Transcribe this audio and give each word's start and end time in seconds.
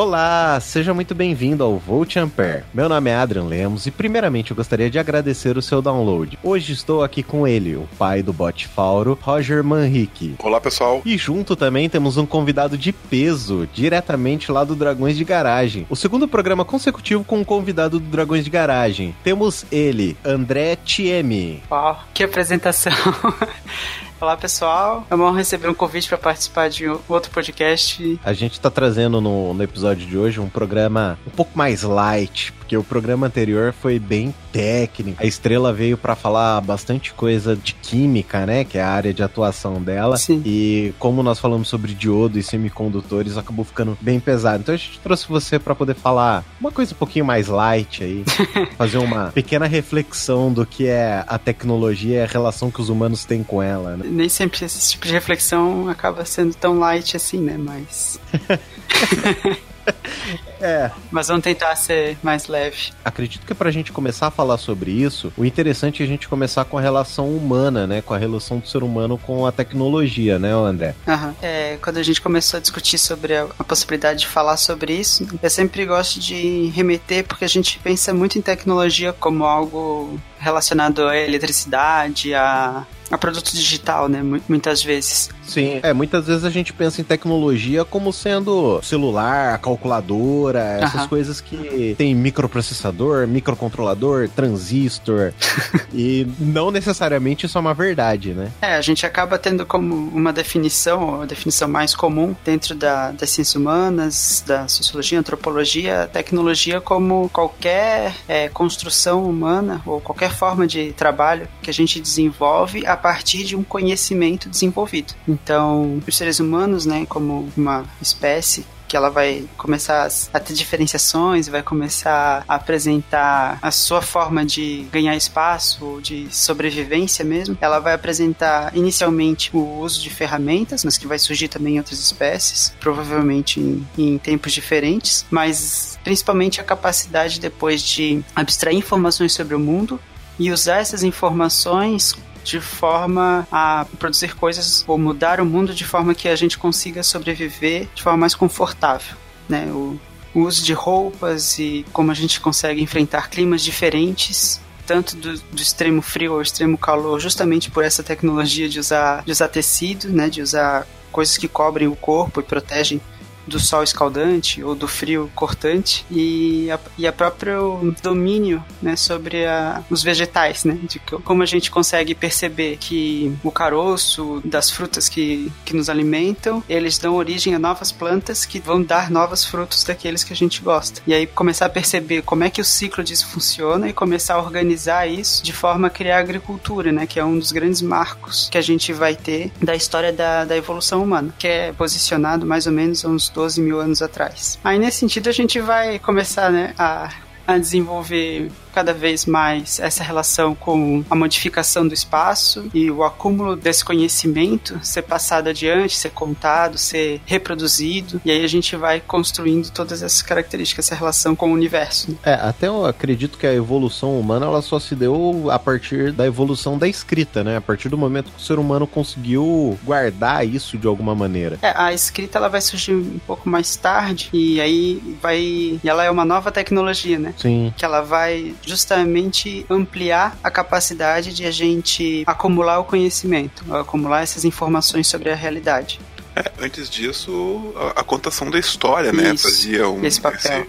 Olá, 0.00 0.58
seja 0.60 0.94
muito 0.94 1.14
bem-vindo 1.14 1.62
ao 1.62 1.76
Volt 1.76 2.16
Ampere. 2.16 2.64
Meu 2.72 2.88
nome 2.88 3.10
é 3.10 3.14
Adrian 3.14 3.44
Lemos 3.44 3.84
e 3.84 3.90
primeiramente 3.90 4.50
eu 4.50 4.56
gostaria 4.56 4.88
de 4.88 4.98
agradecer 4.98 5.58
o 5.58 5.62
seu 5.62 5.82
download. 5.82 6.38
Hoje 6.42 6.72
estou 6.72 7.04
aqui 7.04 7.22
com 7.22 7.46
ele, 7.46 7.76
o 7.76 7.86
pai 7.98 8.22
do 8.22 8.32
bot 8.32 8.66
Fauro, 8.66 9.18
Roger 9.20 9.62
Manrique. 9.62 10.36
Olá, 10.38 10.58
pessoal. 10.58 11.02
E 11.04 11.18
junto 11.18 11.54
também 11.54 11.86
temos 11.86 12.16
um 12.16 12.24
convidado 12.24 12.78
de 12.78 12.94
peso, 12.94 13.68
diretamente 13.74 14.50
lá 14.50 14.64
do 14.64 14.74
Dragões 14.74 15.18
de 15.18 15.24
Garagem. 15.24 15.86
O 15.90 15.94
segundo 15.94 16.26
programa 16.26 16.64
consecutivo 16.64 17.22
com 17.22 17.40
um 17.40 17.44
convidado 17.44 18.00
do 18.00 18.06
Dragões 18.06 18.42
de 18.42 18.50
Garagem. 18.50 19.14
Temos 19.22 19.66
ele, 19.70 20.16
André 20.24 20.76
Tiemi. 20.76 21.62
Uau, 21.70 22.00
que 22.14 22.24
apresentação! 22.24 22.90
Olá 24.20 24.36
pessoal, 24.36 25.06
é 25.10 25.16
bom 25.16 25.30
receber 25.32 25.66
um 25.70 25.72
convite 25.72 26.06
para 26.06 26.18
participar 26.18 26.68
de 26.68 26.86
outro 27.08 27.30
podcast. 27.30 28.20
A 28.22 28.34
gente 28.34 28.52
está 28.52 28.70
trazendo 28.70 29.18
no, 29.18 29.54
no 29.54 29.62
episódio 29.62 30.06
de 30.06 30.18
hoje 30.18 30.38
um 30.38 30.48
programa 30.48 31.18
um 31.26 31.30
pouco 31.30 31.56
mais 31.56 31.82
light, 31.82 32.52
porque 32.70 32.76
o 32.76 32.84
programa 32.84 33.26
anterior 33.26 33.72
foi 33.72 33.98
bem 33.98 34.32
técnico. 34.52 35.20
A 35.20 35.26
Estrela 35.26 35.72
veio 35.72 35.98
para 35.98 36.14
falar 36.14 36.60
bastante 36.60 37.12
coisa 37.12 37.56
de 37.56 37.74
química, 37.74 38.46
né, 38.46 38.62
que 38.62 38.78
é 38.78 38.80
a 38.80 38.88
área 38.88 39.12
de 39.12 39.24
atuação 39.24 39.82
dela. 39.82 40.16
Sim. 40.16 40.40
E 40.46 40.94
como 40.96 41.20
nós 41.20 41.40
falamos 41.40 41.66
sobre 41.66 41.92
diodo 41.92 42.38
e 42.38 42.44
semicondutores, 42.44 43.36
acabou 43.36 43.64
ficando 43.64 43.98
bem 44.00 44.20
pesado. 44.20 44.60
Então 44.60 44.72
a 44.72 44.78
gente 44.78 45.00
trouxe 45.00 45.26
você 45.26 45.58
para 45.58 45.74
poder 45.74 45.94
falar 45.94 46.44
uma 46.60 46.70
coisa 46.70 46.94
um 46.94 46.96
pouquinho 46.96 47.24
mais 47.24 47.48
light 47.48 48.04
aí, 48.04 48.24
fazer 48.78 48.98
uma 48.98 49.32
pequena 49.32 49.66
reflexão 49.66 50.52
do 50.52 50.64
que 50.64 50.86
é 50.86 51.24
a 51.26 51.38
tecnologia 51.38 52.18
e 52.18 52.22
a 52.22 52.26
relação 52.26 52.70
que 52.70 52.80
os 52.80 52.88
humanos 52.88 53.24
têm 53.24 53.42
com 53.42 53.60
ela, 53.60 53.96
né? 53.96 54.06
Nem 54.08 54.28
sempre 54.28 54.64
esse 54.64 54.92
tipo 54.92 55.08
de 55.08 55.12
reflexão 55.12 55.88
acaba 55.88 56.24
sendo 56.24 56.54
tão 56.54 56.78
light 56.78 57.16
assim, 57.16 57.40
né, 57.40 57.56
mas 57.58 58.20
É. 60.60 60.90
Mas 61.10 61.28
vamos 61.28 61.42
tentar 61.42 61.74
ser 61.74 62.18
mais 62.22 62.46
leve. 62.46 62.92
Acredito 63.02 63.46
que 63.46 63.54
pra 63.54 63.70
gente 63.70 63.92
começar 63.92 64.26
a 64.26 64.30
falar 64.30 64.58
sobre 64.58 64.90
isso, 64.90 65.32
o 65.34 65.44
interessante 65.44 66.02
é 66.02 66.04
a 66.04 66.08
gente 66.08 66.28
começar 66.28 66.66
com 66.66 66.76
a 66.76 66.80
relação 66.82 67.30
humana, 67.34 67.86
né? 67.86 68.02
Com 68.02 68.12
a 68.12 68.18
relação 68.18 68.58
do 68.58 68.68
ser 68.68 68.82
humano 68.82 69.16
com 69.16 69.46
a 69.46 69.52
tecnologia, 69.52 70.38
né, 70.38 70.52
André? 70.52 70.94
Uhum. 71.06 71.34
É, 71.40 71.78
quando 71.80 71.96
a 71.96 72.02
gente 72.02 72.20
começou 72.20 72.58
a 72.58 72.60
discutir 72.60 72.98
sobre 72.98 73.34
a, 73.34 73.46
a, 73.58 73.64
possibilidade 73.64 74.20
de 74.20 74.26
falar 74.26 74.58
sobre 74.58 74.92
isso, 74.92 75.26
eu 75.42 75.48
sempre 75.48 75.86
gosto 75.86 76.20
de 76.20 76.66
remeter 76.74 77.24
porque 77.24 77.46
a 77.46 77.48
gente 77.48 77.78
pensa 77.78 78.12
muito 78.12 78.38
em 78.38 78.42
tecnologia 78.42 79.14
como 79.14 79.44
algo 79.44 80.20
relacionado 80.38 81.06
à 81.06 81.16
eletricidade, 81.16 82.34
a, 82.34 82.86
a 83.10 83.18
produto 83.18 83.52
digital, 83.52 84.08
né? 84.08 84.22
Muitas 84.48 84.82
vezes. 84.82 85.30
Sim, 85.42 85.80
é, 85.82 85.92
muitas 85.92 86.26
vezes 86.26 86.44
a 86.44 86.50
gente 86.50 86.72
pensa 86.72 87.00
em 87.00 87.04
tecnologia 87.04 87.84
como 87.84 88.12
sendo 88.12 88.80
celular, 88.82 89.58
calculadora, 89.58 90.78
essas 90.80 91.06
coisas 91.06 91.40
que 91.40 91.94
tem 91.98 92.14
microprocessador, 92.14 93.26
microcontrolador, 93.26 94.28
transistor. 94.28 95.32
e 95.92 96.26
não 96.38 96.70
necessariamente 96.70 97.46
isso 97.46 97.58
é 97.58 97.60
uma 97.60 97.74
verdade, 97.74 98.32
né? 98.32 98.52
É, 98.62 98.76
a 98.76 98.80
gente 98.80 99.04
acaba 99.04 99.38
tendo 99.38 99.66
como 99.66 99.94
uma 99.94 100.32
definição, 100.32 101.22
a 101.22 101.26
definição 101.26 101.68
mais 101.68 101.94
comum 101.94 102.34
dentro 102.44 102.74
da, 102.76 103.10
das 103.10 103.30
ciências 103.30 103.56
humanas, 103.56 104.44
da 104.46 104.68
sociologia, 104.68 105.18
antropologia, 105.18 106.08
tecnologia 106.12 106.80
como 106.80 107.28
qualquer 107.30 108.14
é, 108.28 108.48
construção 108.48 109.24
humana 109.24 109.82
ou 109.84 110.00
qualquer 110.00 110.32
forma 110.32 110.66
de 110.66 110.92
trabalho 110.92 111.48
que 111.60 111.70
a 111.70 111.74
gente 111.74 112.00
desenvolve 112.00 112.86
a 112.86 112.99
partir 113.00 113.44
de 113.44 113.56
um 113.56 113.62
conhecimento 113.62 114.48
desenvolvido. 114.48 115.14
Então, 115.26 116.00
os 116.06 116.16
seres 116.16 116.40
humanos, 116.40 116.86
né, 116.86 117.06
como 117.08 117.48
uma 117.56 117.84
espécie, 118.00 118.64
que 118.90 118.96
ela 118.96 119.08
vai 119.08 119.44
começar 119.56 120.08
a 120.34 120.40
ter 120.40 120.52
diferenciações, 120.52 121.46
vai 121.46 121.62
começar 121.62 122.44
a 122.48 122.56
apresentar 122.56 123.56
a 123.62 123.70
sua 123.70 124.02
forma 124.02 124.44
de 124.44 124.84
ganhar 124.90 125.16
espaço, 125.16 126.00
de 126.02 126.26
sobrevivência 126.34 127.24
mesmo. 127.24 127.56
Ela 127.60 127.78
vai 127.78 127.94
apresentar 127.94 128.76
inicialmente 128.76 129.56
o 129.56 129.78
uso 129.78 130.02
de 130.02 130.10
ferramentas, 130.10 130.84
mas 130.84 130.98
que 130.98 131.06
vai 131.06 131.20
surgir 131.20 131.46
também 131.46 131.76
em 131.76 131.78
outras 131.78 132.00
espécies, 132.00 132.74
provavelmente 132.80 133.60
em, 133.60 133.86
em 133.96 134.18
tempos 134.18 134.52
diferentes, 134.52 135.24
mas 135.30 135.96
principalmente 136.02 136.60
a 136.60 136.64
capacidade 136.64 137.38
depois 137.38 137.80
de 137.82 138.24
abstrair 138.34 138.76
informações 138.76 139.32
sobre 139.32 139.54
o 139.54 139.60
mundo 139.60 140.00
e 140.36 140.50
usar 140.50 140.78
essas 140.78 141.04
informações 141.04 142.16
de 142.50 142.60
forma 142.60 143.46
a 143.50 143.86
produzir 143.98 144.34
coisas 144.34 144.84
ou 144.88 144.98
mudar 144.98 145.40
o 145.40 145.46
mundo 145.46 145.72
de 145.72 145.84
forma 145.84 146.14
que 146.14 146.28
a 146.28 146.34
gente 146.34 146.58
consiga 146.58 147.02
sobreviver 147.02 147.88
de 147.94 148.02
forma 148.02 148.18
mais 148.18 148.34
confortável, 148.34 149.16
né? 149.48 149.66
O, 149.66 149.98
o 150.34 150.40
uso 150.40 150.64
de 150.64 150.72
roupas 150.72 151.58
e 151.58 151.86
como 151.92 152.10
a 152.10 152.14
gente 152.14 152.40
consegue 152.40 152.82
enfrentar 152.82 153.30
climas 153.30 153.62
diferentes 153.62 154.60
tanto 154.86 155.14
do, 155.14 155.38
do, 155.38 155.62
extremo 155.62 156.02
frio 156.02 156.34
ao 156.34 156.42
extremo 156.42 156.76
calor, 156.76 157.20
justamente 157.20 157.70
por 157.70 157.84
essa 157.84 158.02
tecnologia 158.02 158.68
de 158.68 158.80
usar, 158.80 159.22
de 159.24 159.30
usar 159.30 159.46
tecido, 159.46 160.08
né, 160.08 160.28
de 160.28 160.42
usar 160.42 160.84
coisas 161.12 161.38
que 161.38 161.46
cobrem 161.46 161.86
o 161.86 161.94
corpo 161.94 162.40
e 162.40 162.42
protegem 162.42 163.00
do 163.46 163.58
sol 163.58 163.82
escaldante 163.82 164.62
ou 164.62 164.74
do 164.74 164.86
frio 164.86 165.30
cortante 165.34 166.04
e 166.10 166.70
a, 166.70 166.78
e 166.98 167.06
a 167.06 167.12
próprio 167.12 167.94
domínio 168.02 168.62
né, 168.80 168.96
sobre 168.96 169.46
a, 169.46 169.82
os 169.90 170.02
vegetais, 170.02 170.64
né, 170.64 170.78
de 170.82 170.98
como 170.98 171.42
a 171.42 171.46
gente 171.46 171.70
consegue 171.70 172.14
perceber 172.14 172.76
que 172.76 173.34
o 173.42 173.50
caroço 173.50 174.40
das 174.44 174.70
frutas 174.70 175.08
que, 175.08 175.50
que 175.64 175.74
nos 175.74 175.88
alimentam, 175.88 176.62
eles 176.68 176.98
dão 176.98 177.14
origem 177.14 177.54
a 177.54 177.58
novas 177.58 177.90
plantas 177.90 178.44
que 178.44 178.60
vão 178.60 178.82
dar 178.82 179.10
novos 179.10 179.44
frutos 179.44 179.84
daqueles 179.84 180.22
que 180.24 180.32
a 180.32 180.36
gente 180.36 180.60
gosta. 180.62 181.00
E 181.06 181.14
aí 181.14 181.26
começar 181.26 181.66
a 181.66 181.70
perceber 181.70 182.22
como 182.22 182.44
é 182.44 182.50
que 182.50 182.60
o 182.60 182.64
ciclo 182.64 183.02
disso 183.02 183.26
funciona 183.28 183.88
e 183.88 183.92
começar 183.92 184.34
a 184.34 184.42
organizar 184.42 185.06
isso 185.06 185.42
de 185.42 185.52
forma 185.52 185.88
a 185.88 185.90
criar 185.90 186.18
agricultura, 186.18 186.92
né, 186.92 187.06
que 187.06 187.18
é 187.18 187.24
um 187.24 187.38
dos 187.38 187.52
grandes 187.52 187.82
marcos 187.82 188.48
que 188.50 188.58
a 188.58 188.62
gente 188.62 188.92
vai 188.92 189.14
ter 189.14 189.50
da 189.62 189.74
história 189.74 190.12
da, 190.12 190.44
da 190.44 190.56
evolução 190.56 191.02
humana, 191.02 191.34
que 191.38 191.46
é 191.46 191.72
posicionado 191.72 192.46
mais 192.46 192.66
ou 192.66 192.72
menos 192.72 193.04
uns 193.04 193.29
12 193.32 193.60
mil 193.60 193.80
anos 193.80 194.02
atrás. 194.02 194.58
Aí 194.62 194.78
nesse 194.78 194.98
sentido 194.98 195.28
a 195.28 195.32
gente 195.32 195.60
vai 195.60 195.98
começar 195.98 196.50
né, 196.50 196.74
a, 196.78 197.12
a 197.46 197.58
desenvolver 197.58 198.50
cada 198.72 198.92
vez 198.92 199.26
mais 199.26 199.78
essa 199.80 200.02
relação 200.02 200.54
com 200.54 201.04
a 201.10 201.14
modificação 201.14 201.86
do 201.86 201.94
espaço 201.94 202.68
e 202.72 202.90
o 202.90 203.02
acúmulo 203.02 203.56
desse 203.56 203.84
conhecimento 203.84 204.78
ser 204.82 205.02
passado 205.02 205.48
adiante, 205.48 205.96
ser 205.96 206.10
contado, 206.10 206.78
ser 206.78 207.20
reproduzido, 207.26 208.20
e 208.24 208.30
aí 208.30 208.44
a 208.44 208.48
gente 208.48 208.76
vai 208.76 209.00
construindo 209.00 209.70
todas 209.70 210.02
essas 210.02 210.22
características, 210.22 210.86
essa 210.86 210.94
relação 210.94 211.34
com 211.34 211.50
o 211.50 211.54
universo. 211.54 212.10
Né? 212.10 212.16
É, 212.24 212.34
até 212.34 212.68
eu 212.68 212.86
acredito 212.86 213.38
que 213.38 213.46
a 213.46 213.54
evolução 213.54 214.18
humana 214.18 214.46
ela 214.46 214.62
só 214.62 214.78
se 214.78 214.94
deu 214.94 215.48
a 215.50 215.58
partir 215.58 216.12
da 216.12 216.26
evolução 216.26 216.78
da 216.78 216.88
escrita, 216.88 217.42
né? 217.44 217.56
A 217.56 217.60
partir 217.60 217.88
do 217.88 217.98
momento 217.98 218.30
que 218.30 218.38
o 218.38 218.44
ser 218.44 218.58
humano 218.58 218.86
conseguiu 218.86 219.78
guardar 219.84 220.46
isso 220.46 220.78
de 220.78 220.86
alguma 220.86 221.14
maneira. 221.14 221.58
É, 221.62 221.72
a 221.76 221.92
escrita 221.92 222.38
ela 222.38 222.48
vai 222.48 222.60
surgir 222.60 222.94
um 222.94 223.18
pouco 223.26 223.48
mais 223.48 223.76
tarde 223.76 224.28
e 224.32 224.60
aí 224.60 225.16
vai 225.20 225.38
e 225.40 225.80
ela 225.84 226.04
é 226.04 226.10
uma 226.10 226.24
nova 226.24 226.50
tecnologia, 226.50 227.18
né? 227.18 227.34
Sim. 227.36 227.72
Que 227.76 227.84
ela 227.84 228.00
vai 228.00 228.54
justamente 228.64 229.64
ampliar 229.68 230.38
a 230.42 230.50
capacidade 230.50 231.32
de 231.32 231.44
a 231.44 231.50
gente 231.50 232.22
acumular 232.26 232.78
o 232.78 232.84
conhecimento, 232.84 233.64
acumular 233.74 234.22
essas 234.22 234.44
informações 234.44 235.06
sobre 235.06 235.30
a 235.30 235.34
realidade. 235.34 236.00
É, 236.36 236.50
antes 236.60 236.88
disso, 236.88 237.72
a, 237.76 238.00
a, 238.00 238.04
contação 238.04 238.50
da 238.50 238.58
história, 238.58 239.12
né, 239.12 239.34
Isso, 239.34 239.42
fazia 239.44 239.88
um 239.88 240.04
esse 240.04 240.20
papel. 240.20 240.60
Esse, 240.60 240.68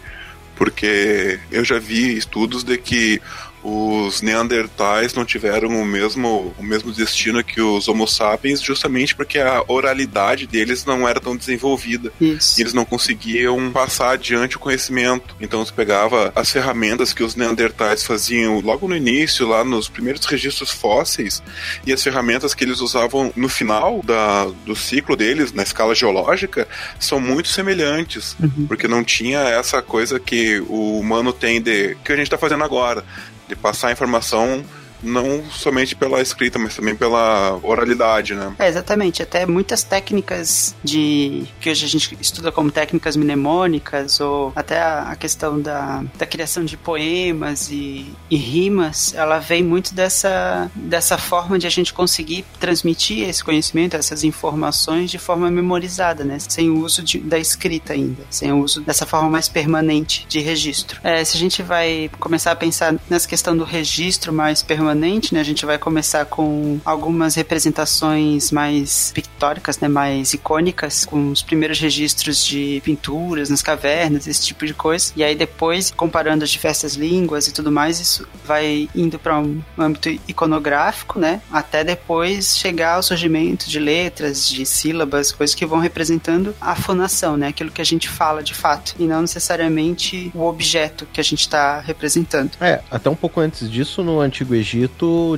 porque 0.55 1.39
eu 1.51 1.63
já 1.63 1.79
vi 1.79 2.17
estudos 2.17 2.63
de 2.63 2.77
que 2.77 3.21
os 3.63 4.21
Neandertais 4.21 5.13
não 5.13 5.23
tiveram 5.23 5.69
o 5.69 5.85
mesmo, 5.85 6.53
o 6.57 6.63
mesmo 6.63 6.91
destino 6.91 7.43
que 7.43 7.61
os 7.61 7.87
Homo 7.87 8.07
sapiens, 8.07 8.61
justamente 8.61 9.15
porque 9.15 9.39
a 9.39 9.63
oralidade 9.67 10.47
deles 10.47 10.85
não 10.85 11.07
era 11.07 11.19
tão 11.19 11.35
desenvolvida. 11.35 12.11
Isso. 12.19 12.59
Eles 12.59 12.73
não 12.73 12.85
conseguiam 12.85 13.71
passar 13.71 14.11
adiante 14.11 14.57
o 14.57 14.59
conhecimento. 14.59 15.35
Então 15.39 15.63
você 15.63 15.71
pegava 15.71 16.31
as 16.35 16.51
ferramentas 16.51 17.13
que 17.13 17.23
os 17.23 17.35
Neandertais 17.35 18.03
faziam 18.03 18.59
logo 18.59 18.87
no 18.87 18.95
início, 18.95 19.47
lá 19.47 19.63
nos 19.63 19.87
primeiros 19.87 20.25
registros 20.25 20.71
fósseis, 20.71 21.41
e 21.85 21.93
as 21.93 22.03
ferramentas 22.03 22.53
que 22.53 22.63
eles 22.63 22.79
usavam 22.79 23.31
no 23.35 23.49
final 23.49 24.01
da, 24.03 24.45
do 24.65 24.75
ciclo 24.75 25.15
deles, 25.15 25.51
na 25.51 25.63
escala 25.63 25.93
geológica, 25.93 26.67
são 26.99 27.19
muito 27.19 27.49
semelhantes. 27.49 28.35
Uhum. 28.39 28.65
Porque 28.67 28.87
não 28.87 29.03
tinha 29.03 29.39
essa 29.39 29.81
coisa 29.81 30.19
que 30.19 30.59
o 30.67 30.99
humano 30.99 31.31
tem 31.31 31.61
de. 31.61 31.95
que 32.03 32.11
a 32.11 32.15
gente 32.15 32.27
está 32.27 32.37
fazendo 32.37 32.63
agora 32.63 33.03
de 33.51 33.55
passar 33.57 33.89
a 33.89 33.91
informação 33.91 34.63
não 35.03 35.43
somente 35.49 35.95
pela 35.95 36.21
escrita, 36.21 36.59
mas 36.59 36.75
também 36.75 36.95
pela 36.95 37.59
oralidade, 37.63 38.33
né? 38.33 38.53
É, 38.59 38.67
exatamente. 38.67 39.21
Até 39.21 39.45
muitas 39.45 39.83
técnicas 39.83 40.75
de 40.83 41.45
que 41.59 41.69
hoje 41.69 41.85
a 41.85 41.89
gente 41.89 42.17
estuda 42.19 42.51
como 42.51 42.71
técnicas 42.71 43.15
mnemônicas, 43.15 44.19
ou 44.19 44.51
até 44.55 44.81
a, 44.81 45.15
questão 45.19 45.59
da, 45.59 46.03
da 46.17 46.25
criação 46.25 46.63
de 46.65 46.75
poemas 46.75 47.69
e, 47.69 48.11
e 48.29 48.35
rimas, 48.35 49.13
ela 49.13 49.39
vem 49.39 49.63
muito 49.63 49.93
dessa, 49.93 50.69
dessa 50.75 51.17
forma 51.17 51.59
de 51.59 51.67
a 51.67 51.69
gente 51.69 51.93
conseguir 51.93 52.45
transmitir 52.59 53.27
esse 53.29 53.43
conhecimento, 53.43 53.95
essas 53.95 54.23
informações 54.23 55.11
de 55.11 55.17
forma 55.17 55.49
memorizada, 55.51 56.23
né? 56.23 56.37
Sem 56.39 56.69
o 56.69 56.79
uso 56.79 57.03
de, 57.03 57.19
da 57.19 57.37
escrita 57.37 57.93
ainda, 57.93 58.23
sem 58.29 58.51
o 58.51 58.59
uso 58.59 58.81
dessa 58.81 59.05
forma 59.05 59.29
mais 59.29 59.47
permanente 59.47 60.25
de 60.27 60.39
registro. 60.39 60.99
É, 61.03 61.23
se 61.23 61.35
a 61.35 61.39
gente 61.39 61.61
vai 61.61 62.09
começar 62.19 62.51
a 62.51 62.55
pensar 62.55 62.95
nessa 63.09 63.27
questão 63.27 63.55
do 63.55 63.63
registro 63.63 64.33
mais 64.33 64.61
permanente, 64.61 64.90
né? 65.33 65.41
A 65.41 65.43
gente 65.43 65.65
vai 65.65 65.77
começar 65.77 66.25
com 66.25 66.79
algumas 66.85 67.35
representações 67.35 68.51
mais 68.51 69.11
pictóricas, 69.13 69.79
né? 69.79 69.87
Mais 69.87 70.33
icônicas, 70.33 71.05
com 71.05 71.31
os 71.31 71.41
primeiros 71.41 71.79
registros 71.79 72.45
de 72.45 72.81
pinturas 72.83 73.49
nas 73.49 73.61
cavernas, 73.61 74.27
esse 74.27 74.45
tipo 74.45 74.65
de 74.65 74.73
coisa. 74.73 75.11
E 75.15 75.23
aí 75.23 75.35
depois, 75.35 75.91
comparando 75.91 76.43
as 76.43 76.49
diversas 76.49 76.95
línguas 76.95 77.47
e 77.47 77.53
tudo 77.53 77.71
mais, 77.71 77.99
isso 77.99 78.27
vai 78.45 78.89
indo 78.95 79.17
para 79.19 79.39
um 79.39 79.61
âmbito 79.77 80.09
iconográfico, 80.27 81.19
né? 81.19 81.41
Até 81.51 81.83
depois 81.83 82.57
chegar 82.57 82.95
ao 82.95 83.03
surgimento 83.03 83.69
de 83.69 83.79
letras, 83.79 84.47
de 84.49 84.65
sílabas, 84.65 85.31
coisas 85.31 85.55
que 85.55 85.65
vão 85.65 85.79
representando 85.79 86.55
a 86.59 86.75
fonação, 86.75 87.37
né? 87.37 87.47
Aquilo 87.47 87.71
que 87.71 87.81
a 87.81 87.85
gente 87.85 88.09
fala 88.09 88.43
de 88.43 88.53
fato, 88.53 88.95
e 88.99 89.03
não 89.03 89.21
necessariamente 89.21 90.31
o 90.33 90.43
objeto 90.45 91.07
que 91.11 91.19
a 91.19 91.23
gente 91.23 91.41
está 91.41 91.79
representando. 91.79 92.51
É, 92.59 92.81
até 92.89 93.09
um 93.09 93.15
pouco 93.15 93.39
antes 93.39 93.69
disso, 93.69 94.03
no 94.03 94.19
Antigo 94.19 94.53
Egito, 94.55 94.80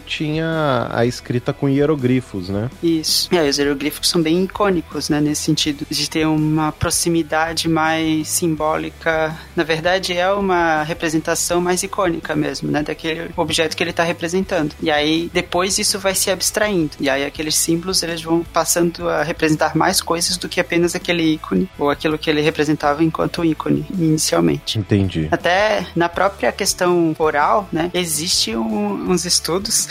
tinha 0.05 0.87
a 0.91 1.05
escrita 1.05 1.53
com 1.53 1.69
hieroglifos, 1.69 2.49
né? 2.49 2.69
Isso. 2.81 3.29
É, 3.33 3.47
os 3.47 3.57
hieroglifos 3.57 4.09
são 4.09 4.21
bem 4.21 4.43
icônicos, 4.43 5.09
né? 5.09 5.19
Nesse 5.19 5.43
sentido, 5.43 5.85
de 5.89 6.09
ter 6.09 6.25
uma 6.25 6.71
proximidade 6.71 7.67
mais 7.69 8.27
simbólica. 8.27 9.35
Na 9.55 9.63
verdade, 9.63 10.13
é 10.13 10.31
uma 10.31 10.83
representação 10.83 11.61
mais 11.61 11.83
icônica 11.83 12.35
mesmo, 12.35 12.71
né? 12.71 12.83
Daquele 12.83 13.31
objeto 13.35 13.75
que 13.75 13.83
ele 13.83 13.91
está 13.91 14.03
representando. 14.03 14.75
E 14.81 14.89
aí, 14.89 15.29
depois 15.33 15.77
isso 15.77 15.99
vai 15.99 16.15
se 16.15 16.29
abstraindo. 16.29 16.91
E 16.99 17.09
aí, 17.09 17.25
aqueles 17.25 17.55
símbolos, 17.55 18.03
eles 18.03 18.21
vão 18.21 18.43
passando 18.43 19.09
a 19.09 19.23
representar 19.23 19.75
mais 19.75 20.01
coisas 20.01 20.37
do 20.37 20.49
que 20.49 20.59
apenas 20.59 20.95
aquele 20.95 21.33
ícone, 21.33 21.69
ou 21.77 21.89
aquilo 21.89 22.17
que 22.17 22.29
ele 22.29 22.41
representava 22.41 23.03
enquanto 23.03 23.43
ícone, 23.43 23.85
inicialmente. 23.97 24.77
Entendi. 24.77 25.27
Até 25.31 25.87
na 25.95 26.09
própria 26.09 26.51
questão 26.51 27.15
oral, 27.17 27.67
né? 27.71 27.89
Existe 27.93 28.55
um, 28.55 29.11
uns 29.11 29.25
estudos 29.33 29.87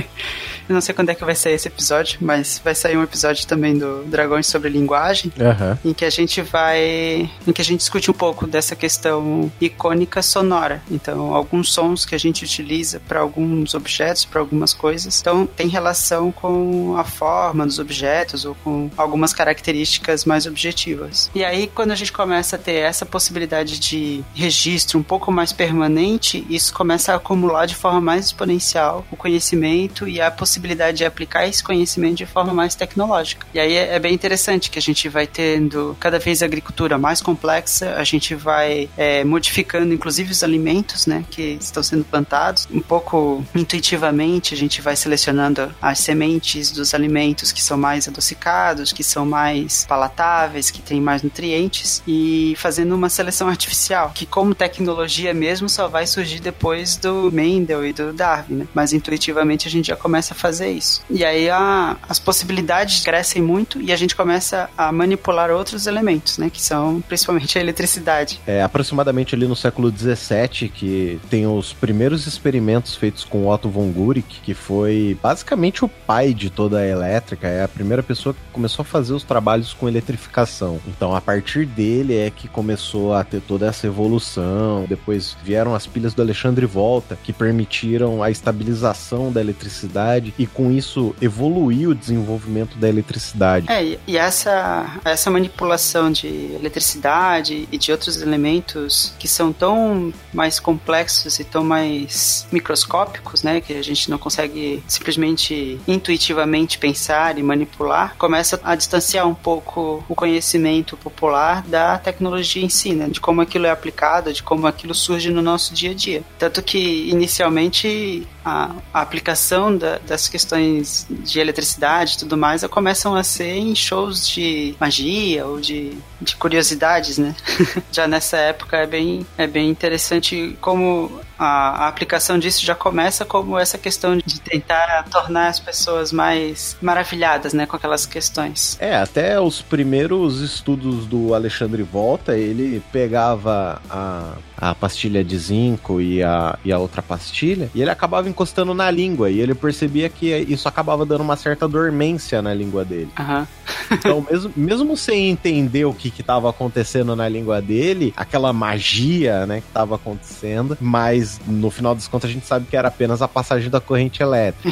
Eu 0.70 0.74
não 0.74 0.80
sei 0.80 0.94
quando 0.94 1.08
é 1.08 1.16
que 1.16 1.24
vai 1.24 1.34
sair 1.34 1.54
esse 1.54 1.66
episódio, 1.66 2.18
mas 2.20 2.60
vai 2.62 2.76
sair 2.76 2.96
um 2.96 3.02
episódio 3.02 3.44
também 3.44 3.76
do 3.76 4.04
Dragões 4.04 4.46
sobre 4.46 4.68
Linguagem, 4.68 5.32
uhum. 5.36 5.90
em 5.90 5.92
que 5.92 6.04
a 6.04 6.10
gente 6.10 6.40
vai. 6.42 7.28
em 7.44 7.52
que 7.52 7.60
a 7.60 7.64
gente 7.64 7.80
discute 7.80 8.08
um 8.08 8.14
pouco 8.14 8.46
dessa 8.46 8.76
questão 8.76 9.50
icônica 9.60 10.22
sonora. 10.22 10.80
Então, 10.88 11.34
alguns 11.34 11.72
sons 11.72 12.04
que 12.04 12.14
a 12.14 12.18
gente 12.18 12.44
utiliza 12.44 13.00
para 13.00 13.18
alguns 13.18 13.74
objetos, 13.74 14.24
para 14.24 14.40
algumas 14.40 14.72
coisas, 14.72 15.20
então 15.20 15.44
tem 15.44 15.66
relação 15.66 16.30
com 16.30 16.96
a 16.96 17.02
forma 17.02 17.66
dos 17.66 17.80
objetos 17.80 18.44
ou 18.44 18.54
com 18.62 18.88
algumas 18.96 19.34
características 19.34 20.24
mais 20.24 20.46
objetivas. 20.46 21.32
E 21.34 21.42
aí, 21.42 21.66
quando 21.66 21.90
a 21.90 21.96
gente 21.96 22.12
começa 22.12 22.54
a 22.54 22.58
ter 22.60 22.74
essa 22.74 23.04
possibilidade 23.04 23.80
de 23.80 24.22
registro 24.36 25.00
um 25.00 25.02
pouco 25.02 25.32
mais 25.32 25.52
permanente, 25.52 26.46
isso 26.48 26.72
começa 26.72 27.12
a 27.12 27.16
acumular 27.16 27.66
de 27.66 27.74
forma 27.74 28.00
mais 28.00 28.26
exponencial 28.26 29.04
o 29.10 29.16
conhecimento 29.16 30.06
e 30.06 30.20
a 30.20 30.30
possibilidade 30.30 30.59
possibilidade 30.60 30.98
de 30.98 31.04
aplicar 31.04 31.46
esse 31.46 31.62
conhecimento 31.62 32.16
de 32.16 32.26
forma 32.26 32.52
mais 32.52 32.74
tecnológica. 32.74 33.46
E 33.54 33.58
aí 33.58 33.74
é, 33.74 33.94
é 33.94 33.98
bem 33.98 34.12
interessante 34.12 34.70
que 34.70 34.78
a 34.78 34.82
gente 34.82 35.08
vai 35.08 35.26
tendo 35.26 35.96
cada 35.98 36.18
vez 36.18 36.42
a 36.42 36.46
agricultura 36.46 36.98
mais 36.98 37.22
complexa, 37.22 37.94
a 37.96 38.04
gente 38.04 38.34
vai 38.34 38.88
é, 38.96 39.24
modificando 39.24 39.94
inclusive 39.94 40.30
os 40.30 40.42
alimentos 40.42 41.06
né, 41.06 41.24
que 41.30 41.58
estão 41.60 41.82
sendo 41.82 42.04
plantados. 42.04 42.68
Um 42.70 42.80
pouco 42.80 43.44
intuitivamente, 43.54 44.54
a 44.54 44.56
gente 44.56 44.82
vai 44.82 44.94
selecionando 44.96 45.74
as 45.80 45.98
sementes 46.00 46.70
dos 46.70 46.94
alimentos 46.94 47.52
que 47.52 47.62
são 47.62 47.78
mais 47.78 48.06
adocicados, 48.06 48.92
que 48.92 49.02
são 49.02 49.24
mais 49.24 49.84
palatáveis, 49.86 50.70
que 50.70 50.82
têm 50.82 51.00
mais 51.00 51.22
nutrientes, 51.22 52.02
e 52.06 52.54
fazendo 52.58 52.94
uma 52.94 53.08
seleção 53.08 53.48
artificial, 53.48 54.12
que 54.14 54.26
como 54.26 54.54
tecnologia 54.54 55.32
mesmo 55.32 55.68
só 55.68 55.88
vai 55.88 56.06
surgir 56.06 56.40
depois 56.40 56.96
do 56.96 57.30
Mendel 57.32 57.86
e 57.86 57.92
do 57.92 58.12
Darwin, 58.12 58.54
né? 58.56 58.68
mas 58.74 58.92
intuitivamente 58.92 59.66
a 59.66 59.70
gente 59.70 59.86
já 59.86 59.96
começa 59.96 60.34
fazer 60.40 60.70
isso. 60.70 61.02
E 61.10 61.24
aí 61.24 61.48
a, 61.48 61.96
as 62.08 62.18
possibilidades 62.18 63.02
crescem 63.04 63.42
muito 63.42 63.80
e 63.80 63.92
a 63.92 63.96
gente 63.96 64.16
começa 64.16 64.68
a 64.76 64.90
manipular 64.90 65.50
outros 65.50 65.86
elementos, 65.86 66.38
né? 66.38 66.50
Que 66.50 66.60
são 66.60 67.00
principalmente 67.00 67.58
a 67.58 67.60
eletricidade. 67.60 68.40
É 68.46 68.62
aproximadamente 68.62 69.34
ali 69.34 69.46
no 69.46 69.56
século 69.56 69.90
17 69.90 70.68
que 70.68 71.20
tem 71.28 71.46
os 71.46 71.72
primeiros 71.72 72.26
experimentos 72.26 72.96
feitos 72.96 73.24
com 73.24 73.48
Otto 73.48 73.68
von 73.68 73.90
Guericke, 73.90 74.40
que 74.40 74.54
foi 74.54 75.18
basicamente 75.22 75.84
o 75.84 75.88
pai 75.88 76.32
de 76.34 76.50
toda 76.50 76.78
a 76.78 76.86
elétrica, 76.86 77.46
é 77.46 77.62
a 77.62 77.68
primeira 77.68 78.02
pessoa 78.02 78.34
que 78.34 78.40
começou 78.52 78.82
a 78.82 78.86
fazer 78.86 79.12
os 79.12 79.22
trabalhos 79.22 79.72
com 79.72 79.88
eletrificação. 79.88 80.80
Então, 80.86 81.14
a 81.14 81.20
partir 81.20 81.66
dele 81.66 82.16
é 82.16 82.30
que 82.30 82.48
começou 82.48 83.14
a 83.14 83.24
ter 83.24 83.40
toda 83.40 83.66
essa 83.66 83.86
evolução. 83.86 84.84
Depois 84.88 85.36
vieram 85.42 85.74
as 85.74 85.86
pilhas 85.86 86.14
do 86.14 86.22
Alexandre 86.22 86.66
Volta, 86.66 87.18
que 87.22 87.32
permitiram 87.32 88.22
a 88.22 88.30
estabilização 88.30 89.32
da 89.32 89.40
eletricidade 89.40 90.29
e 90.38 90.46
com 90.46 90.70
isso 90.70 91.14
evoluir 91.20 91.88
o 91.88 91.94
desenvolvimento 91.94 92.76
da 92.76 92.88
eletricidade. 92.88 93.70
É, 93.70 93.98
e 94.06 94.16
essa, 94.16 95.00
essa 95.04 95.30
manipulação 95.30 96.10
de 96.10 96.26
eletricidade 96.26 97.68
e 97.70 97.78
de 97.78 97.92
outros 97.92 98.20
elementos 98.20 99.14
que 99.18 99.28
são 99.28 99.52
tão 99.52 100.12
mais 100.32 100.58
complexos 100.58 101.38
e 101.38 101.44
tão 101.44 101.64
mais 101.64 102.46
microscópicos, 102.52 103.42
né, 103.42 103.60
que 103.60 103.72
a 103.72 103.82
gente 103.82 104.10
não 104.10 104.18
consegue 104.18 104.82
simplesmente 104.86 105.80
intuitivamente 105.86 106.78
pensar 106.78 107.38
e 107.38 107.42
manipular, 107.42 108.14
começa 108.16 108.60
a 108.62 108.74
distanciar 108.74 109.26
um 109.26 109.34
pouco 109.34 110.04
o 110.08 110.14
conhecimento 110.14 110.96
popular 110.96 111.62
da 111.62 111.98
tecnologia 111.98 112.64
em 112.64 112.68
si, 112.68 112.92
né, 112.94 113.08
de 113.08 113.20
como 113.20 113.40
aquilo 113.40 113.66
é 113.66 113.70
aplicado, 113.70 114.32
de 114.32 114.42
como 114.42 114.66
aquilo 114.66 114.94
surge 114.94 115.30
no 115.30 115.42
nosso 115.42 115.74
dia 115.74 115.90
a 115.90 115.94
dia. 115.94 116.22
Tanto 116.38 116.62
que 116.62 117.08
inicialmente 117.08 118.26
a, 118.44 118.74
a 118.92 119.00
aplicação 119.00 119.76
da, 119.76 119.98
das 119.98 120.28
questões 120.28 121.06
de 121.10 121.38
eletricidade 121.38 122.14
e 122.14 122.18
tudo 122.18 122.36
mais 122.36 122.64
começam 122.66 123.14
a 123.14 123.22
ser 123.22 123.56
em 123.56 123.74
shows 123.74 124.28
de 124.28 124.74
magia 124.80 125.46
ou 125.46 125.60
de, 125.60 125.92
de 126.20 126.36
curiosidades, 126.36 127.18
né? 127.18 127.34
já 127.90 128.06
nessa 128.06 128.36
época 128.36 128.76
é 128.76 128.86
bem, 128.86 129.26
é 129.36 129.46
bem 129.46 129.68
interessante 129.68 130.56
como 130.60 131.20
a, 131.40 131.84
a, 131.84 131.88
aplicação 131.88 132.38
disso 132.38 132.64
já 132.64 132.74
começa 132.74 133.24
como 133.24 133.58
essa 133.58 133.78
questão 133.78 134.18
de 134.18 134.40
tentar 134.40 135.04
tornar 135.10 135.48
as 135.48 135.58
pessoas 135.58 136.12
mais 136.12 136.76
maravilhadas, 136.82 137.54
né, 137.54 137.64
com 137.64 137.76
aquelas 137.76 138.04
questões. 138.04 138.76
É, 138.78 138.96
até 138.96 139.40
os 139.40 139.62
primeiros 139.62 140.42
estudos 140.42 141.06
do 141.06 141.34
Alexandre 141.34 141.82
Volta, 141.82 142.36
ele 142.36 142.82
pegava 142.92 143.80
a, 143.88 144.34
a 144.56 144.74
pastilha 144.74 145.24
de 145.24 145.38
zinco 145.38 146.00
e 146.00 146.22
a, 146.22 146.58
e 146.62 146.70
a 146.70 146.78
outra 146.78 147.00
pastilha, 147.00 147.70
e 147.74 147.80
ele 147.80 147.90
acabava 147.90 148.28
encostando 148.28 148.74
na 148.74 148.90
língua, 148.90 149.30
e 149.30 149.40
ele 149.40 149.54
percebia 149.54 150.10
que 150.10 150.26
isso 150.48 150.68
acabava 150.68 151.06
dando 151.06 151.22
uma 151.22 151.36
certa 151.36 151.66
dormência 151.66 152.42
na 152.42 152.52
língua 152.52 152.84
dele. 152.84 153.08
Uhum. 153.18 153.46
então, 153.90 154.26
mesmo, 154.30 154.52
mesmo 154.54 154.96
sem 154.96 155.30
entender 155.30 155.86
o 155.86 155.94
que 155.94 156.08
estava 156.08 156.50
acontecendo 156.50 157.16
na 157.16 157.28
língua 157.28 157.62
dele, 157.62 158.12
aquela 158.14 158.52
magia, 158.52 159.46
né, 159.46 159.60
que 159.60 159.68
estava 159.68 159.94
acontecendo, 159.94 160.76
mas 160.80 161.29
no 161.46 161.70
final 161.70 161.94
das 161.94 162.08
contas 162.08 162.30
a 162.30 162.32
gente 162.32 162.46
sabe 162.46 162.66
que 162.66 162.76
era 162.76 162.88
apenas 162.88 163.22
a 163.22 163.28
passagem 163.28 163.70
da 163.70 163.80
corrente 163.80 164.22
elétrica. 164.22 164.70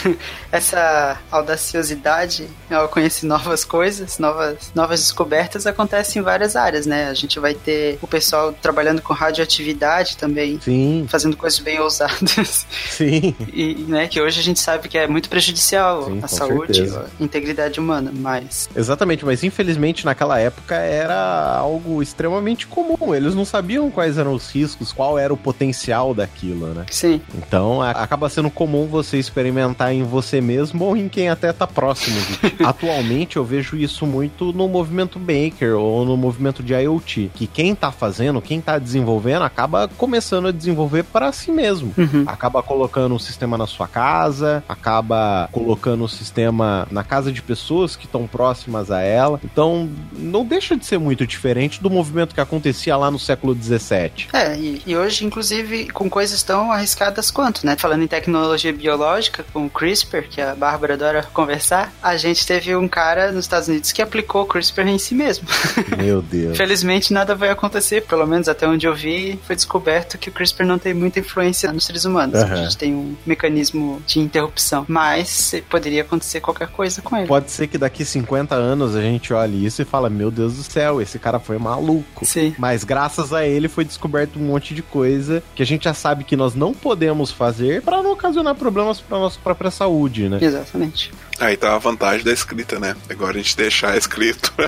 Essa 0.50 1.18
audaciosidade 1.30 2.48
ao 2.70 2.88
conhecer 2.88 3.26
novas 3.26 3.64
coisas, 3.64 4.18
novas, 4.18 4.72
novas 4.74 5.00
descobertas, 5.00 5.66
acontece 5.66 6.18
em 6.18 6.22
várias 6.22 6.56
áreas, 6.56 6.86
né? 6.86 7.08
A 7.08 7.14
gente 7.14 7.38
vai 7.38 7.54
ter 7.54 7.98
o 8.00 8.06
pessoal 8.06 8.52
trabalhando 8.52 9.02
com 9.02 9.12
radioatividade 9.12 10.16
também, 10.16 10.60
Sim. 10.60 11.06
fazendo 11.08 11.36
coisas 11.36 11.58
bem 11.58 11.80
ousadas. 11.80 12.66
Sim. 12.88 13.34
E, 13.52 13.74
né, 13.88 14.08
que 14.08 14.20
hoje 14.20 14.40
a 14.40 14.42
gente 14.42 14.60
sabe 14.60 14.88
que 14.88 14.98
é 14.98 15.06
muito 15.06 15.28
prejudicial 15.28 16.06
Sim, 16.06 16.20
à 16.22 16.28
saúde, 16.28 16.74
certeza. 16.74 17.06
à 17.20 17.22
integridade 17.22 17.78
humana, 17.78 18.12
mas... 18.14 18.68
Exatamente, 18.74 19.24
mas 19.24 19.42
infelizmente 19.42 20.04
naquela 20.04 20.38
época 20.38 20.74
era 20.74 21.56
algo 21.56 22.02
extremamente 22.02 22.66
comum. 22.66 23.14
Eles 23.14 23.34
não 23.34 23.44
sabiam 23.44 23.90
quais 23.90 24.18
eram 24.18 24.32
os 24.32 24.50
riscos, 24.50 24.92
qual 24.92 25.18
era 25.18 25.32
o 25.32 25.36
potencial 25.36 25.99
real 26.00 26.14
daquilo, 26.14 26.68
né? 26.68 26.86
Sim. 26.90 27.20
Então 27.36 27.82
a- 27.82 27.90
acaba 27.90 28.28
sendo 28.28 28.50
comum 28.50 28.86
você 28.86 29.18
experimentar 29.18 29.92
em 29.92 30.02
você 30.02 30.40
mesmo 30.40 30.84
ou 30.84 30.96
em 30.96 31.08
quem 31.08 31.28
até 31.28 31.52
tá 31.52 31.66
próximo. 31.66 32.16
Atualmente 32.64 33.36
eu 33.36 33.44
vejo 33.44 33.76
isso 33.76 34.06
muito 34.06 34.52
no 34.52 34.66
movimento 34.68 35.18
Baker 35.18 35.76
ou 35.76 36.04
no 36.04 36.16
movimento 36.16 36.62
de 36.62 36.72
IoT, 36.74 37.30
que 37.34 37.46
quem 37.46 37.74
tá 37.74 37.92
fazendo, 37.92 38.40
quem 38.40 38.60
tá 38.60 38.78
desenvolvendo, 38.78 39.42
acaba 39.42 39.88
começando 39.98 40.48
a 40.48 40.52
desenvolver 40.52 41.04
para 41.04 41.30
si 41.32 41.50
mesmo. 41.52 41.92
Uhum. 41.96 42.24
Acaba 42.26 42.62
colocando 42.62 43.14
um 43.14 43.18
sistema 43.18 43.58
na 43.58 43.66
sua 43.66 43.86
casa, 43.86 44.64
acaba 44.68 45.48
colocando 45.52 46.04
um 46.04 46.08
sistema 46.08 46.86
na 46.90 47.04
casa 47.04 47.30
de 47.32 47.42
pessoas 47.42 47.96
que 47.96 48.06
estão 48.06 48.26
próximas 48.26 48.90
a 48.90 49.00
ela. 49.00 49.40
Então, 49.44 49.88
não 50.12 50.44
deixa 50.44 50.76
de 50.76 50.84
ser 50.86 50.98
muito 50.98 51.26
diferente 51.26 51.82
do 51.82 51.90
movimento 51.90 52.34
que 52.34 52.40
acontecia 52.40 52.96
lá 52.96 53.10
no 53.10 53.18
século 53.18 53.54
XVII. 53.54 54.28
É, 54.32 54.56
e, 54.56 54.82
e 54.86 54.96
hoje, 54.96 55.24
inclusive, 55.24 55.89
com 55.92 56.08
coisas 56.08 56.42
tão 56.42 56.70
arriscadas 56.72 57.30
quanto, 57.30 57.64
né? 57.64 57.76
Falando 57.76 58.02
em 58.02 58.06
tecnologia 58.06 58.72
biológica, 58.72 59.44
com 59.52 59.66
o 59.66 59.70
CRISPR, 59.70 60.28
que 60.28 60.40
a 60.40 60.54
Bárbara 60.54 60.94
adora 60.94 61.22
conversar, 61.32 61.92
a 62.02 62.16
gente 62.16 62.46
teve 62.46 62.74
um 62.74 62.88
cara 62.88 63.32
nos 63.32 63.44
Estados 63.44 63.68
Unidos 63.68 63.92
que 63.92 64.02
aplicou 64.02 64.42
o 64.42 64.46
CRISPR 64.46 64.88
em 64.88 64.98
si 64.98 65.14
mesmo. 65.14 65.46
Meu 65.96 66.22
Deus. 66.22 66.56
Felizmente 66.56 67.12
nada 67.12 67.34
vai 67.34 67.50
acontecer, 67.50 68.02
pelo 68.02 68.26
menos 68.26 68.48
até 68.48 68.66
onde 68.66 68.86
eu 68.86 68.94
vi, 68.94 69.38
foi 69.46 69.56
descoberto 69.56 70.18
que 70.18 70.28
o 70.28 70.32
CRISPR 70.32 70.64
não 70.64 70.78
tem 70.78 70.94
muita 70.94 71.20
influência 71.20 71.72
nos 71.72 71.84
seres 71.84 72.04
humanos. 72.04 72.36
Aham. 72.36 72.52
A 72.52 72.56
gente 72.56 72.76
tem 72.76 72.94
um 72.94 73.16
mecanismo 73.26 74.02
de 74.06 74.20
interrupção, 74.20 74.84
mas 74.88 75.54
poderia 75.68 76.02
acontecer 76.02 76.40
qualquer 76.40 76.68
coisa 76.68 77.02
com 77.02 77.16
ele. 77.16 77.26
Pode 77.26 77.50
ser 77.50 77.66
que 77.66 77.78
daqui 77.78 78.04
50 78.04 78.54
anos 78.54 78.96
a 78.96 79.00
gente 79.00 79.32
olhe 79.32 79.64
isso 79.64 79.82
e 79.82 79.84
fala: 79.84 80.10
Meu 80.10 80.30
Deus 80.30 80.56
do 80.56 80.62
céu, 80.62 81.00
esse 81.00 81.18
cara 81.18 81.38
foi 81.38 81.58
maluco. 81.58 82.24
Sim. 82.24 82.54
Mas 82.58 82.84
graças 82.84 83.32
a 83.32 83.46
ele 83.46 83.68
foi 83.68 83.84
descoberto 83.84 84.38
um 84.38 84.42
monte 84.42 84.74
de 84.74 84.82
coisa 84.82 85.42
que 85.54 85.62
a 85.62 85.66
gente 85.70 85.84
já 85.84 85.94
sabe 85.94 86.24
que 86.24 86.36
nós 86.36 86.54
não 86.54 86.74
podemos 86.74 87.30
fazer 87.30 87.82
para 87.82 88.02
não 88.02 88.12
ocasionar 88.12 88.54
problemas 88.54 89.00
para 89.00 89.18
nossa 89.18 89.38
própria 89.42 89.70
saúde, 89.70 90.28
né? 90.28 90.38
Exatamente. 90.40 91.12
Aí 91.38 91.56
tá 91.56 91.74
a 91.74 91.78
vantagem 91.78 92.24
da 92.24 92.32
escrita, 92.32 92.78
né? 92.78 92.94
Agora 93.08 93.38
a 93.38 93.42
gente 93.42 93.56
deixar 93.56 93.96
escrito 93.96 94.52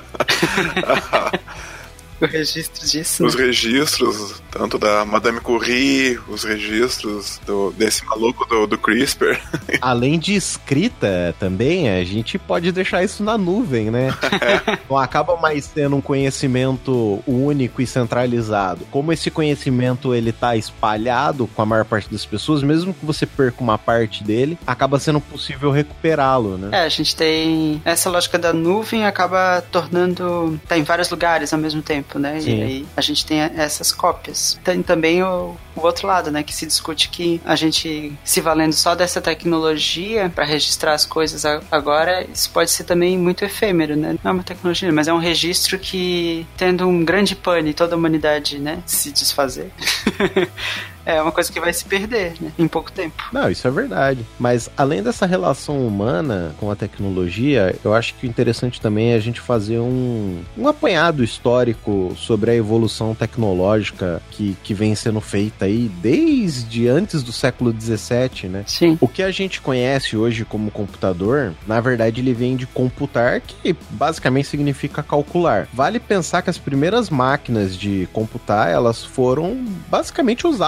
registro 2.27 2.87
disso. 2.87 3.25
os 3.25 3.35
registros, 3.35 4.43
tanto 4.51 4.79
da 4.79 5.05
Madame 5.05 5.41
Curie, 5.41 6.19
os 6.29 6.45
registros 6.45 7.41
do, 7.47 7.73
desse 7.73 8.05
maluco 8.05 8.45
do, 8.47 8.67
do 8.67 8.79
CRISPR. 8.79 9.41
Além 9.81 10.19
de 10.19 10.35
escrita 10.35 11.35
também, 11.39 11.91
a 11.91 12.05
gente 12.05 12.39
pode 12.39 12.73
deixar 12.73 13.03
isso 13.05 13.23
na 13.23 13.37
nuvem, 13.37 13.91
né? 13.91 14.15
Não 14.89 14.99
acaba 14.99 15.37
mais 15.37 15.65
sendo 15.65 15.97
um 15.97 16.01
conhecimento 16.01 17.23
único 17.27 17.81
e 17.83 17.87
centralizado. 17.87 18.87
Como 18.91 19.13
esse 19.13 19.31
conhecimento 19.31 20.15
ele 20.15 20.33
tá 20.33 20.57
espalhado 20.57 21.47
com 21.47 21.63
a 21.63 21.67
maior 21.67 21.85
parte 21.85 22.11
das 22.11 22.25
pessoas, 22.25 22.63
mesmo 22.63 22.95
que 22.95 23.05
você 23.05 23.27
perca 23.27 23.63
uma 23.63 23.79
parte 23.79 24.25
dele, 24.25 24.59
acaba 24.67 24.99
sendo 24.99 25.21
possível 25.21 25.71
recuperá-lo, 25.71 26.57
né? 26.57 26.69
É, 26.73 26.85
a 26.85 26.89
gente 26.89 27.15
tem 27.15 27.81
essa 27.85 28.11
lógica 28.11 28.39
da 28.39 28.53
nuvem 28.53 29.05
acaba 29.05 29.63
tornando 29.71 30.61
tá 30.67 30.77
em 30.77 30.83
vários 30.83 31.11
lugares 31.11 31.53
ao 31.53 31.59
mesmo 31.59 31.83
tempo, 31.83 32.12
né? 32.19 32.41
Sim. 32.41 32.59
E 32.59 32.63
aí 32.63 32.87
a 32.97 33.01
gente 33.01 33.25
tem 33.25 33.41
essas 33.41 33.93
cópias. 33.93 34.59
Tem 34.65 34.83
também 34.83 35.23
o, 35.23 35.57
o 35.75 35.81
outro 35.81 36.07
lado, 36.07 36.31
né, 36.31 36.43
que 36.43 36.55
se 36.55 36.67
discute 36.67 37.09
que 37.09 37.41
a 37.45 37.57
gente 37.57 38.13
se 38.25 38.41
valendo 38.41 38.73
só 38.73 38.95
dessa 38.95 39.21
tecnologia 39.21 40.31
para 40.35 40.45
registrar 40.45 40.95
as 40.95 41.05
coisas 41.05 41.45
agora, 41.71 42.27
isso 42.33 42.51
pode 42.51 42.71
ser 42.71 42.85
também 42.85 43.19
muito 43.19 43.45
efêmero, 43.45 43.97
né? 43.97 44.17
Não 44.23 44.31
é 44.31 44.35
uma 44.35 44.43
tecnologia, 44.43 44.93
mas 44.93 45.09
é 45.09 45.13
um 45.13 45.19
registro 45.19 45.79
que 45.79 46.47
tendo 46.57 46.87
um 46.87 47.05
grande 47.05 47.35
pane 47.35 47.73
toda 47.73 47.95
a 47.95 47.99
humanidade, 47.99 48.59
né, 48.59 48.83
se 48.87 49.11
desfazer. 49.11 49.71
é 51.05 51.21
uma 51.21 51.33
coisa 51.33 51.53
que 51.53 51.61
vai 51.61 51.73
se 51.73 51.85
perder, 51.85 52.35
né, 52.41 52.53
em 52.59 52.69
pouco 52.69 52.93
tempo. 52.93 53.23
Não, 53.33 53.51
isso 53.51 53.67
é 53.67 53.71
verdade. 53.71 54.25
Mas 54.39 54.71
além 54.77 55.03
dessa 55.03 55.27
relação 55.27 55.87
humana 55.87 56.55
com 56.59 56.71
a 56.71 56.77
tecnologia, 56.77 57.75
eu 57.85 57.95
acho 57.95 58.15
que 58.15 58.27
o 58.27 58.29
interessante 58.29 58.81
também 58.81 59.13
é 59.13 59.15
a 59.15 59.21
gente 59.21 59.41
fazer 59.41 59.79
um, 59.79 60.43
um 60.57 60.69
apanhado 60.69 61.25
histórico 61.25 62.15
sobre 62.17 62.51
a 62.51 62.55
evolução 62.55 63.15
tecnológica 63.15 64.23
que, 64.31 64.57
que 64.63 64.75
vem 64.75 64.95
sendo 64.95 65.21
feita 65.21 65.65
aí 65.65 65.91
desde 66.01 66.89
antes 66.89 67.23
do 67.23 67.33
século 67.33 67.75
XVII, 67.79 68.49
né? 68.49 68.65
Sim. 68.67 68.97
O 69.01 69.09
que 69.09 69.23
a 69.23 69.31
gente 69.31 69.61
conhece 69.61 70.17
hoje 70.17 70.45
como 70.45 70.71
computador, 70.71 71.55
na 71.67 71.81
verdade, 71.81 72.21
ele 72.21 72.33
vem 72.33 72.57
de 72.57 72.67
computar, 72.67 73.41
que 73.41 73.75
basicamente 73.91 74.49
significa 74.49 75.03
calcular. 75.03 75.69
Vale 75.73 75.99
pensar 75.99 76.43
que 76.43 76.51
as 76.51 76.59
primeiras 76.59 77.11
máquinas 77.11 77.77
de 77.77 78.09
computar, 78.13 78.71
elas 78.71 79.05
foram 79.05 79.65
basicamente 79.89 80.47
os 80.47 80.61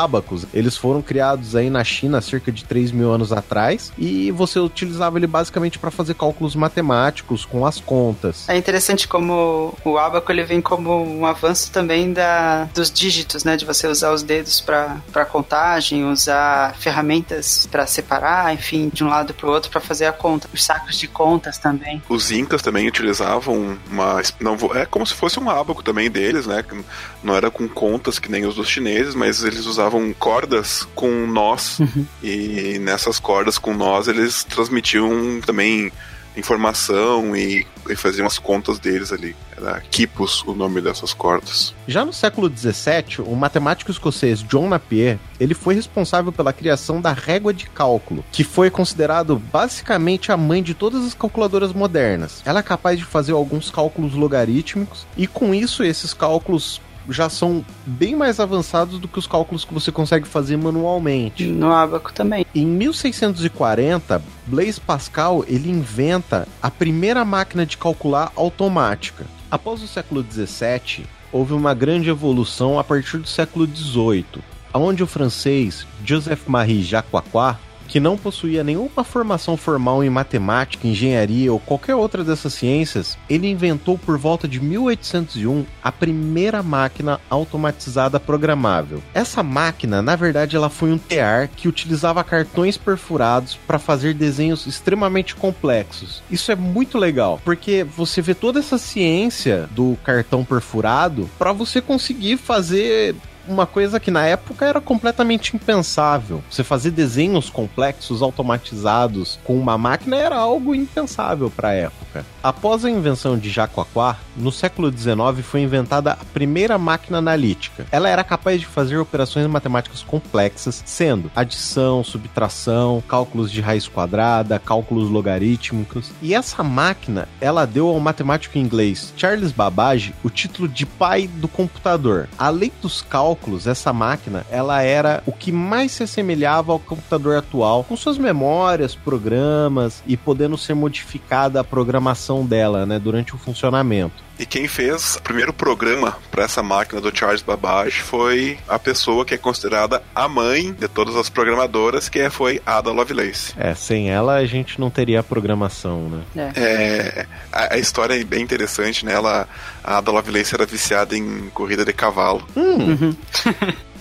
Eles 0.52 0.76
foram 0.76 1.02
criados 1.02 1.54
aí 1.54 1.70
na 1.70 1.84
China 1.84 2.18
há 2.18 2.20
cerca 2.20 2.50
de 2.50 2.64
3 2.64 2.92
mil 2.92 3.10
anos 3.10 3.32
atrás 3.32 3.92
e 3.98 4.30
você 4.30 4.58
utilizava 4.58 5.18
ele 5.18 5.26
basicamente 5.26 5.78
para 5.78 5.90
fazer 5.90 6.14
cálculos 6.14 6.54
matemáticos 6.54 7.44
com 7.44 7.66
as 7.66 7.80
contas. 7.80 8.48
É 8.48 8.56
interessante 8.56 9.06
como 9.06 9.74
o 9.84 9.98
abaco 9.98 10.30
ele 10.30 10.44
vem 10.44 10.60
como 10.60 11.04
um 11.04 11.26
avanço 11.26 11.70
também 11.70 12.12
da, 12.12 12.64
dos 12.74 12.90
dígitos, 12.90 13.44
né? 13.44 13.56
De 13.56 13.64
você 13.64 13.86
usar 13.86 14.12
os 14.12 14.22
dedos 14.22 14.60
para 14.60 15.24
contagem, 15.26 16.04
usar 16.04 16.74
ferramentas 16.76 17.66
para 17.70 17.86
separar, 17.86 18.54
enfim, 18.54 18.90
de 18.92 19.04
um 19.04 19.08
lado 19.08 19.34
para 19.34 19.48
o 19.48 19.52
outro 19.52 19.70
para 19.70 19.80
fazer 19.80 20.06
a 20.06 20.12
conta. 20.12 20.48
Os 20.52 20.64
sacos 20.64 20.98
de 20.98 21.08
contas 21.08 21.58
também. 21.58 22.02
Os 22.08 22.30
incas 22.30 22.62
também 22.62 22.86
utilizavam 22.88 23.76
uma. 23.90 24.22
Não, 24.40 24.56
é 24.74 24.86
como 24.86 25.06
se 25.06 25.14
fosse 25.14 25.38
um 25.38 25.50
ábaco 25.50 25.82
também 25.82 26.10
deles, 26.10 26.46
né? 26.46 26.62
que 26.62 26.82
Não 27.22 27.34
era 27.34 27.50
com 27.50 27.68
contas 27.68 28.18
que 28.18 28.30
nem 28.30 28.46
os 28.46 28.54
dos 28.54 28.68
chineses, 28.68 29.14
mas 29.14 29.42
eles 29.42 29.66
usavam 29.66 30.13
cordas 30.18 30.87
com 30.94 31.26
nós. 31.26 31.78
E 32.23 32.78
nessas 32.80 33.18
cordas 33.18 33.59
com 33.59 33.75
nós 33.75 34.09
eles 34.09 34.44
transmitiam 34.44 35.40
também 35.44 35.92
informação 36.37 37.37
e, 37.37 37.66
e 37.88 37.97
faziam 37.97 38.26
as 38.26 38.38
contas 38.38 38.78
deles 38.78 39.12
ali. 39.12 39.37
Era 39.56 39.80
quipos 39.80 40.42
o 40.44 40.54
nome 40.54 40.80
dessas 40.80 41.14
cordas. 41.14 41.75
Já 41.87 42.04
no 42.04 42.12
século 42.12 42.50
XVII, 42.54 43.25
o 43.25 43.37
matemático 43.37 43.90
escocês 43.90 44.42
John 44.42 44.68
Napier, 44.68 45.18
ele 45.38 45.54
foi 45.54 45.75
responsável 45.75 46.33
pela 46.33 46.52
criação 46.52 47.00
da 47.00 47.12
régua 47.12 47.54
de 47.54 47.66
cálculo, 47.66 48.25
que 48.33 48.42
foi 48.42 48.71
considerado 48.71 49.40
basicamente 49.52 50.33
a 50.33 50.37
mãe 50.37 50.62
de 50.62 50.75
todas 50.75 51.04
as 51.04 51.14
calculadoras 51.14 51.73
modernas. 51.73 52.42
Ela 52.44 52.61
é 52.61 52.62
capaz 52.62 52.99
de 52.99 53.04
fazer 53.04 53.33
alguns 53.33 53.71
cálculos 53.71 54.14
logarítmicos 54.14 55.06
e 55.16 55.26
com 55.26 55.54
isso 55.54 55.85
esses 55.85 56.12
cálculos 56.12 56.80
já 57.08 57.28
são 57.28 57.64
bem 57.87 58.16
mais 58.16 58.40
avançados 58.40 58.99
do 58.99 59.08
que 59.08 59.18
os 59.18 59.26
cálculos 59.26 59.64
que 59.64 59.75
você 59.75 59.92
consegue 59.92 60.26
fazer 60.26 60.56
manualmente. 60.56 61.46
No 61.46 61.73
abaco 61.73 62.12
também. 62.12 62.46
Em 62.54 62.66
1640, 62.66 64.23
Blaise 64.46 64.80
Pascal 64.80 65.44
ele 65.46 65.70
inventa 65.70 66.46
a 66.62 66.70
primeira 66.70 67.25
máquina 67.25 67.66
de 67.66 67.76
calcular 67.76 68.32
automática. 68.37 69.25
Após 69.50 69.82
o 69.82 69.87
século 69.87 70.23
17, 70.23 71.06
houve 71.32 71.52
uma 71.52 71.75
grande 71.75 72.08
evolução 72.08 72.78
a 72.78 72.84
partir 72.84 73.18
do 73.18 73.28
século 73.28 73.66
18, 73.66 74.42
onde 74.73 75.02
o 75.02 75.06
francês 75.06 75.87
Joseph-Marie 76.04 76.82
Jacquard 76.82 77.58
que 77.88 78.00
não 78.00 78.16
possuía 78.16 78.64
nenhuma 78.64 79.04
formação 79.04 79.56
formal 79.56 80.02
em 80.02 80.10
matemática, 80.10 80.86
engenharia 80.86 81.52
ou 81.52 81.58
qualquer 81.58 81.94
outra 81.94 82.24
dessas 82.24 82.54
ciências, 82.54 83.18
ele 83.28 83.48
inventou 83.48 83.98
por 83.98 84.18
volta 84.18 84.48
de 84.48 84.60
1801 84.60 85.64
a 85.82 85.92
primeira 85.92 86.62
máquina 86.62 87.20
automatizada 87.28 88.18
programável. 88.18 89.02
Essa 89.12 89.42
máquina, 89.42 90.02
na 90.02 90.16
verdade, 90.16 90.56
ela 90.56 90.70
foi 90.70 90.92
um 90.92 90.98
tear 90.98 91.48
que 91.48 91.68
utilizava 91.68 92.24
cartões 92.24 92.76
perfurados 92.76 93.58
para 93.66 93.78
fazer 93.78 94.14
desenhos 94.14 94.66
extremamente 94.66 95.34
complexos. 95.34 96.22
Isso 96.30 96.50
é 96.50 96.56
muito 96.56 96.98
legal, 96.98 97.40
porque 97.44 97.84
você 97.84 98.20
vê 98.22 98.34
toda 98.34 98.58
essa 98.60 98.78
ciência 98.78 99.68
do 99.72 99.96
cartão 100.04 100.44
perfurado 100.44 101.28
para 101.38 101.52
você 101.52 101.80
conseguir 101.80 102.36
fazer 102.36 103.14
uma 103.48 103.66
coisa 103.66 104.00
que 104.00 104.10
na 104.10 104.26
época 104.26 104.64
era 104.66 104.80
completamente 104.80 105.54
impensável. 105.54 106.42
Você 106.50 106.64
fazer 106.64 106.90
desenhos 106.90 107.50
complexos 107.50 108.22
automatizados 108.22 109.38
com 109.44 109.58
uma 109.58 109.76
máquina 109.76 110.16
era 110.16 110.36
algo 110.36 110.74
impensável 110.74 111.50
para 111.50 111.68
a 111.68 111.74
época. 111.74 112.24
Após 112.42 112.84
a 112.84 112.90
invenção 112.90 113.38
de 113.38 113.50
Jacquard, 113.50 114.18
no 114.36 114.52
século 114.52 114.90
XIX 114.90 115.44
foi 115.44 115.60
inventada 115.60 116.12
a 116.12 116.16
primeira 116.16 116.78
máquina 116.78 117.18
analítica. 117.18 117.86
Ela 117.90 118.08
era 118.08 118.22
capaz 118.22 118.60
de 118.60 118.66
fazer 118.66 118.98
operações 118.98 119.46
matemáticas 119.46 120.02
complexas, 120.02 120.82
sendo 120.84 121.30
adição, 121.34 122.04
subtração, 122.04 123.02
cálculos 123.08 123.50
de 123.50 123.60
raiz 123.60 123.88
quadrada, 123.88 124.58
cálculos 124.58 125.10
logarítmicos. 125.10 126.12
E 126.20 126.34
essa 126.34 126.62
máquina, 126.62 127.28
ela 127.40 127.66
deu 127.66 127.88
ao 127.88 128.00
matemático 128.00 128.58
inglês 128.58 129.12
Charles 129.16 129.52
Babbage 129.52 130.14
o 130.22 130.30
título 130.30 130.68
de 130.68 130.84
pai 130.86 131.26
do 131.26 131.48
computador. 131.48 132.28
Além 132.38 132.72
dos 132.82 133.02
cálculos, 133.02 133.33
essa 133.66 133.92
máquina, 133.92 134.44
ela 134.50 134.82
era 134.82 135.22
o 135.26 135.32
que 135.32 135.52
mais 135.52 135.92
se 135.92 136.02
assemelhava 136.02 136.72
ao 136.72 136.78
computador 136.78 137.36
atual, 137.36 137.84
com 137.84 137.96
suas 137.96 138.18
memórias, 138.18 138.94
programas 138.94 140.02
e 140.06 140.16
podendo 140.16 140.56
ser 140.56 140.74
modificada 140.74 141.60
a 141.60 141.64
programação 141.64 142.44
dela, 142.44 142.86
né, 142.86 142.98
durante 142.98 143.34
o 143.34 143.38
funcionamento. 143.38 144.23
E 144.38 144.44
quem 144.44 144.66
fez 144.66 145.16
o 145.16 145.22
primeiro 145.22 145.52
programa 145.52 146.16
para 146.30 146.44
essa 146.44 146.62
máquina 146.62 147.00
do 147.00 147.16
Charles 147.16 147.42
Babbage 147.42 148.00
foi 148.00 148.58
a 148.68 148.78
pessoa 148.78 149.24
que 149.24 149.34
é 149.34 149.38
considerada 149.38 150.02
a 150.14 150.28
mãe 150.28 150.72
de 150.72 150.88
todas 150.88 151.14
as 151.14 151.28
programadoras, 151.28 152.08
que 152.08 152.28
foi 152.30 152.60
Ada 152.66 152.90
Lovelace. 152.90 153.54
É, 153.56 153.74
sem 153.74 154.10
ela 154.10 154.34
a 154.34 154.46
gente 154.46 154.80
não 154.80 154.90
teria 154.90 155.22
programação, 155.22 156.24
né? 156.34 156.52
É. 156.54 156.60
é 156.60 157.26
a, 157.52 157.74
a, 157.74 157.78
história 157.78 158.20
é 158.20 158.24
bem 158.24 158.42
interessante, 158.42 159.04
né? 159.04 159.12
Ela, 159.12 159.48
a 159.82 159.98
Ada 159.98 160.10
Lovelace 160.10 160.54
era 160.54 160.66
viciada 160.66 161.16
em 161.16 161.48
corrida 161.50 161.84
de 161.84 161.92
cavalo. 161.92 162.46
Hum. 162.56 162.76
Uhum. 162.76 163.16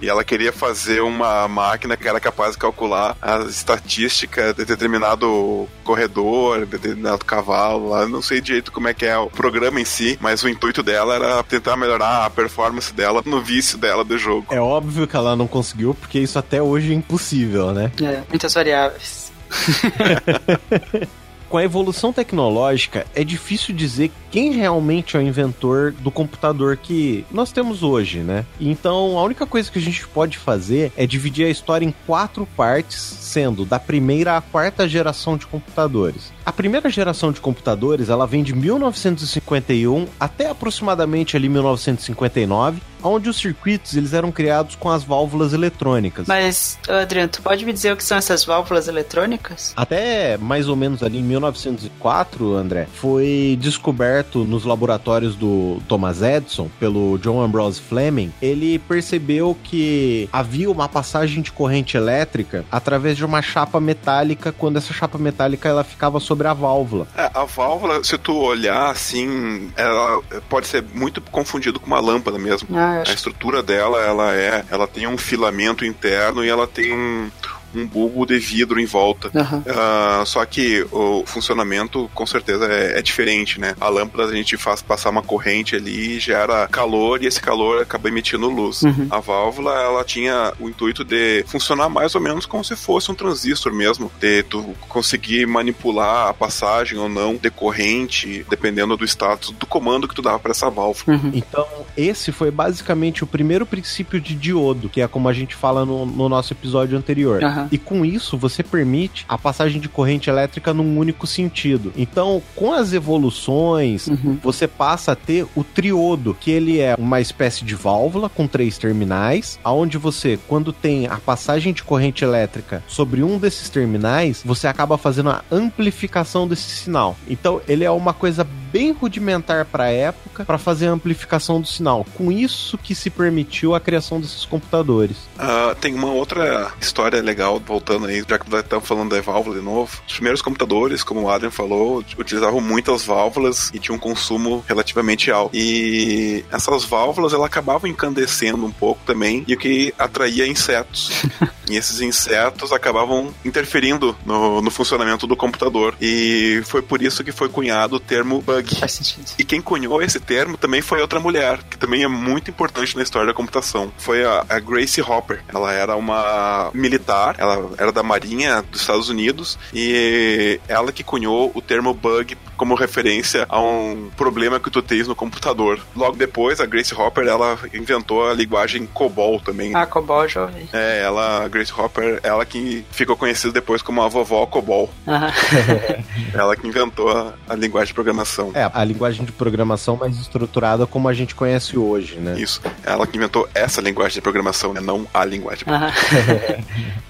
E, 0.00 0.08
ela 0.08 0.24
queria 0.24 0.52
fazer 0.52 1.00
uma 1.00 1.46
máquina 1.48 1.96
que 1.96 2.08
era 2.08 2.20
capaz 2.20 2.52
de 2.52 2.58
calcular 2.58 3.16
a 3.20 3.38
estatística 3.40 4.54
de 4.54 4.64
determinado 4.64 5.68
corredor, 5.84 6.60
de 6.60 6.66
determinado 6.66 7.24
cavalo. 7.24 7.90
Lá. 7.90 8.08
Não 8.08 8.22
sei 8.22 8.40
direito 8.40 8.72
como 8.72 8.88
é 8.88 8.94
que 8.94 9.06
é 9.06 9.16
o 9.16 9.28
programa 9.28 9.80
em 9.80 9.84
si, 9.84 10.18
mas 10.20 10.42
o 10.42 10.48
intuito 10.48 10.82
dela 10.82 11.14
era 11.14 11.42
tentar 11.42 11.76
melhorar 11.76 12.26
a 12.26 12.30
performance 12.30 12.92
dela 12.92 13.22
no 13.24 13.40
vício 13.40 13.78
dela 13.78 14.04
do 14.04 14.18
jogo. 14.18 14.46
É 14.50 14.60
óbvio 14.60 15.06
que 15.06 15.16
ela 15.16 15.36
não 15.36 15.46
conseguiu, 15.46 15.94
porque 15.94 16.18
isso 16.18 16.38
até 16.38 16.62
hoje 16.62 16.92
é 16.92 16.94
impossível, 16.94 17.72
né? 17.72 17.92
É, 18.02 18.22
muitas 18.28 18.54
variáveis. 18.54 19.32
com 21.48 21.56
a 21.56 21.64
evolução 21.64 22.12
tecnológica, 22.12 23.06
é 23.14 23.24
difícil 23.24 23.74
dizer 23.74 24.10
quem 24.30 24.52
realmente 24.52 25.16
é 25.16 25.20
o 25.20 25.22
inventor 25.22 25.92
do 25.92 26.10
computador 26.10 26.76
que 26.76 27.24
nós 27.30 27.50
temos 27.50 27.82
hoje, 27.82 28.18
né? 28.18 28.44
Então, 28.60 29.18
a 29.18 29.22
única 29.22 29.46
coisa 29.46 29.70
que 29.70 29.78
a 29.78 29.82
gente 29.82 30.06
pode 30.08 30.36
fazer 30.36 30.92
é 30.96 31.06
dividir 31.06 31.46
a 31.46 31.50
história 31.50 31.86
em 31.86 31.94
quatro 32.06 32.46
partes, 32.56 32.98
sendo 32.98 33.64
da 33.64 33.78
primeira 33.78 34.36
à 34.36 34.40
quarta 34.40 34.88
geração 34.88 35.36
de 35.36 35.46
computadores. 35.46 36.32
A 36.48 36.52
primeira 36.52 36.88
geração 36.88 37.30
de 37.30 37.42
computadores, 37.42 38.08
ela 38.08 38.26
vem 38.26 38.42
de 38.42 38.54
1951 38.54 40.06
até 40.18 40.48
aproximadamente 40.48 41.36
ali 41.36 41.46
1959, 41.46 42.80
onde 43.02 43.28
os 43.28 43.36
circuitos 43.36 43.94
eles 43.94 44.14
eram 44.14 44.32
criados 44.32 44.74
com 44.74 44.88
as 44.88 45.04
válvulas 45.04 45.52
eletrônicas. 45.52 46.26
Mas, 46.26 46.78
Adriano, 46.88 47.28
tu 47.28 47.42
pode 47.42 47.66
me 47.66 47.72
dizer 47.72 47.92
o 47.92 47.96
que 47.96 48.02
são 48.02 48.16
essas 48.16 48.46
válvulas 48.46 48.88
eletrônicas? 48.88 49.74
Até 49.76 50.38
mais 50.38 50.70
ou 50.70 50.74
menos 50.74 51.02
ali 51.02 51.18
em 51.18 51.22
1904, 51.22 52.54
André, 52.54 52.88
foi 52.94 53.58
descoberto 53.60 54.44
nos 54.44 54.64
laboratórios 54.64 55.36
do 55.36 55.82
Thomas 55.86 56.22
Edison 56.22 56.70
pelo 56.80 57.18
John 57.18 57.42
Ambrose 57.42 57.78
Fleming, 57.78 58.32
ele 58.40 58.78
percebeu 58.78 59.54
que 59.62 60.30
havia 60.32 60.70
uma 60.70 60.88
passagem 60.88 61.42
de 61.42 61.52
corrente 61.52 61.94
elétrica 61.94 62.64
através 62.72 63.18
de 63.18 63.24
uma 63.24 63.42
chapa 63.42 63.78
metálica, 63.78 64.50
quando 64.50 64.78
essa 64.78 64.94
chapa 64.94 65.18
metálica 65.18 65.68
ela 65.68 65.84
ficava 65.84 66.18
sobre 66.38 66.48
a 66.48 66.54
válvula. 66.54 67.08
É, 67.16 67.30
a 67.34 67.44
válvula, 67.44 68.04
se 68.04 68.16
tu 68.16 68.36
olhar 68.36 68.90
assim, 68.90 69.72
ela 69.76 70.22
pode 70.48 70.68
ser 70.68 70.84
muito 70.94 71.20
confundido 71.20 71.80
com 71.80 71.86
uma 71.86 72.00
lâmpada 72.00 72.38
mesmo. 72.38 72.68
Ah. 72.76 73.02
A 73.06 73.12
estrutura 73.12 73.62
dela, 73.62 74.00
ela 74.00 74.34
é, 74.34 74.64
ela 74.70 74.86
tem 74.86 75.06
um 75.06 75.18
filamento 75.18 75.84
interno 75.84 76.44
e 76.44 76.48
ela 76.48 76.66
tem 76.66 76.94
um 76.94 77.30
um 77.74 77.86
bulbo 77.86 78.26
de 78.26 78.38
vidro 78.38 78.80
em 78.80 78.86
volta. 78.86 79.30
Uhum. 79.34 79.58
Uh, 79.60 80.26
só 80.26 80.44
que 80.44 80.86
o 80.90 81.24
funcionamento 81.26 82.10
com 82.14 82.26
certeza 82.26 82.66
é, 82.66 82.98
é, 82.98 83.02
diferente, 83.02 83.60
né? 83.60 83.74
A 83.80 83.88
lâmpada 83.88 84.30
a 84.30 84.34
gente 84.34 84.56
faz 84.56 84.82
passar 84.82 85.10
uma 85.10 85.22
corrente 85.22 85.76
ali, 85.76 86.18
gera 86.18 86.66
calor 86.68 87.22
e 87.22 87.26
esse 87.26 87.40
calor 87.40 87.82
acaba 87.82 88.08
emitindo 88.08 88.48
luz. 88.48 88.82
Uhum. 88.82 89.06
A 89.10 89.20
válvula 89.20 89.74
ela 89.74 90.04
tinha 90.04 90.52
o 90.58 90.68
intuito 90.68 91.04
de 91.04 91.44
funcionar 91.46 91.88
mais 91.88 92.14
ou 92.14 92.20
menos 92.20 92.46
como 92.46 92.64
se 92.64 92.76
fosse 92.76 93.10
um 93.10 93.14
transistor 93.14 93.72
mesmo, 93.72 94.10
de 94.18 94.42
tu 94.44 94.74
conseguir 94.88 95.46
manipular 95.46 96.28
a 96.28 96.34
passagem 96.34 96.98
ou 96.98 97.08
não 97.08 97.36
de 97.36 97.50
corrente, 97.50 98.44
dependendo 98.48 98.96
do 98.96 99.04
status 99.04 99.50
do 99.50 99.66
comando 99.66 100.08
que 100.08 100.14
tu 100.14 100.22
dava 100.22 100.38
para 100.38 100.52
essa 100.52 100.70
válvula. 100.70 101.18
Uhum. 101.18 101.30
Então, 101.34 101.66
esse 101.96 102.32
foi 102.32 102.50
basicamente 102.50 103.24
o 103.24 103.26
primeiro 103.26 103.66
princípio 103.66 104.20
de 104.20 104.34
diodo, 104.34 104.88
que 104.88 105.00
é 105.00 105.08
como 105.08 105.28
a 105.28 105.32
gente 105.32 105.54
fala 105.54 105.84
no, 105.84 106.06
no 106.06 106.28
nosso 106.28 106.52
episódio 106.52 106.96
anterior. 106.96 107.42
Uhum. 107.42 107.57
Uhum. 107.62 107.68
E 107.72 107.78
com 107.78 108.04
isso 108.04 108.36
você 108.36 108.62
permite 108.62 109.24
a 109.28 109.36
passagem 109.36 109.80
de 109.80 109.88
corrente 109.88 110.30
elétrica 110.30 110.72
num 110.72 110.98
único 110.98 111.26
sentido. 111.26 111.92
Então, 111.96 112.42
com 112.54 112.72
as 112.72 112.92
evoluções, 112.92 114.06
uhum. 114.06 114.38
você 114.42 114.66
passa 114.66 115.12
a 115.12 115.16
ter 115.16 115.46
o 115.54 115.64
triodo, 115.64 116.36
que 116.38 116.50
ele 116.50 116.78
é 116.78 116.94
uma 116.98 117.20
espécie 117.20 117.64
de 117.64 117.74
válvula 117.74 118.28
com 118.28 118.46
três 118.46 118.78
terminais, 118.78 119.58
aonde 119.62 119.98
você, 119.98 120.38
quando 120.48 120.72
tem 120.72 121.06
a 121.06 121.16
passagem 121.16 121.72
de 121.72 121.82
corrente 121.82 122.24
elétrica 122.24 122.82
sobre 122.86 123.22
um 123.22 123.38
desses 123.38 123.68
terminais, 123.68 124.42
você 124.44 124.66
acaba 124.66 124.98
fazendo 124.98 125.30
a 125.30 125.42
amplificação 125.50 126.46
desse 126.46 126.70
sinal. 126.70 127.16
Então, 127.28 127.60
ele 127.68 127.84
é 127.84 127.90
uma 127.90 128.12
coisa 128.12 128.46
bem 128.72 128.92
rudimentar 128.92 129.64
para 129.64 129.84
a 129.84 129.90
época 129.90 130.44
para 130.44 130.58
fazer 130.58 130.88
a 130.88 130.90
amplificação 130.90 131.60
do 131.60 131.66
sinal. 131.66 132.06
Com 132.14 132.30
isso 132.30 132.76
que 132.76 132.94
se 132.94 133.10
permitiu 133.10 133.74
a 133.74 133.80
criação 133.80 134.20
desses 134.20 134.44
computadores. 134.44 135.16
Uh, 135.36 135.74
tem 135.80 135.94
uma 135.94 136.12
outra 136.12 136.72
história 136.80 137.20
legal 137.22 137.47
voltando 137.56 138.06
aí, 138.06 138.24
já 138.28 138.38
que 138.38 138.54
estamos 138.54 138.86
falando 138.86 139.14
da 139.14 139.20
válvula 139.20 139.56
de 139.56 139.64
novo. 139.64 140.00
Os 140.06 140.14
primeiros 140.14 140.42
computadores, 140.42 141.02
como 141.02 141.22
o 141.22 141.30
Adrian 141.30 141.50
falou, 141.50 142.04
utilizavam 142.18 142.60
muitas 142.60 143.04
válvulas 143.04 143.70
e 143.72 143.78
tinham 143.78 143.96
um 143.96 144.00
consumo 144.00 144.64
relativamente 144.66 145.30
alto. 145.30 145.56
E 145.56 146.44
essas 146.50 146.84
válvulas, 146.84 147.32
ela 147.32 147.46
acabavam 147.46 147.88
incandescendo 147.90 148.64
um 148.64 148.72
pouco 148.72 149.00
também, 149.04 149.44
e 149.46 149.54
o 149.54 149.58
que 149.58 149.94
atraía 149.98 150.46
insetos. 150.46 151.22
e 151.68 151.76
esses 151.76 152.00
insetos 152.00 152.72
acabavam 152.72 153.34
interferindo 153.44 154.16
no, 154.24 154.60
no 154.60 154.70
funcionamento 154.70 155.26
do 155.26 155.36
computador. 155.36 155.94
E 156.00 156.62
foi 156.64 156.82
por 156.82 157.02
isso 157.02 157.24
que 157.24 157.32
foi 157.32 157.48
cunhado 157.48 157.96
o 157.96 158.00
termo 158.00 158.42
bug. 158.42 158.76
Faz 158.76 158.92
sentido. 158.92 159.32
E 159.38 159.44
quem 159.44 159.60
cunhou 159.60 160.02
esse 160.02 160.20
termo 160.20 160.56
também 160.56 160.82
foi 160.82 161.00
outra 161.00 161.20
mulher, 161.20 161.62
que 161.64 161.78
também 161.78 162.02
é 162.02 162.08
muito 162.08 162.50
importante 162.50 162.96
na 162.96 163.02
história 163.02 163.26
da 163.26 163.34
computação. 163.34 163.92
Foi 163.98 164.24
a, 164.24 164.44
a 164.48 164.58
Grace 164.58 165.00
Hopper. 165.00 165.42
Ela 165.48 165.72
era 165.72 165.96
uma 165.96 166.70
militar 166.74 167.28
ela 167.38 167.70
era 167.78 167.92
da 167.92 168.02
Marinha 168.02 168.62
dos 168.62 168.80
Estados 168.80 169.08
Unidos 169.08 169.58
e 169.72 170.60
ela 170.68 170.92
que 170.92 171.02
cunhou 171.02 171.50
o 171.54 171.60
termo 171.60 171.94
bug 171.94 172.36
como 172.58 172.74
referência 172.74 173.46
a 173.48 173.60
um 173.60 174.10
problema 174.16 174.58
que 174.58 174.68
tu 174.68 174.82
tens 174.82 175.06
no 175.06 175.14
computador. 175.14 175.80
Logo 175.96 176.16
depois, 176.16 176.60
a 176.60 176.66
Grace 176.66 176.92
Hopper, 176.92 177.26
ela 177.26 177.56
inventou 177.72 178.28
a 178.28 178.34
linguagem 178.34 178.84
COBOL 178.86 179.40
também. 179.40 179.74
Ah, 179.74 179.86
COBOL 179.86 180.28
já 180.28 180.42
ouvi. 180.42 180.68
É, 180.72 181.00
ela, 181.02 181.44
a 181.44 181.48
Grace 181.48 181.72
Hopper, 181.72 182.18
ela 182.22 182.44
que 182.44 182.84
ficou 182.90 183.16
conhecida 183.16 183.52
depois 183.52 183.80
como 183.80 184.02
a 184.02 184.08
vovó 184.08 184.44
COBOL. 184.44 184.90
ela 186.34 186.56
que 186.56 186.66
inventou 186.66 187.08
a, 187.10 187.34
a, 187.48 187.54
linguagem 187.54 187.88
de 187.88 187.94
programação. 187.94 188.50
É, 188.54 188.68
a 188.70 188.84
linguagem 188.84 189.24
de 189.24 189.32
programação 189.32 189.96
mais 189.96 190.18
estruturada 190.18 190.86
como 190.86 191.08
a 191.08 191.14
gente 191.14 191.34
conhece 191.34 191.78
hoje, 191.78 192.16
né? 192.16 192.38
Isso. 192.38 192.60
Ela 192.84 193.06
que 193.06 193.16
inventou 193.16 193.48
essa 193.54 193.80
linguagem 193.80 194.16
de 194.16 194.20
programação, 194.20 194.74
né? 194.74 194.80
Não 194.80 195.06
a 195.14 195.24
linguagem 195.24 195.58
de 195.58 195.64
programação. 195.64 196.64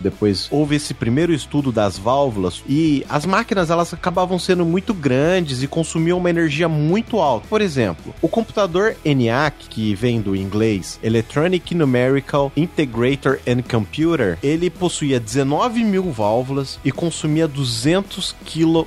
Depois 0.00 0.48
houve 0.50 0.76
esse 0.76 0.94
primeiro 0.94 1.32
estudo 1.32 1.72
das 1.72 1.98
válvulas 1.98 2.62
e 2.68 3.04
as 3.08 3.26
máquinas 3.26 3.70
elas 3.70 3.92
acabavam 3.92 4.38
sendo 4.38 4.64
muito 4.64 4.94
grandes 4.94 5.62
e 5.62 5.66
consumiam 5.66 6.18
uma 6.18 6.30
energia 6.30 6.68
muito 6.68 7.18
alta. 7.18 7.46
Por 7.48 7.60
exemplo, 7.60 8.14
o 8.22 8.28
computador 8.28 8.96
ENIAC, 9.04 9.68
que 9.68 9.94
vem 9.94 10.20
do 10.20 10.36
inglês 10.36 10.98
Electronic 11.02 11.74
Numerical 11.74 12.52
Integrator 12.56 13.38
and 13.46 13.62
Computer, 13.62 14.38
ele 14.42 14.70
possuía 14.70 15.20
19 15.20 15.84
mil 15.84 16.10
válvulas 16.10 16.78
e 16.84 16.92
consumia 16.92 17.48
200 17.48 18.34
kW. 18.44 18.86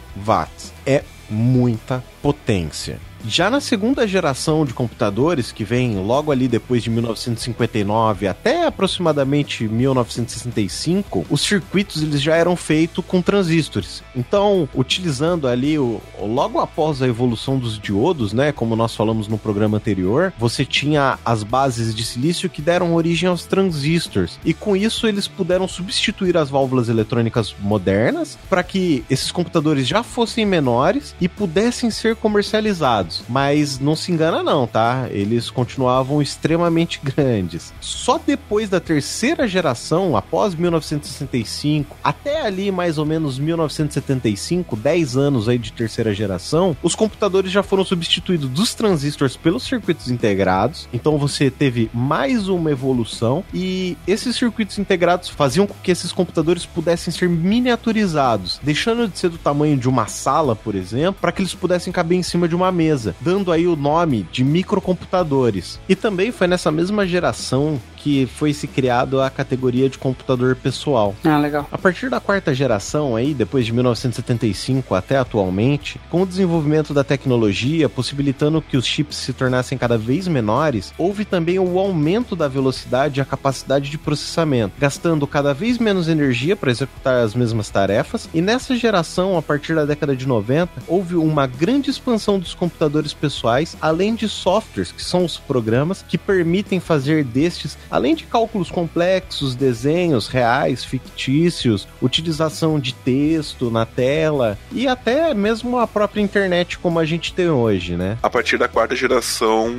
É 0.85 1.03
muita 1.29 2.03
potência. 2.21 2.99
Já 3.27 3.49
na 3.49 3.61
segunda 3.61 4.07
geração 4.07 4.65
de 4.65 4.73
computadores, 4.73 5.51
que 5.51 5.63
vem 5.63 5.95
logo 5.97 6.31
ali 6.31 6.47
depois 6.47 6.83
de 6.83 6.89
1959 6.89 8.27
até 8.27 8.65
aproximadamente 8.65 9.67
1965, 9.67 11.25
os 11.29 11.41
circuitos 11.41 12.01
eles 12.01 12.21
já 12.21 12.35
eram 12.35 12.55
feitos 12.55 13.03
com 13.05 13.21
transistores. 13.21 14.03
Então, 14.15 14.67
utilizando 14.73 15.47
ali 15.47 15.77
o 15.77 16.01
logo 16.19 16.59
após 16.59 17.01
a 17.01 17.07
evolução 17.07 17.57
dos 17.57 17.79
diodos, 17.79 18.33
né, 18.33 18.51
como 18.51 18.75
nós 18.75 18.95
falamos 18.95 19.27
no 19.27 19.37
programa 19.37 19.77
anterior, 19.77 20.33
você 20.37 20.65
tinha 20.65 21.19
as 21.23 21.43
bases 21.43 21.93
de 21.93 22.05
silício 22.05 22.49
que 22.49 22.61
deram 22.61 22.95
origem 22.95 23.29
aos 23.29 23.45
transistores. 23.45 24.39
E 24.43 24.53
com 24.53 24.75
isso 24.75 25.07
eles 25.07 25.27
puderam 25.27 25.67
substituir 25.67 26.37
as 26.37 26.49
válvulas 26.49 26.89
eletrônicas 26.89 27.55
modernas 27.59 28.37
para 28.49 28.63
que 28.63 29.03
esses 29.09 29.31
computadores 29.31 29.87
já 29.87 30.03
fossem 30.03 30.45
menores 30.45 31.15
e 31.19 31.27
pudessem 31.27 31.89
ser 31.89 32.15
comercializados. 32.15 33.10
Mas 33.27 33.79
não 33.79 33.95
se 33.95 34.11
engana 34.11 34.43
não, 34.43 34.67
tá? 34.67 35.07
Eles 35.09 35.49
continuavam 35.49 36.21
extremamente 36.21 36.99
grandes. 37.03 37.73
Só 37.79 38.19
depois 38.25 38.69
da 38.69 38.79
terceira 38.79 39.47
geração, 39.47 40.15
após 40.15 40.55
1965, 40.55 41.97
até 42.03 42.41
ali 42.45 42.71
mais 42.71 42.97
ou 42.97 43.05
menos 43.05 43.37
1975, 43.39 44.75
10 44.75 45.17
anos 45.17 45.49
aí 45.49 45.57
de 45.57 45.71
terceira 45.71 46.13
geração, 46.13 46.75
os 46.81 46.95
computadores 46.95 47.51
já 47.51 47.63
foram 47.63 47.83
substituídos 47.83 48.49
dos 48.49 48.73
transistores 48.73 49.35
pelos 49.35 49.63
circuitos 49.63 50.09
integrados. 50.09 50.87
Então 50.93 51.17
você 51.17 51.49
teve 51.49 51.89
mais 51.93 52.47
uma 52.47 52.71
evolução 52.71 53.43
e 53.53 53.97
esses 54.07 54.35
circuitos 54.35 54.77
integrados 54.77 55.29
faziam 55.29 55.67
com 55.67 55.73
que 55.81 55.91
esses 55.91 56.11
computadores 56.11 56.65
pudessem 56.65 57.13
ser 57.13 57.29
miniaturizados, 57.29 58.59
deixando 58.61 59.07
de 59.07 59.17
ser 59.17 59.29
do 59.29 59.37
tamanho 59.37 59.77
de 59.77 59.89
uma 59.89 60.07
sala, 60.07 60.55
por 60.55 60.75
exemplo, 60.75 61.19
para 61.21 61.31
que 61.31 61.41
eles 61.41 61.53
pudessem 61.53 61.91
caber 61.91 62.17
em 62.17 62.23
cima 62.23 62.47
de 62.47 62.55
uma 62.55 62.71
mesa, 62.71 63.00
dando 63.19 63.51
aí 63.51 63.67
o 63.67 63.75
nome 63.75 64.27
de 64.31 64.43
microcomputadores. 64.43 65.79
E 65.87 65.95
também 65.95 66.31
foi 66.31 66.47
nessa 66.47 66.71
mesma 66.71 67.05
geração 67.05 67.79
que 68.01 68.25
foi 68.25 68.53
se 68.53 68.67
criado 68.67 69.21
a 69.21 69.29
categoria 69.29 69.87
de 69.87 69.97
computador 69.97 70.55
pessoal. 70.55 71.15
Ah, 71.23 71.37
legal. 71.37 71.67
A 71.71 71.77
partir 71.77 72.09
da 72.09 72.19
quarta 72.19 72.53
geração 72.53 73.15
aí, 73.15 73.33
depois 73.33 73.65
de 73.65 73.73
1975 73.73 74.95
até 74.95 75.17
atualmente, 75.17 75.99
com 76.09 76.23
o 76.23 76.25
desenvolvimento 76.25 76.93
da 76.93 77.03
tecnologia 77.03 77.87
possibilitando 77.87 78.61
que 78.61 78.75
os 78.75 78.85
chips 78.85 79.17
se 79.17 79.33
tornassem 79.33 79.77
cada 79.77 79.97
vez 79.97 80.27
menores, 80.27 80.93
houve 80.97 81.25
também 81.25 81.59
o 81.59 81.77
aumento 81.77 82.35
da 82.35 82.47
velocidade 82.47 83.19
e 83.19 83.21
a 83.21 83.25
capacidade 83.25 83.89
de 83.89 83.97
processamento, 83.97 84.73
gastando 84.79 85.27
cada 85.27 85.53
vez 85.53 85.77
menos 85.77 86.07
energia 86.07 86.55
para 86.55 86.71
executar 86.71 87.23
as 87.23 87.35
mesmas 87.35 87.69
tarefas. 87.69 88.27
E 88.33 88.41
nessa 88.41 88.75
geração, 88.75 89.37
a 89.37 89.41
partir 89.41 89.75
da 89.75 89.85
década 89.85 90.15
de 90.15 90.27
90, 90.27 90.71
houve 90.87 91.15
uma 91.15 91.45
grande 91.45 91.89
expansão 91.89 92.39
dos 92.39 92.53
computadores 92.53 93.13
pessoais, 93.13 93.77
além 93.79 94.15
de 94.15 94.27
softwares, 94.27 94.91
que 94.91 95.03
são 95.03 95.23
os 95.23 95.37
programas 95.37 96.03
que 96.07 96.17
permitem 96.17 96.79
fazer 96.79 97.23
destes 97.23 97.77
Além 97.91 98.15
de 98.15 98.23
cálculos 98.23 98.71
complexos, 98.71 99.53
desenhos 99.53 100.27
reais, 100.27 100.83
fictícios, 100.83 101.87
utilização 102.01 102.79
de 102.79 102.93
texto 102.93 103.69
na 103.69 103.85
tela 103.85 104.57
e 104.71 104.87
até 104.87 105.33
mesmo 105.33 105.77
a 105.77 105.85
própria 105.85 106.21
internet 106.21 106.79
como 106.79 106.99
a 106.99 107.05
gente 107.05 107.33
tem 107.33 107.49
hoje, 107.49 107.95
né? 107.95 108.17
A 108.23 108.29
partir 108.29 108.57
da 108.57 108.67
quarta 108.67 108.95
geração 108.95 109.75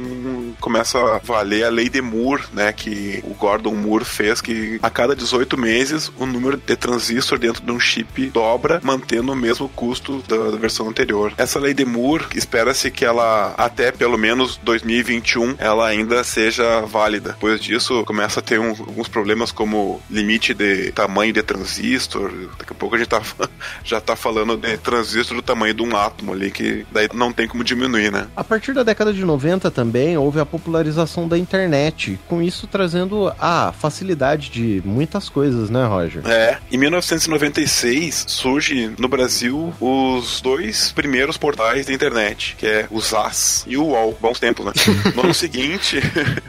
começa 0.61 0.99
a 0.99 1.19
valer 1.19 1.65
a 1.65 1.71
lei 1.71 1.89
de 1.89 2.03
Moore, 2.03 2.45
né, 2.53 2.73
que 2.73 3.23
o 3.25 3.35
Gordon 3.35 3.75
Moore 3.75 4.05
fez 4.05 4.41
que 4.41 4.79
a 4.83 4.91
cada 4.91 5.17
18 5.17 5.59
meses 5.59 6.13
o 6.19 6.27
número 6.27 6.57
de 6.57 6.77
transistor 6.77 7.39
dentro 7.39 7.65
de 7.65 7.73
um 7.73 7.81
chip 7.81 8.31
dobra, 8.31 8.81
mantendo 8.83 9.33
o 9.33 9.37
mesmo 9.37 9.69
custo 9.69 10.23
da, 10.29 10.57
versão 10.57 10.89
anterior. 10.89 11.33
Essa 11.37 11.59
lei 11.59 11.73
de 11.73 11.85
Moore, 11.85 12.27
espera-se 12.35 12.91
que 12.91 13.05
ela 13.05 13.55
até 13.57 13.91
pelo 13.91 14.19
menos 14.19 14.57
2021 14.59 15.57
ela 15.59 15.87
ainda 15.87 16.23
seja 16.25 16.81
válida. 16.83 17.31
Depois 17.31 17.61
disso, 17.61 18.02
começa 18.05 18.41
a 18.41 18.43
ter 18.43 18.59
um, 18.59 18.71
alguns 18.71 19.09
problemas 19.09 19.53
como 19.53 20.01
limite 20.11 20.55
de 20.55 20.93
tamanho 20.93 21.33
de 21.33 21.43
transistor. 21.43 22.31
Daqui 22.59 22.73
a 22.73 22.75
pouco 22.75 22.95
a 22.95 22.99
gente 22.99 23.09
tá, 23.09 23.23
já 23.85 24.01
tá 24.01 24.17
falando 24.17 24.57
de 24.57 24.77
transistor 24.79 25.37
do 25.37 25.43
tamanho 25.43 25.75
de 25.75 25.83
um 25.83 25.97
átomo 25.97 26.33
ali, 26.33 26.51
que 26.51 26.87
daí 26.91 27.09
não 27.15 27.33
tem 27.33 27.47
como 27.47 27.63
diminuir, 27.65 28.11
né? 28.11 28.27
A 28.37 28.45
partir 28.45 28.73
da 28.73 28.83
década 28.83 29.13
de 29.13 29.25
90 29.25 29.71
também 29.71 30.17
houve 30.17 30.41
a 30.41 30.47
popularização 30.47 31.29
da 31.29 31.39
internet, 31.39 32.19
com 32.29 32.43
isso 32.43 32.67
trazendo 32.67 33.33
a 33.39 33.73
facilidade 33.73 34.51
de 34.51 34.83
muitas 34.85 35.29
coisas, 35.29 35.71
né, 35.71 35.85
Roger? 35.85 36.23
É. 36.27 36.59
Em 36.71 36.77
1996 36.77 38.25
surge 38.29 38.93
no 38.99 39.09
Brasil 39.09 39.73
os 39.81 40.41
dois 40.41 40.93
primeiros 40.93 41.37
portais 41.37 41.87
da 41.87 41.93
internet, 41.93 42.57
que 42.59 42.67
é 42.67 42.87
o 42.91 43.01
ZAS 43.01 43.65
e 43.67 43.77
o 43.77 43.85
UOL. 43.85 44.17
Bons 44.21 44.39
tempos, 44.39 44.65
né? 44.67 44.73
No 45.15 45.23
ano 45.25 45.35
seguinte, 45.35 46.01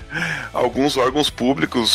alguns 0.53 0.95
órgãos 0.95 1.29
públicos 1.29 1.42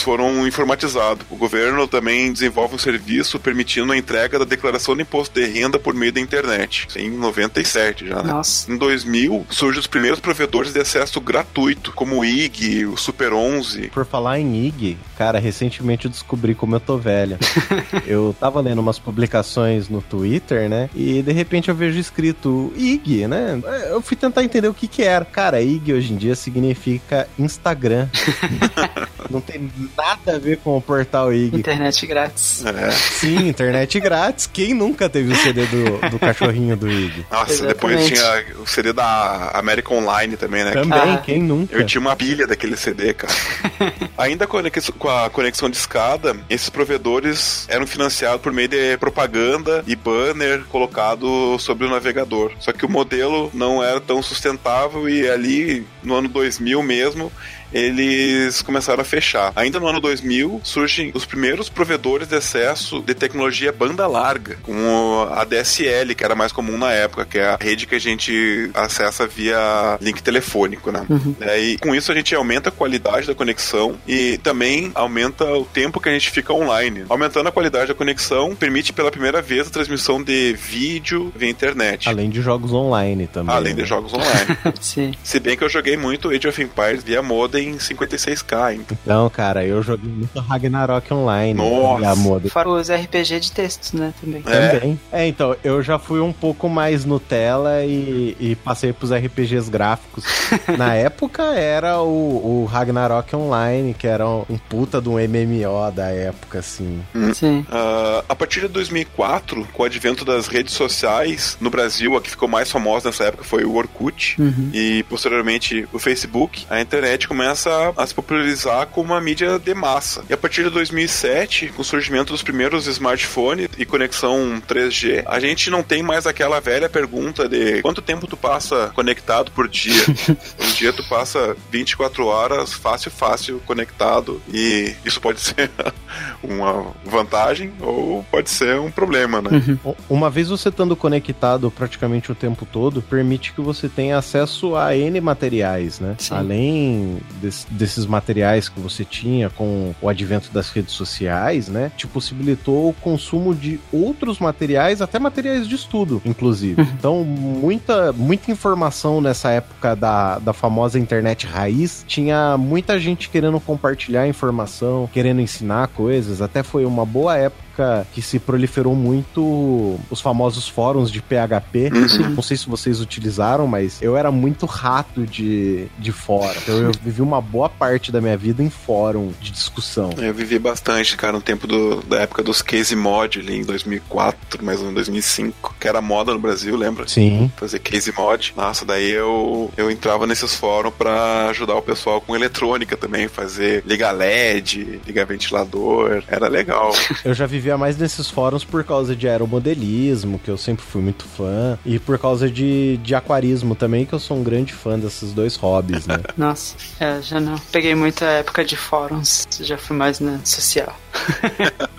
foram 0.03 0.47
informatizados. 0.47 1.27
O 1.31 1.37
governo 1.37 1.87
também 1.87 2.33
desenvolve 2.33 2.75
um 2.75 2.79
serviço 2.79 3.39
permitindo 3.39 3.93
a 3.93 3.97
entrega 3.97 4.39
da 4.39 4.45
declaração 4.45 4.97
de 4.97 5.03
imposto 5.03 5.41
de 5.41 5.47
renda 5.47 5.79
por 5.79 5.95
meio 5.95 6.13
da 6.13 6.21
internet. 6.21 6.89
Em 6.97 7.11
97 7.11 8.09
já, 8.09 8.23
né? 8.23 8.33
Nossa. 8.33 8.71
Em 8.71 8.77
2000 8.77 9.47
surgem 9.51 9.81
os 9.81 9.87
primeiros 9.87 10.21
provedores 10.21 10.73
de 10.73 10.81
acesso 10.81 11.21
gratuito, 11.21 11.93
como 11.93 12.19
o 12.19 12.25
IG, 12.25 12.87
o 12.87 12.97
Super 12.97 13.33
11. 13.33 13.89
Por 13.89 14.05
falar 14.05 14.39
em 14.41 14.67
IG, 14.67 14.97
cara, 15.17 15.39
recentemente 15.39 16.07
eu 16.07 16.11
descobri 16.11 16.55
como 16.55 16.75
eu 16.77 16.81
tô 16.81 16.97
velha. 16.97 17.39
eu 18.07 18.35
tava 18.39 18.61
lendo 18.61 18.81
umas 18.81 18.99
publicações 18.99 19.89
no 19.89 20.01
Twitter, 20.01 20.69
né? 20.69 20.91
E 20.95 21.23
de 21.23 21.33
repente 21.33 21.69
eu 21.69 21.75
vejo 21.75 21.99
escrito 21.99 22.73
IG, 22.77 23.27
né? 23.27 23.61
Eu 23.91 24.01
fui 24.01 24.17
tentar 24.17 24.45
entender 24.45 24.69
o 24.69 24.75
que 24.75 24.87
que 24.87 25.03
era. 25.03 25.25
Cara, 25.25 25.61
IG 25.61 25.93
hoje 25.93 26.13
em 26.13 26.17
dia 26.17 26.35
significa 26.35 27.29
Instagram. 27.39 28.09
Não 29.39 29.41
tem 29.43 29.71
nada 29.97 30.37
a 30.37 30.39
ver 30.39 30.59
com 30.59 30.77
o 30.77 30.81
portal 30.83 31.33
IG. 31.33 31.57
Internet 31.57 32.07
grátis. 32.07 32.65
É. 32.67 32.91
Sim, 32.91 33.49
internet 33.49 33.99
grátis. 34.01 34.47
Quem 34.53 34.75
nunca 34.75 35.09
teve 35.09 35.33
o 35.33 35.37
CD 35.37 35.65
do, 35.67 36.11
do 36.11 36.19
cachorrinho 36.19 36.77
do 36.77 36.91
IG? 36.91 37.25
Nossa, 37.31 37.53
Exatamente. 37.53 37.75
depois 37.75 38.07
tinha 38.07 38.45
o 38.63 38.67
CD 38.67 38.93
da 38.93 39.51
América 39.55 39.95
Online 39.95 40.37
também, 40.37 40.65
né? 40.65 40.73
Também, 40.73 40.99
Ah. 40.99 41.23
quem 41.25 41.43
nunca? 41.43 41.75
Eu 41.77 41.85
tinha 41.87 42.01
uma 42.01 42.15
pilha 42.17 42.47
daquele 42.47 42.77
CD, 42.77 43.15
cara. 43.15 43.33
Ainda 44.19 44.47
com 44.47 44.57
a 44.59 44.61
conex- 44.63 44.91
com 44.99 45.09
a 45.09 45.31
conexão 45.31 45.71
de 45.71 45.77
escada, 45.77 46.37
esses 46.51 46.69
provedores 46.69 47.67
eram 47.69 47.87
financiados 47.87 48.41
por 48.41 48.53
meio 48.53 48.69
de 48.69 48.97
propaganda 48.99 49.83
e 49.87 49.95
banner 49.95 50.63
colocado 50.69 51.59
sobre 51.59 51.87
o 51.87 51.91
navegador. 51.91 52.53
Só 52.59 52.73
que 52.73 52.85
o 52.85 52.89
modelo 52.89 53.51
não 53.55 53.83
era 53.83 54.01
tão 54.01 54.23
sustentável 54.23 55.09
e 55.09 55.29
ali 55.29 55.87
no 56.03 56.15
ano 56.15 56.29
2000 56.29 56.83
mesmo 56.83 57.33
eles 57.73 58.63
começaram 58.63 59.01
a 59.01 59.05
fechar. 59.05 59.53
Ainda 59.55 59.79
no 59.79 59.87
ano 59.87 60.01
2000 60.01 60.61
surgem 60.65 61.11
os 61.15 61.25
primeiros 61.25 61.69
provedores 61.69 62.29
de 62.29 62.37
acesso 62.37 63.01
de 63.01 63.15
tecnologia 63.15 63.73
banda 63.73 64.07
larga, 64.07 64.59
como 64.63 65.29
a 65.31 65.45
DSL, 65.45 66.15
que 66.15 66.25
era 66.25 66.35
mais 66.35 66.53
comum 66.53 66.79
na 66.79 66.93
época, 66.93 67.25
que 67.25 67.39
é 67.39 67.49
a 67.49 67.59
rede 67.61 67.87
que 67.87 67.95
a 67.95 68.01
gente 68.01 68.71
acessa 68.75 69.27
via 69.27 69.99
link 70.01 70.23
telefônico, 70.23 70.91
né? 70.91 71.07
É, 71.41 71.59
e 71.59 71.79
com 71.79 71.95
isso 71.95 72.11
a 72.13 72.15
gente 72.15 72.35
aumenta 72.35 72.69
a 72.69 72.73
qualidade 72.73 73.27
da 73.27 73.35
conexão 73.35 73.97
e 74.07 74.39
também 74.39 74.91
aumenta 74.95 75.45
o 75.45 75.65
tempo 75.65 76.01
que 76.01 76.09
a 76.09 76.13
gente 76.13 76.31
fica 76.31 76.53
online. 76.53 77.05
Aumentando 77.09 77.49
a 77.49 77.53
qualidade 77.53 77.89
da 77.89 77.95
conexão, 77.95 78.55
permite 78.55 78.93
pela 78.93 79.11
primeira 79.11 79.43
vez 79.43 79.67
a 79.67 79.71
transmissão 79.71 80.23
de 80.23 80.55
vídeo 80.55 81.33
via 81.35 81.49
internet. 81.49 82.09
Além 82.09 82.31
de 82.31 82.41
jogos 82.41 82.73
online 82.73 83.27
também. 83.27 83.55
Além 83.55 83.75
de 83.75 83.83
né? 83.83 83.87
jogos 83.87 84.13
online. 84.13 84.59
Sim. 84.81 85.13
Se 85.23 85.41
bem 85.41 85.57
que 85.57 85.65
eu 85.65 85.69
joguei 85.69 85.97
muito 85.97 86.31
Age 86.31 86.49
of 86.49 86.63
Empires 86.63 87.03
via 87.03 87.23
modem 87.23 87.58
em 87.61 87.77
56k, 87.77 88.75
então. 88.75 88.99
Então, 89.03 89.31
cara, 89.31 89.65
eu 89.65 89.83
joguei 89.83 90.11
muito 90.11 90.39
Ragnarok 90.41 91.13
Online. 91.13 91.55
Nossa. 91.55 91.99
via 91.99 92.17
moda. 92.17 92.49
Fora 92.49 92.69
os 92.69 92.91
RPG 92.91 93.41
de 93.41 93.53
textos, 93.53 93.93
né, 93.93 94.13
também. 94.21 94.43
É. 94.47 94.69
Também. 94.69 95.01
É, 95.13 95.27
então, 95.27 95.57
eu 95.65 95.83
já 95.83 95.99
fui 95.99 96.21
um 96.21 96.33
pouco 96.33 96.69
mais 96.69 97.05
Nutella 97.05 97.85
e, 97.85 98.37
e 98.39 98.57
passei 98.57 98.93
pros 98.93 99.13
RPGs 99.13 99.71
gráficos. 99.71 100.25
Na 100.77 100.95
época 100.95 101.43
era 101.55 102.01
o, 102.01 102.63
o 102.63 102.65
Ragnarok 102.65 103.35
Online, 103.35 103.95
que 103.95 104.07
era 104.07 104.29
um, 104.29 104.45
um 104.49 104.59
puta 104.59 105.01
de 105.01 105.09
um 105.09 105.15
MMO 105.15 105.91
da 105.95 106.09
época, 106.09 106.59
assim. 106.61 107.03
Sim. 107.35 107.65
Ah, 107.71 108.25
a 108.29 108.35
partir 108.35 108.61
de 108.61 108.69
2004, 108.69 109.67
com 109.73 109.83
o 109.83 109.87
advento 109.87 110.25
das 110.25 110.47
redes 110.47 110.75
sociais, 110.75 111.57
no 111.61 111.71
Brasil, 111.71 112.17
a 112.17 112.21
que 112.21 112.31
ficou 112.31 112.49
mais 112.49 112.71
famosa 112.71 113.09
nessa 113.09 113.25
época 113.25 113.45
foi 113.45 113.65
o 113.65 113.75
Orkut. 113.75 114.37
Uhum. 114.41 114.71
E 114.73 115.03
posteriormente 115.05 115.89
o 115.93 115.99
Facebook, 115.99 116.67
a 116.69 116.81
internet 116.81 117.27
começa 117.27 117.48
a, 117.51 117.93
a 117.97 118.07
se 118.07 118.15
popularizar 118.15 118.87
como 118.89 119.13
uma 119.13 119.21
mídia 119.21 119.59
de 119.59 119.75
massa. 119.75 120.23
E 120.29 120.33
a 120.33 120.37
partir 120.37 120.65
de 120.65 120.71
2007, 120.71 121.69
com 121.69 121.83
o 121.83 121.85
surgimento 121.85 122.33
dos 122.33 122.43
primeiros 122.43 122.87
smartphones 122.87 123.69
e 123.79 123.85
conexão 123.85 124.61
3G, 124.69 125.23
a 125.27 125.39
gente 125.41 125.71
não 125.71 125.83
tem 125.83 126.03
mais 126.03 126.27
aquela 126.27 126.61
velha 126.61 126.89
pergunta 126.89 127.49
de 127.49 127.81
quanto 127.83 128.03
tempo 128.03 128.27
tu 128.27 128.37
passa 128.37 128.91
conectado 128.95 129.51
por 129.53 129.69
dia. 129.69 129.93
um 130.61 130.73
dia 130.75 130.93
tu 130.93 131.03
passa 131.09 131.57
24 131.71 132.27
horas 132.27 132.73
fácil, 132.73 133.11
fácil 133.11 133.61
conectado 133.67 134.41
e 134.53 134.95
isso 135.05 135.21
pode 135.21 135.41
ser 135.41 135.71
uma 136.43 136.87
vantagem 137.05 137.73
ou 137.81 138.25
pode 138.31 138.51
ser 138.51 138.79
um 138.79 138.91
problema, 138.91 139.41
né? 139.41 139.79
U- 139.85 139.97
Uma 140.09 140.31
vez 140.31 140.49
você 140.49 140.69
estando 140.69 140.95
conectado 140.97 141.71
praticamente 141.71 142.31
o 142.31 142.35
tempo 142.35 142.67
todo, 142.67 143.03
permite 143.03 143.53
que 143.53 143.61
você 143.61 143.89
tenha 143.89 144.19
acesso 144.19 144.77
a 144.77 144.97
N 144.97 145.21
materiais, 145.21 146.01
né? 146.01 146.15
Sim. 146.19 146.35
Além 146.35 147.19
des- 147.41 147.67
desses 147.71 148.05
materiais 148.07 148.69
que 148.69 148.79
você 148.81 149.05
tinha 149.05 149.49
com 149.51 149.95
o 150.03 150.09
advento 150.09 150.51
das 150.53 150.71
redes 150.71 150.93
sociais, 150.93 151.69
né? 151.69 151.91
Te 151.97 152.07
possibilitou 152.07 152.91
o 152.91 152.93
consumo 152.93 153.55
de 153.55 153.81
outros 153.93 154.39
materiais, 154.39 155.01
até 155.01 155.19
materiais 155.19 155.67
de 155.67 155.75
estudo, 155.75 156.21
inclusive. 156.25 156.83
Então, 156.83 157.25
muita, 157.25 158.13
muita 158.13 158.51
informação 158.51 159.21
nessa 159.21 159.51
época 159.51 159.95
da, 159.95 160.39
da 160.39 160.53
famosa 160.53 160.99
internet 160.99 161.47
raiz. 161.47 162.05
Tinha 162.07 162.57
muita 162.59 162.99
gente 162.99 163.29
querendo 163.29 163.59
compartilhar 163.61 164.27
informação, 164.27 165.09
querendo 165.13 165.41
ensinar 165.41 165.89
coisas. 165.89 166.43
Até 166.43 166.63
foi 166.63 166.85
uma 166.85 167.05
boa 167.07 167.37
época 167.37 167.68
época 167.79 168.07
que 168.13 168.21
se 168.21 168.39
proliferou 168.39 168.95
muito 168.95 169.99
os 170.11 170.21
famosos 170.21 170.69
fóruns 170.69 171.11
de 171.11 171.23
PHP. 171.23 171.91
Uhum. 171.93 172.31
Não 172.31 172.43
sei 172.43 172.57
se 172.57 172.69
vocês 172.69 173.01
utilizaram, 173.01 173.67
mas 173.67 174.03
eu 174.03 174.17
era 174.17 174.31
muito 174.31 174.67
rato 174.67 175.27
de, 175.27 175.87
de 175.99 176.13
fórum. 176.13 176.59
Então 176.63 176.77
eu 176.77 176.93
vivi 177.03 177.23
uma 177.23 177.41
boa 177.41 177.69
parte 177.69 178.11
da 178.11 178.21
minha 178.21 178.37
vida 178.37 178.63
em 178.63 178.71
fórum 178.71 179.33
de 179.41 179.51
discussão. 179.51 180.11
Eu 180.19 180.35
vivi 180.35 180.59
bastante, 180.59 181.17
cara, 181.17 181.33
no 181.33 181.41
tempo 181.41 181.67
do, 181.67 182.03
da 182.03 182.21
época 182.21 182.43
dos 182.43 182.63
case 182.63 182.97
mod 182.97 183.39
ali 183.39 183.59
em 183.59 183.65
2004, 183.65 184.65
mais 184.65 184.79
ou 184.79 184.85
menos 184.85 184.97
2005, 184.97 185.77
que 185.79 185.89
era 185.89 186.01
moda 186.01 186.33
no 186.33 186.39
Brasil, 186.39 186.77
lembra? 186.77 187.07
Sim. 187.07 187.51
Fazer 187.57 187.79
case 187.79 188.13
mod. 188.17 188.53
Nossa, 188.57 188.85
daí 188.85 189.11
eu, 189.11 189.71
eu 189.77 189.91
entrava 189.91 190.27
nesses 190.27 190.55
fóruns 190.55 190.95
pra 190.97 191.49
ajudar 191.51 191.77
o 191.77 191.83
pessoal 191.83 192.21
com 192.21 192.35
eletrônica 192.35 192.97
também, 192.97 193.29
fazer 193.29 193.83
ligar 193.87 194.13
LED, 194.13 195.01
ligar 195.07 195.27
ventilador. 195.27 196.23
Era 196.27 196.49
legal. 196.49 196.93
Eu 197.25 197.35
já 197.35 197.47
vivia 197.69 197.77
mais 197.77 197.99
nesses 197.99 198.31
fóruns 198.31 198.65
por 198.65 198.83
causa 198.83 199.15
de 199.15 199.29
aeromodelismo, 199.29 200.39
que 200.39 200.51
eu 200.51 200.57
sempre 200.57 200.85
fui 200.85 201.03
muito 201.03 201.25
fã, 201.25 201.79
e 201.85 201.99
por 201.99 202.19
causa 202.19 202.51
de, 202.51 202.97
de 202.99 203.15
aquarismo 203.15 203.75
também, 203.75 204.07
que 204.07 204.15
eu 204.15 204.19
sou 204.19 204.39
um 204.39 204.43
grande 204.43 204.73
fã 204.73 204.99
desses 204.99 205.33
dois 205.33 205.55
hobbies, 205.57 206.07
né? 206.07 206.19
Nossa, 206.37 206.77
é, 206.99 207.21
já 207.21 207.39
não 207.39 207.59
peguei 207.71 207.95
muita 207.95 208.25
época 208.25 208.65
de 208.65 208.75
fóruns, 208.75 209.47
já 209.61 209.77
fui 209.77 209.97
mais 209.97 210.19
na 210.19 210.41
social. 210.45 210.99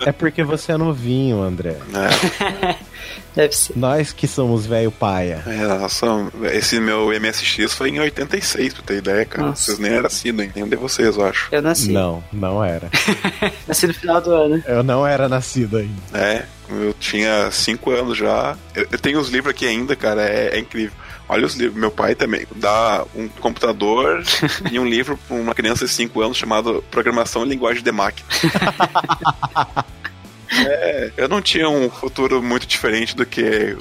é 0.00 0.10
porque 0.10 0.42
você 0.42 0.72
é 0.72 0.76
novinho, 0.76 1.40
André. 1.40 1.76
É. 1.94 2.76
Deve 3.34 3.54
ser. 3.54 3.76
Nós 3.76 4.12
que 4.12 4.26
somos 4.26 4.66
velho 4.66 4.90
paia. 4.90 5.42
É, 5.46 5.66
nossa, 5.66 6.06
esse 6.52 6.80
meu 6.80 7.08
MSX 7.08 7.74
foi 7.74 7.90
em 7.90 8.00
86, 8.00 8.74
pra 8.74 8.82
ter 8.82 8.96
ideia, 8.98 9.24
cara. 9.24 9.48
Nossa. 9.48 9.62
Vocês 9.62 9.78
nem 9.78 9.92
eram 9.92 10.02
nascidos 10.02 10.40
ainda. 10.40 10.52
Nenhum 10.54 10.68
de 10.68 10.76
vocês, 10.76 11.16
eu 11.16 11.24
acho. 11.24 11.48
Eu 11.52 11.62
nasci. 11.62 11.92
Não, 11.92 12.22
não 12.32 12.62
era. 12.62 12.90
Nasci 13.66 13.86
no 13.86 13.94
final 13.94 14.20
do 14.20 14.32
ano. 14.32 14.62
Eu 14.66 14.82
não 14.82 15.06
era 15.06 15.28
nascido 15.28 15.76
ainda. 15.76 16.00
É, 16.12 16.44
eu 16.68 16.94
tinha 16.94 17.50
5 17.50 17.90
anos 17.90 18.18
já. 18.18 18.56
Eu, 18.74 18.86
eu 18.90 18.98
tenho 18.98 19.20
os 19.20 19.28
livros 19.28 19.50
aqui 19.54 19.66
ainda, 19.66 19.94
cara, 19.94 20.22
é, 20.22 20.56
é 20.56 20.58
incrível. 20.58 20.92
Olha 21.28 21.46
os 21.46 21.54
livros. 21.54 21.78
Meu 21.78 21.90
pai 21.90 22.14
também 22.14 22.46
dá 22.56 23.04
um 23.14 23.28
computador 23.28 24.22
e 24.70 24.78
um 24.78 24.86
livro 24.86 25.18
para 25.28 25.36
uma 25.36 25.54
criança 25.54 25.84
de 25.86 25.92
5 25.92 26.20
anos 26.20 26.36
chamado 26.36 26.84
Programação 26.90 27.44
e 27.44 27.48
Linguagem 27.48 27.82
de 27.82 27.92
Máquina. 27.92 28.28
é, 30.52 31.12
eu 31.16 31.28
não 31.28 31.40
tinha 31.40 31.68
um 31.68 31.88
futuro 31.90 32.42
muito 32.42 32.66
diferente 32.66 33.14
do 33.14 33.24
que. 33.24 33.76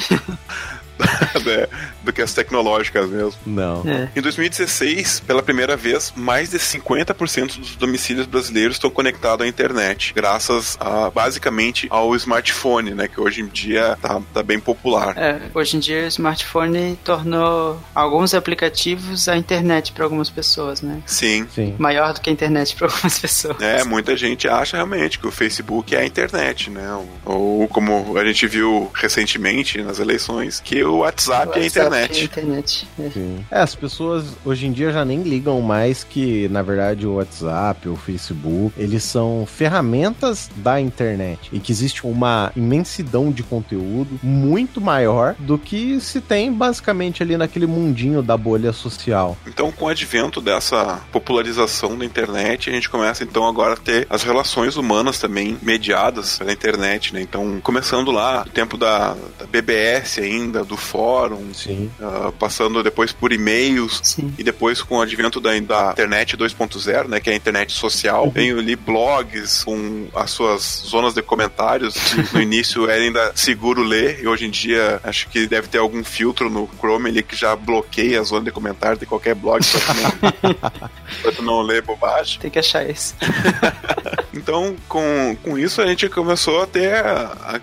né, 1.45 1.67
do 2.03 2.11
que 2.11 2.21
as 2.21 2.33
tecnológicas 2.33 3.09
mesmo. 3.09 3.39
Não. 3.45 3.83
É. 3.87 4.09
Em 4.15 4.21
2016, 4.21 5.21
pela 5.21 5.41
primeira 5.41 5.75
vez, 5.75 6.13
mais 6.15 6.49
de 6.49 6.57
50% 6.57 7.59
dos 7.59 7.75
domicílios 7.75 8.25
brasileiros 8.25 8.75
estão 8.75 8.89
conectados 8.89 9.45
à 9.45 9.49
internet, 9.49 10.13
graças 10.13 10.77
a, 10.79 11.09
basicamente 11.09 11.87
ao 11.89 12.15
smartphone, 12.15 12.93
né, 12.93 13.07
que 13.07 13.19
hoje 13.19 13.41
em 13.41 13.47
dia 13.47 13.97
tá, 14.01 14.21
tá 14.33 14.43
bem 14.43 14.59
popular. 14.59 15.17
É, 15.17 15.39
hoje 15.53 15.77
em 15.77 15.79
dia 15.79 16.03
o 16.03 16.07
smartphone 16.07 16.97
tornou 17.03 17.79
alguns 17.93 18.33
aplicativos 18.33 19.27
a 19.27 19.37
internet 19.37 19.91
para 19.91 20.03
algumas 20.03 20.29
pessoas, 20.29 20.81
né? 20.81 21.01
Sim. 21.05 21.47
Sim. 21.53 21.75
Maior 21.77 22.13
do 22.13 22.21
que 22.21 22.29
a 22.29 22.33
internet 22.33 22.75
para 22.75 22.87
algumas 22.87 23.19
pessoas. 23.19 23.61
É, 23.61 23.83
muita 23.83 24.15
gente 24.15 24.47
acha 24.47 24.77
realmente 24.77 25.19
que 25.19 25.27
o 25.27 25.31
Facebook 25.31 25.95
é 25.95 25.99
a 25.99 26.05
internet, 26.05 26.69
né? 26.69 26.91
Ou, 26.93 27.61
ou 27.61 27.67
como 27.67 28.17
a 28.17 28.25
gente 28.25 28.47
viu 28.47 28.91
recentemente 28.93 29.81
nas 29.81 29.99
eleições, 29.99 30.59
que 30.59 30.83
o 30.89 30.97
WhatsApp, 30.99 31.57
é 31.57 31.63
a 31.63 31.65
internet. 31.65 32.17
É 32.17 32.21
a 32.21 32.23
internet. 32.25 32.87
É. 32.99 33.09
Sim. 33.09 33.45
É, 33.51 33.59
as 33.59 33.75
pessoas 33.75 34.25
hoje 34.45 34.67
em 34.67 34.71
dia 34.71 34.91
já 34.91 35.05
nem 35.05 35.21
ligam 35.23 35.61
mais 35.61 36.03
que, 36.03 36.47
na 36.49 36.61
verdade, 36.61 37.05
o 37.05 37.15
WhatsApp, 37.15 37.87
o 37.87 37.95
Facebook, 37.95 38.73
eles 38.77 39.03
são 39.03 39.45
ferramentas 39.45 40.49
da 40.57 40.79
internet. 40.79 41.49
E 41.51 41.59
que 41.59 41.71
existe 41.71 42.05
uma 42.05 42.51
imensidão 42.55 43.31
de 43.31 43.43
conteúdo 43.43 44.19
muito 44.23 44.81
maior 44.81 45.35
do 45.39 45.57
que 45.57 45.99
se 45.99 46.21
tem 46.21 46.51
basicamente 46.51 47.21
ali 47.23 47.37
naquele 47.37 47.65
mundinho 47.65 48.21
da 48.21 48.37
bolha 48.37 48.73
social. 48.73 49.37
Então, 49.45 49.71
com 49.71 49.85
o 49.85 49.87
advento 49.87 50.41
dessa 50.41 51.01
popularização 51.11 51.97
da 51.97 52.05
internet, 52.05 52.69
a 52.69 52.73
gente 52.73 52.89
começa 52.89 53.23
então 53.23 53.47
agora 53.47 53.73
a 53.73 53.77
ter 53.77 54.07
as 54.09 54.23
relações 54.23 54.75
humanas 54.75 55.19
também 55.19 55.57
mediadas 55.61 56.37
pela 56.37 56.51
internet, 56.51 57.13
né? 57.13 57.21
Então, 57.21 57.59
começando 57.61 58.11
lá, 58.11 58.43
no 58.45 58.51
tempo 58.51 58.77
da, 58.77 59.15
da 59.37 59.45
BBS 59.45 60.19
ainda, 60.19 60.63
do 60.63 60.77
fórum, 60.79 61.53
Sim. 61.53 61.91
ah, 62.01 62.31
passando 62.37 62.81
depois 62.83 63.11
por 63.11 63.31
e-mails, 63.31 63.99
Sim. 64.03 64.33
e 64.37 64.43
depois 64.43 64.81
com 64.81 64.97
o 64.97 65.01
advento 65.01 65.39
da, 65.39 65.51
da 65.51 65.91
internet 65.91 66.37
2.0, 66.37 67.07
né, 67.07 67.19
que 67.19 67.29
é 67.29 67.33
a 67.33 67.35
internet 67.35 67.71
social, 67.71 68.29
veio 68.31 68.59
ali 68.59 68.75
blogs 68.75 69.63
com 69.63 70.07
as 70.15 70.31
suas 70.31 70.83
zonas 70.85 71.13
de 71.13 71.21
comentários, 71.21 71.95
que 71.95 72.33
no 72.33 72.41
início 72.41 72.89
era 72.89 73.01
ainda 73.01 73.31
seguro 73.35 73.83
ler, 73.83 74.21
e 74.21 74.27
hoje 74.27 74.45
em 74.45 74.49
dia 74.49 74.99
acho 75.03 75.27
que 75.29 75.47
deve 75.47 75.67
ter 75.67 75.77
algum 75.77 76.03
filtro 76.03 76.49
no 76.49 76.69
Chrome 76.79 77.09
ali 77.09 77.23
que 77.23 77.35
já 77.35 77.55
bloqueia 77.55 78.19
a 78.19 78.23
zona 78.23 78.45
de 78.45 78.51
comentários 78.51 78.99
de 78.99 79.05
qualquer 79.05 79.35
blog 79.35 79.63
pra 79.65 79.79
tu 79.79 79.93
não, 79.93 80.53
pra 81.21 81.31
tu 81.31 81.41
não 81.43 81.61
ler 81.61 81.81
bobagem. 81.81 82.39
Tem 82.39 82.51
que 82.51 82.59
achar 82.59 82.89
isso. 82.89 83.15
Então, 84.31 84.75
com, 84.87 85.35
com 85.43 85.57
isso, 85.57 85.81
a 85.81 85.87
gente 85.87 86.07
começou 86.07 86.61
a 86.61 86.67
ter. 86.67 87.03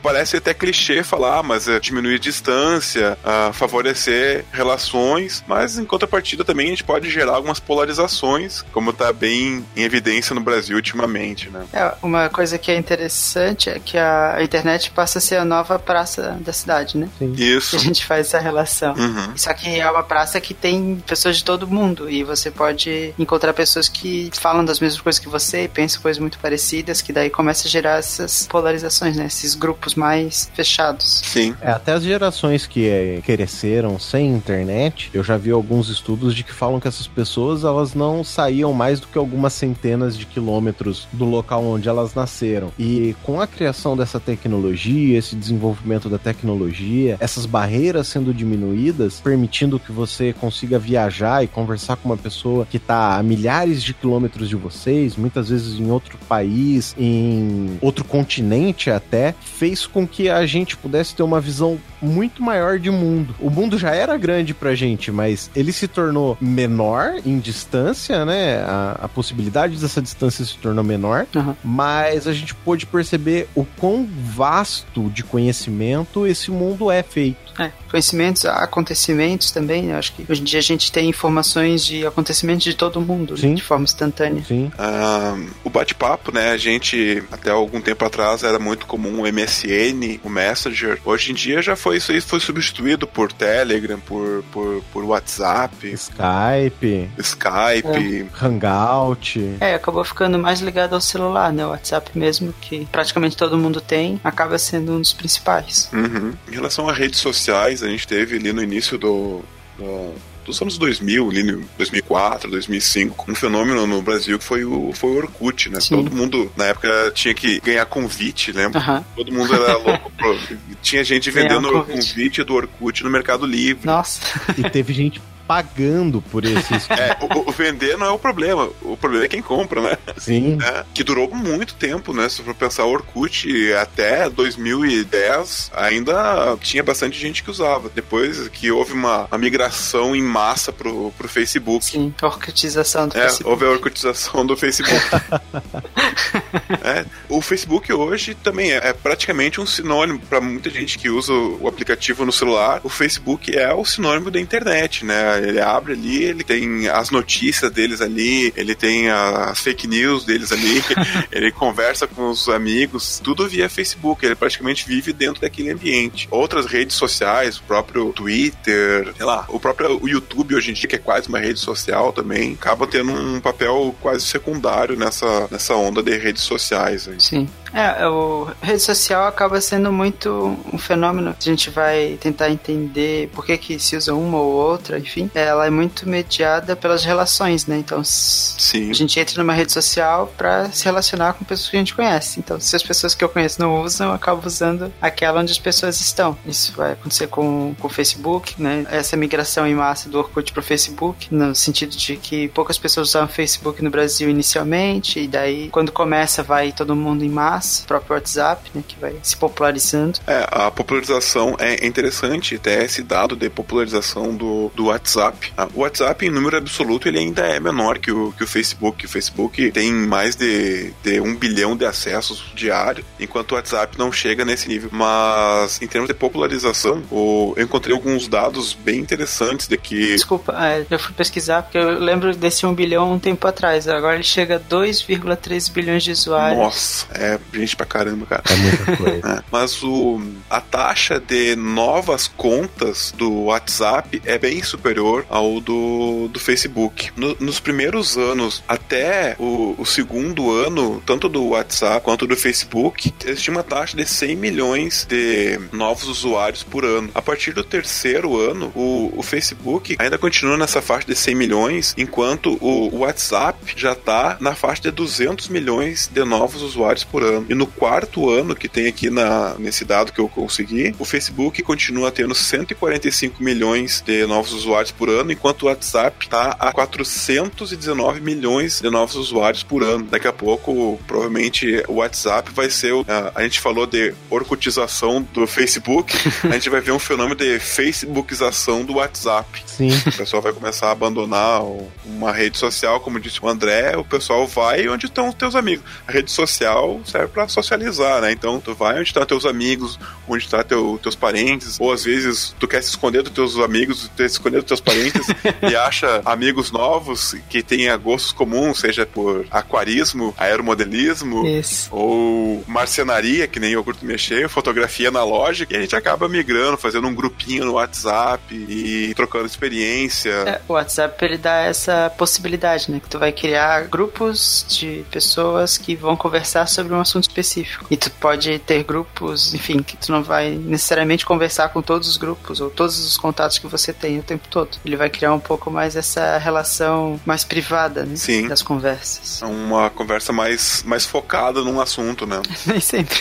Parece 0.03 0.37
até 0.37 0.53
clichê 0.53 1.03
falar, 1.03 1.43
mas 1.43 1.69
é 1.69 1.79
diminuir 1.81 2.19
distância, 2.19 3.06
a 3.25 3.53
favorecer 3.53 4.45
relações, 4.53 5.45
mas 5.47 5.79
em 5.79 5.85
contrapartida 5.85 6.45
também 6.45 6.67
a 6.67 6.71
gente 6.71 6.85
pode 6.85 7.11
gerar 7.11 7.35
algumas 7.35 7.61
polarizações, 7.61 8.63
como 8.73 8.93
tá 8.93 9.13
bem 9.13 9.65
em 9.77 9.83
evidência 9.83 10.35
no 10.35 10.41
Brasil 10.41 10.77
ultimamente, 10.77 11.51
né? 11.51 11.65
É, 11.73 11.95
uma 12.03 12.29
coisa 12.29 12.59
que 12.59 12.71
é 12.71 12.77
interessante 12.77 13.71
é 13.71 13.79
que 13.79 13.99
a 13.99 14.39
internet 14.43 14.91
passa 14.91 15.19
a 15.19 15.21
ser 15.21 15.37
a 15.37 15.45
nova 15.45 15.79
praça 15.79 16.37
da 16.41 16.53
cidade, 16.53 16.97
né? 16.97 17.09
Que 17.19 17.25
Isso. 17.25 17.77
a 17.77 17.79
gente 17.79 18.05
faz 18.05 18.29
essa 18.29 18.39
relação. 18.39 18.95
Uhum. 18.95 19.37
Só 19.37 19.53
que 19.53 19.79
é 19.79 19.91
uma 19.91 20.03
praça 20.03 20.41
que 20.41 20.55
tem 20.55 21.03
pessoas 21.07 21.37
de 21.37 21.45
todo 21.45 21.67
mundo 21.67 22.11
e 22.11 22.25
você 22.25 22.51
pode 22.51 23.15
encontrar 23.19 23.53
pessoas 23.53 23.89
que 23.89 24.31
falam 24.35 24.65
das 24.65 24.81
mesmas 24.81 25.01
coisas 25.01 25.19
que 25.19 25.29
você 25.29 25.65
e 25.65 25.69
pensam 25.69 26.01
coisas 26.01 26.21
muito 26.21 26.39
parecidas, 26.39 27.01
que 27.01 27.13
daí 27.13 27.31
começa 27.31 27.67
a 27.67 27.71
gerar 27.71 27.99
essas 27.99 28.47
polarizações, 28.47 29.17
né? 29.17 29.27
Esses 29.27 29.55
grupos 29.55 29.95
mais 29.95 30.51
fechados. 30.55 31.23
Sim. 31.25 31.55
É, 31.61 31.71
até 31.71 31.93
as 31.93 32.03
gerações 32.03 32.67
que 32.67 32.89
é, 32.97 33.21
cresceram 33.23 33.99
sem 33.99 34.29
internet, 34.29 35.11
eu 35.13 35.23
já 35.23 35.37
vi 35.37 35.51
alguns 35.51 35.89
estudos 35.89 36.35
de 36.35 36.43
que 36.43 36.53
falam 36.53 36.81
que 36.81 36.89
essas 36.89 37.07
pessoas 37.07 37.65
elas 37.65 37.95
não 37.95 38.25
saíam 38.25 38.73
mais 38.73 39.01
do 39.01 39.07
que 39.07 39.19
algumas 39.19 39.53
centenas 39.53 40.17
de 40.17 40.27
quilômetros 40.27 41.07
do 41.13 41.25
local 41.25 41.65
onde 41.65 41.89
elas 41.89 42.15
nasceram. 42.15 42.73
E 42.79 43.15
com 43.23 43.41
a 43.41 43.47
criação 43.47 43.97
dessa 43.97 44.19
tecnologia, 44.19 45.19
esse 45.19 45.37
desenvolvimento 45.37 46.09
da 46.09 46.19
tecnologia, 46.19 47.17
essas 47.21 47.47
barreiras 47.47 48.09
sendo 48.09 48.33
diminuídas, 48.33 49.21
permitindo 49.21 49.79
que 49.79 49.93
você 49.93 50.33
consiga 50.33 50.79
viajar 50.79 51.45
e 51.45 51.49
conversar 51.49 51.97
com 51.97 52.09
uma 52.09 52.17
pessoa 52.17 52.67
que 52.67 52.77
está 52.77 53.17
a 53.17 53.23
milhares 53.23 53.83
de 53.83 53.93
quilômetros 53.93 54.49
de 54.49 54.57
vocês, 54.57 55.17
muitas 55.17 55.49
vezes 55.49 55.79
em 55.79 55.91
outro 55.91 56.19
país, 56.29 56.95
em 56.99 57.79
outro 57.81 58.05
continente 58.05 58.91
até, 58.91 59.35
fez 59.41 59.87
com 59.87 60.07
que 60.07 60.29
a 60.29 60.47
gente 60.47 60.77
pudesse 60.77 61.15
ter 61.15 61.23
uma 61.23 61.41
visão 61.41 61.79
muito 62.01 62.43
maior 62.43 62.79
de 62.87 62.91
mundo. 62.91 63.35
O 63.41 63.51
mundo 63.51 63.77
já 63.79 63.95
era 63.95 64.17
grande 64.17 64.55
pra 64.55 64.75
gente, 64.75 65.11
mas 65.11 65.51
ele 65.57 65.73
se 65.73 65.89
tornou 65.89 66.37
menor 66.41 67.15
em 67.25 67.39
distância, 67.39 68.25
né? 68.25 68.59
A, 68.63 69.01
a 69.03 69.09
possibilidade 69.09 69.77
dessa 69.77 70.01
distância 70.01 70.45
se 70.45 70.57
tornou 70.59 70.85
menor, 70.85 71.27
Uhum. 71.35 71.55
mas 71.65 72.27
a 72.29 72.33
gente 72.33 72.55
pôde 72.55 72.87
perceber 72.87 73.49
o 73.55 73.65
quão 73.65 74.07
vasto 74.25 75.11
de 75.11 75.23
conhecimento 75.25 76.27
esse 76.27 76.51
mundo 76.51 76.91
é 76.91 77.03
feito. 77.03 77.46
É, 77.59 77.71
conhecimentos, 77.91 78.45
acontecimentos 78.45 79.51
também. 79.51 79.85
né? 79.85 79.95
Eu 79.95 79.99
acho 79.99 80.13
que 80.13 80.27
hoje 80.29 80.41
em 80.41 80.45
dia 80.45 80.59
a 80.59 80.63
gente 80.63 80.93
tem 80.93 81.09
informações 81.09 81.85
de 81.85 82.07
acontecimentos 82.07 82.65
de 82.65 82.75
todo 82.75 83.01
mundo 83.01 83.35
né? 83.35 83.41
Sim. 83.41 83.55
de 83.55 83.63
forma 83.63 83.85
instantânea. 83.85 84.43
Sim. 84.45 84.71
Ah, 84.79 85.37
o 85.65 85.71
bate-papo, 85.71 86.33
né? 86.33 86.51
A 86.51 86.57
gente, 86.57 87.23
até 87.33 87.51
algum 87.51 87.81
tempo 87.81 88.05
atrás, 88.05 88.43
era 88.43 88.59
muito 88.59 88.87
comum 88.87 89.23
o 89.23 89.33
MSN, 89.33 90.21
o 90.23 90.29
Messenger. 90.29 91.01
Hoje 91.05 91.33
em 91.33 91.35
dia 91.35 91.63
já 91.63 91.77
foi 91.77 91.97
isso 91.97 92.13
aí, 92.13 92.21
foi 92.21 92.41
substituído 92.41 93.07
por 93.07 93.33
Telegram, 93.33 93.99
por, 94.01 94.45
por, 94.53 94.83
por 94.93 95.05
WhatsApp, 95.05 95.93
Skype, 95.93 97.11
Skype. 97.19 98.27
Hangout. 98.41 99.57
É, 99.61 99.75
acabou 99.75 100.05
ficando 100.05 100.39
mais 100.39 100.61
ligado 100.61 100.95
ao 100.95 101.01
celular, 101.01 101.53
né? 101.53 101.67
O 101.67 101.71
WhatsApp 101.71 102.11
mesmo, 102.15 102.55
que 102.61 102.87
praticamente 102.87 103.37
todo 103.37 103.57
mundo 103.57 103.81
tem, 103.81 104.21
acaba 104.23 104.59
sendo 104.59 104.93
um 104.93 105.01
dos 105.01 105.13
principais. 105.13 105.89
Uhum. 105.93 106.33
Em 106.49 106.55
relação 106.55 106.89
a 106.89 106.93
redes 106.93 107.21
a 107.55 107.89
gente 107.89 108.07
teve 108.07 108.37
ali 108.37 108.53
no 108.53 108.63
início 108.63 108.97
do, 108.99 109.43
do- 109.79 110.15
dos 110.45 110.63
anos 110.63 110.79
2000, 110.79 111.29
ali 111.29 111.43
no 111.43 111.61
2004, 111.77 112.49
2005, 112.49 113.25
um 113.33 113.35
fenômeno 113.35 113.85
no 113.85 114.01
Brasil 114.01 114.39
que 114.39 114.45
foi 114.45 114.65
o, 114.65 114.93
foi 114.93 115.11
o 115.11 115.17
Orkut, 115.17 115.69
né? 115.71 115.81
Sim. 115.81 115.97
Todo 115.97 116.15
mundo, 116.15 116.53
na 116.57 116.67
época, 116.67 117.11
tinha 117.13 117.35
que 117.35 117.59
ganhar 117.61 117.85
convite, 117.87 118.53
lembra? 118.53 118.79
Aham. 118.79 119.05
Todo 119.17 119.33
mundo 119.33 119.53
era 119.53 119.75
louco. 119.79 120.11
Pro... 120.17 120.39
Tinha 120.81 121.03
gente 121.03 121.31
vendendo 121.33 121.67
um 121.67 121.71
o 121.81 121.85
convite. 121.85 122.09
convite 122.15 122.45
do 122.45 122.55
Orkut 122.55 123.03
no 123.03 123.11
Mercado 123.11 123.45
Livre. 123.45 123.85
Nossa. 123.85 124.21
E 124.57 124.71
teve 124.71 124.93
gente 124.93 125.21
pagando 125.47 126.21
por 126.21 126.45
esses. 126.45 126.89
é, 126.91 127.17
o, 127.21 127.49
o, 127.49 127.53
vender 127.53 127.97
não 127.97 128.07
é 128.07 128.11
o 128.11 128.19
problema. 128.19 128.69
O 128.83 128.97
problema 128.97 129.25
é 129.25 129.29
quem 129.29 129.43
compra, 129.43 129.81
né? 129.81 129.99
Sim. 130.17 130.59
É, 130.63 130.85
que 130.93 131.05
durou 131.05 131.33
muito 131.35 131.75
tempo, 131.75 132.13
né? 132.13 132.29
Se 132.29 132.43
for 132.43 132.55
pensar 132.55 132.85
Orkut, 132.85 133.47
até 133.75 134.29
2010 134.29 135.71
ainda 135.75 136.57
tinha 136.61 136.83
bastante 136.83 137.19
gente 137.19 137.43
que 137.43 137.51
usava. 137.51 137.91
Depois 137.95 138.49
que 138.49 138.71
houve 138.71 138.93
uma, 138.93 139.27
uma 139.27 139.39
migração 139.39 140.15
em 140.15 140.23
massa 140.23 140.73
pro, 140.73 141.13
pro 141.17 141.29
Facebook. 141.29 141.85
Sim, 141.85 142.15
orcutização 142.23 143.09
do 143.09 143.17
é, 143.17 143.23
Facebook. 143.23 143.51
Houve 143.51 143.65
a 143.65 143.71
orcutização 143.71 144.47
do 144.47 144.57
Facebook. 144.57 145.01
é, 146.83 147.05
o 147.29 147.41
Facebook 147.41 147.93
hoje 147.93 148.35
também 148.35 148.73
é, 148.73 148.89
é 148.89 148.93
praticamente 148.93 149.61
um 149.61 149.67
sinônimo 149.67 150.19
para 150.19 150.41
muita 150.41 150.71
gente 150.71 150.99
que 150.99 151.09
usa 151.09 151.33
o 151.33 151.69
aplicativo 151.69 152.25
no 152.25 152.33
celular. 152.33 152.81
O 152.83 152.89
Facebook 152.89 153.57
é 153.57 153.73
o 153.73 153.85
sinônimo 153.85 154.31
da 154.31 154.41
internet, 154.41 155.05
né? 155.05 155.36
Ele 155.39 155.61
abre 155.61 155.93
ali, 155.93 156.25
ele 156.25 156.45
tem 156.45 156.89
as 156.89 157.11
notícias 157.11 157.71
deles 157.71 158.01
ali, 158.01 158.53
ele 158.57 158.75
tem 158.75 159.11
as 159.11 159.61
fake 159.61 159.87
news 159.87 160.25
deles 160.25 160.53
ali, 160.53 160.83
ele 161.33 161.51
conversa 161.53 162.07
com 162.07 162.31
os 162.31 162.49
amigos, 162.49 163.21
tudo 163.23 163.49
via 163.49 163.69
Facebook. 163.69 164.25
Ele 164.25 164.35
praticamente 164.35 164.87
vive 164.87 165.13
dentro 165.13 165.41
daquele 165.41 165.71
ambiente. 165.71 166.29
Outras 166.31 166.67
redes 166.67 166.97
sociais, 166.97 167.59
o 167.59 167.63
próprio 167.63 168.13
Twitter, 168.13 169.13
sei 169.17 169.27
lá, 169.27 169.45
o 169.49 169.59
próprio 169.59 170.01
YouTube 170.07 170.55
hoje 170.55 170.71
em 170.71 170.75
dia, 170.75 170.89
que 170.89 170.97
é 170.97 170.99
quase 170.99 171.29
uma 171.29 171.39
rede 171.39 171.59
social 171.59 172.13
também, 172.13 172.55
acaba 172.55 172.87
tendo 172.87 173.13
um 173.13 173.41
papel 173.41 173.95
quase 174.01 174.25
secundário 174.25 174.97
nessa, 174.97 175.49
nessa 175.51 175.75
onda 175.75 176.03
de 176.03 176.17
redes 176.17 176.43
sociais. 176.43 177.09
Aí. 177.09 177.21
Sim. 177.21 177.49
É, 177.73 178.07
o 178.07 178.49
rede 178.63 178.81
social 178.81 179.27
acaba 179.27 179.61
sendo 179.61 179.93
muito 179.93 180.57
um 180.73 180.79
fenômeno. 180.79 181.35
A 181.39 181.43
gente 181.43 181.71
vai 181.71 182.19
tentar 182.21 182.51
entender 182.51 183.29
por 183.35 183.45
que, 183.45 183.57
que 183.59 183.79
se 183.79 183.97
usa 183.97 184.15
uma 184.15 184.39
ou 184.39 184.53
outra, 184.53 184.99
enfim. 184.99 185.31
Ela 185.35 185.67
é 185.67 185.71
muito 185.71 186.09
mediada 186.09 186.77
pelas 186.77 187.05
relações, 187.05 187.67
né? 187.67 187.79
Então, 187.79 188.03
Sim. 188.05 188.91
a 188.91 188.95
gente 188.95 189.19
entra 189.19 189.43
numa 189.43 189.53
rede 189.53 189.73
social 189.73 190.33
para 190.37 190.71
se 190.71 190.85
relacionar 190.85 191.35
com 191.35 191.45
pessoas 191.45 191.71
que 191.71 191.77
a 191.77 191.79
gente 191.79 191.95
conhece. 191.95 192.41
Então, 192.41 192.59
se 192.61 192.75
as 192.75 192.83
pessoas 192.83 193.15
que 193.15 193.25
eu 193.25 193.29
conheço 193.29 193.61
não 193.61 193.83
usam, 193.83 194.09
eu 194.09 194.15
acabo 194.15 194.47
usando 194.47 194.93
aquela 195.01 195.41
onde 195.41 195.53
as 195.53 195.59
pessoas 195.59 196.01
estão. 196.01 196.37
Isso 196.47 196.73
vai 196.77 196.93
acontecer 196.93 197.27
com, 197.29 197.75
com 197.79 197.87
o 197.87 197.91
Facebook, 197.91 198.61
né? 198.61 198.87
Essa 198.91 199.17
migração 199.17 199.67
em 199.67 199.75
massa 199.75 200.09
do 200.09 200.19
Orkut 200.19 200.53
para 200.53 200.61
o 200.61 200.63
Facebook, 200.63 201.35
no 201.35 201.55
sentido 201.55 201.97
de 201.97 202.17
que 202.17 202.49
poucas 202.49 202.79
pessoas 202.79 203.09
usavam 203.09 203.29
Facebook 203.29 203.83
no 203.83 203.91
Brasil 203.91 204.31
inicialmente, 204.31 205.21
e 205.21 205.29
daí, 205.29 205.69
quando 205.71 205.93
começa, 205.93 206.43
vai 206.43 206.73
todo 206.73 206.95
mundo 206.95 207.25
em 207.25 207.29
massa 207.29 207.66
o 207.83 207.87
próprio 207.87 208.15
WhatsApp, 208.15 208.71
né, 208.75 208.83
que 208.87 208.99
vai 208.99 209.15
se 209.23 209.37
popularizando. 209.37 210.19
É, 210.27 210.47
a 210.51 210.71
popularização 210.71 211.57
é 211.59 211.87
interessante, 211.87 212.57
até 212.57 212.85
esse 212.85 213.03
dado 213.03 213.37
de 213.37 213.49
popularização 213.49 214.35
do, 214.35 214.71
do 214.75 214.87
WhatsApp. 214.87 215.53
Ah, 215.57 215.69
o 215.75 215.81
WhatsApp, 215.81 216.27
em 216.27 216.31
número 216.31 216.57
absoluto, 216.57 217.09
ele 217.09 217.19
ainda 217.19 217.43
é 217.43 217.59
menor 217.61 217.99
que 217.99 218.11
o, 218.11 218.33
que 218.33 218.45
o 218.45 218.47
Facebook. 218.47 219.07
O 219.07 219.09
Facebook 219.09 219.71
tem 219.73 219.93
mais 219.93 220.37
de, 220.37 220.93
de 221.03 221.21
um 221.21 221.35
bilhão 221.35 221.77
de 221.77 221.85
acessos 221.85 222.45
diários, 222.55 223.05
enquanto 223.19 223.53
o 223.53 223.55
WhatsApp 223.55 223.99
não 223.99 224.13
chega 224.13 224.45
nesse 224.45 224.69
nível. 224.69 224.91
Mas, 224.93 225.81
em 225.81 225.87
termos 225.87 226.09
de 226.09 226.15
popularização, 226.15 227.03
o, 227.11 227.55
eu 227.57 227.65
encontrei 227.65 227.95
alguns 227.95 228.29
dados 228.29 228.73
bem 228.73 229.01
interessantes 229.01 229.67
de 229.67 229.77
que... 229.77 230.15
Desculpa, 230.15 230.55
é, 230.59 230.87
eu 230.91 230.99
fui 230.99 231.15
pesquisar, 231.15 231.63
porque 231.63 231.79
eu 231.79 231.99
lembro 231.99 232.35
desse 232.35 232.67
um 232.67 232.75
bilhão 232.75 233.13
um 233.13 233.19
tempo 233.19 233.47
atrás. 233.47 233.89
Agora 233.89 234.15
ele 234.15 234.25
chega 234.25 234.57
a 234.57 234.61
2,3 234.61 235.73
bilhões 235.73 236.03
de 236.03 236.13
usuários. 236.13 236.59
Nossa, 236.59 237.07
é 237.15 237.39
gente 237.61 237.77
pra 237.77 237.87
caramba, 237.87 238.27
cara. 238.27 238.43
É 238.49 238.57
muita 238.57 238.97
coisa. 238.97 239.17
É, 239.27 239.43
mas 239.51 239.83
o, 239.83 240.21
a 240.49 240.61
taxa 240.61 241.19
de 241.19 241.57
novas 241.57 242.29
contas 242.29 243.13
do 243.17 243.45
WhatsApp 243.45 244.21
é 244.25 244.39
bem 244.39 244.63
superior 244.63 245.25
ao 245.29 245.61
do, 245.61 246.29
do 246.29 246.39
Facebook. 246.39 247.11
No, 247.17 247.37
nos 247.41 247.59
primeiros 247.59 248.17
anos, 248.17 248.63
até 248.69 249.35
o, 249.39 249.75
o, 249.79 249.87
segundo 249.87 250.53
ano, 250.53 251.03
tanto 251.05 251.29
do 251.29 251.49
WhatsApp 251.49 252.05
quanto 252.05 252.27
do 252.27 252.37
Facebook, 252.37 253.13
eles 253.25 253.43
tinham 253.43 253.57
uma 253.57 253.63
taxa 253.63 253.97
de 253.97 254.07
100 254.07 254.37
milhões 254.37 255.07
de 255.09 255.59
novos 255.73 256.09
usuários 256.09 256.63
por 256.63 256.85
ano. 256.85 257.11
A 257.15 257.23
partir 257.23 257.53
do 257.53 257.65
terceiro 257.65 258.39
ano, 258.39 258.71
o, 258.75 259.13
o 259.17 259.23
Facebook 259.23 259.97
ainda 259.99 260.19
continua 260.19 260.57
nessa 260.57 260.83
faixa 260.83 261.07
de 261.07 261.15
100 261.15 261.35
milhões, 261.35 261.95
enquanto 261.97 262.59
o, 262.61 262.95
o 262.95 262.99
WhatsApp 262.99 263.59
já 263.77 263.93
está 263.93 264.37
na 264.41 264.55
faixa 264.55 264.83
de 264.83 264.91
200 264.91 265.49
milhões 265.49 266.09
de 266.13 266.25
novos 266.25 266.63
usuários 266.63 267.05
por 267.05 267.23
ano. 267.23 267.46
E 267.49 267.55
no 267.55 267.67
quarto 267.67 268.31
ano 268.31 268.55
que 268.55 268.69
tem 268.69 268.87
aqui 268.87 269.11
na, 269.11 269.55
nesse 269.59 269.85
dado 269.85 270.13
que 270.13 270.21
eu 270.21 270.29
consegui, 270.29 270.95
o 270.99 271.05
Facebook 271.05 271.63
continua 271.63 272.11
tendo 272.11 272.35
145 272.35 273.43
milhões 273.43 274.03
de 274.05 274.27
novos 274.27 274.53
usuários 274.53 274.91
por 274.91 275.09
ano, 275.09 275.33
enquanto 275.33 275.65
o 275.65 275.67
WhatsApp 275.67 276.25
está 276.25 276.57
a 276.59 276.73
419 276.73 278.21
milhões 278.21 278.81
de 278.81 278.91
novos 278.91 279.15
usuários 279.17 279.63
por 279.63 279.83
ano. 279.83 280.05
Daqui 280.05 280.27
a 280.27 280.33
pouco, 280.33 280.99
provavelmente, 281.07 281.83
o 281.89 281.95
WhatsApp 281.95 282.51
vai 282.53 282.71
ser. 282.71 282.93
O, 282.93 283.05
a, 283.09 283.33
a 283.41 283.43
gente 283.43 283.61
falou 283.61 283.87
de 283.87 284.15
orcutização 284.31 285.27
do 285.33 285.47
Facebook, 285.47 286.17
a 286.45 286.53
gente 286.53 286.71
vai 286.71 286.81
ver 286.81 286.93
um 286.93 286.99
fenômeno 286.99 287.37
de 287.37 287.59
facebookização 287.59 288.85
do 288.85 288.95
WhatsApp. 288.95 289.63
Sim. 289.67 289.91
O 290.07 290.17
pessoal 290.17 290.43
vai 290.43 290.53
começar 290.53 290.89
a 290.89 290.93
abandonar 290.93 291.63
uma 292.05 292.33
rede 292.33 292.59
social, 292.59 293.01
como 293.01 293.21
disse 293.21 293.39
o 293.43 293.49
André, 293.49 293.97
o 293.97 294.05
pessoal 294.05 294.47
vai 294.47 294.89
onde 294.89 295.07
estão 295.07 295.29
os 295.29 295.35
teus 295.35 295.55
amigos. 295.55 295.85
A 296.07 296.13
rede 296.13 296.31
social 296.31 297.01
serve 297.05 297.26
para 297.29 297.49
socializar, 297.49 298.21
né? 298.21 298.33
Então 298.33 298.61
tu 298.61 298.75
vai 298.75 298.99
onde 298.99 299.09
estão 299.09 299.23
tá 299.23 299.27
teus 299.27 299.45
amigos, 299.45 299.99
onde 300.29 300.45
estão 300.45 300.59
tá 300.59 300.65
teu, 300.65 300.99
teus 301.03 301.15
parentes, 301.15 301.79
ou 301.81 301.93
às 301.93 302.05
vezes 302.05 302.55
tu 302.59 302.67
quer 302.67 302.83
se 302.83 302.91
esconder 302.91 303.23
dos 303.23 303.33
teus 303.33 303.59
amigos, 303.59 304.11
quer 304.17 304.29
se 304.29 304.35
esconder 304.35 304.59
dos 304.59 304.67
teus 304.67 304.81
parentes 304.81 305.27
e 305.69 305.77
acha 305.77 306.21
amigos 306.25 306.71
novos 306.71 307.35
que 307.49 307.63
tenha 307.63 307.97
gostos 307.97 308.33
comuns, 308.33 308.81
seja 308.81 309.07
por 309.07 309.47
aquarismo, 309.51 310.35
aeromodelismo 310.37 311.47
Isso. 311.47 311.89
ou 311.91 312.65
marcenaria, 312.67 313.47
que 313.47 313.59
nem 313.59 313.73
eu 313.73 313.85
curto 313.85 314.05
mexer, 314.05 314.49
fotografia 314.49 315.09
analógica, 315.09 315.75
e 315.75 315.77
a 315.77 315.81
gente 315.81 315.97
acaba 315.97 316.29
migrando, 316.29 316.77
fazendo 316.77 317.07
um 317.07 317.15
grupinho 317.15 317.65
no 317.65 317.73
WhatsApp 317.73 318.55
e 318.55 319.13
trocando 319.15 319.47
experiência. 319.47 320.31
É, 320.31 320.61
o 320.69 320.75
WhatsApp 320.75 321.25
ele 321.25 321.39
dá 321.39 321.61
essa 321.61 322.11
possibilidade, 322.17 322.91
né? 322.91 323.01
Que 323.01 323.09
tu 323.09 323.19
vai 323.19 323.33
criar 323.33 323.87
grupos 323.89 324.67
de 324.69 325.05
pessoas 325.11 325.79
que 325.79 325.95
vão 325.95 326.17
conversar 326.17 326.67
sobre 326.67 326.95
um 326.95 327.01
assunto 327.01 327.16
específico. 327.21 327.87
E 327.91 327.97
tu 327.97 328.11
pode 328.11 328.59
ter 328.61 328.83
grupos, 328.85 329.55
enfim, 329.55 329.83
que 329.83 329.97
tu 329.97 330.13
não 330.13 330.23
vai 330.23 330.51
necessariamente 330.51 331.25
conversar 331.25 331.69
com 331.71 331.83
todos 331.83 332.09
os 332.09 332.17
grupos 332.17 332.61
ou 332.61 332.71
todos 332.71 332.99
os 332.99 333.17
contatos 333.17 333.59
que 333.59 333.67
você 333.67 333.93
tem 333.93 334.19
o 334.19 334.23
tempo 334.23 334.47
todo. 334.49 334.79
Ele 334.85 334.97
vai 334.97 335.11
criar 335.11 335.33
um 335.33 335.41
pouco 335.41 335.71
mais 335.71 335.97
essa 335.97 336.39
relação 336.39 337.21
mais 337.25 337.45
privada, 337.45 338.05
né? 338.05 338.17
Sim. 338.17 338.49
Das 338.49 338.63
conversas. 338.63 339.43
É 339.43 339.47
uma 339.47 339.91
conversa 339.91 340.33
mais, 340.33 340.83
mais 340.85 341.05
focada 341.05 341.63
num 341.63 341.81
assunto, 341.81 342.27
né? 342.27 342.41
nem 342.67 342.81
sempre. 342.81 343.19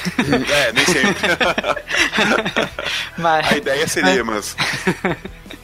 É, 0.51 0.73
nem 0.73 0.85
sempre. 0.85 1.27
mas... 3.17 3.51
A 3.51 3.57
ideia 3.57 3.87
seria, 3.87 4.23
mas 4.23 4.55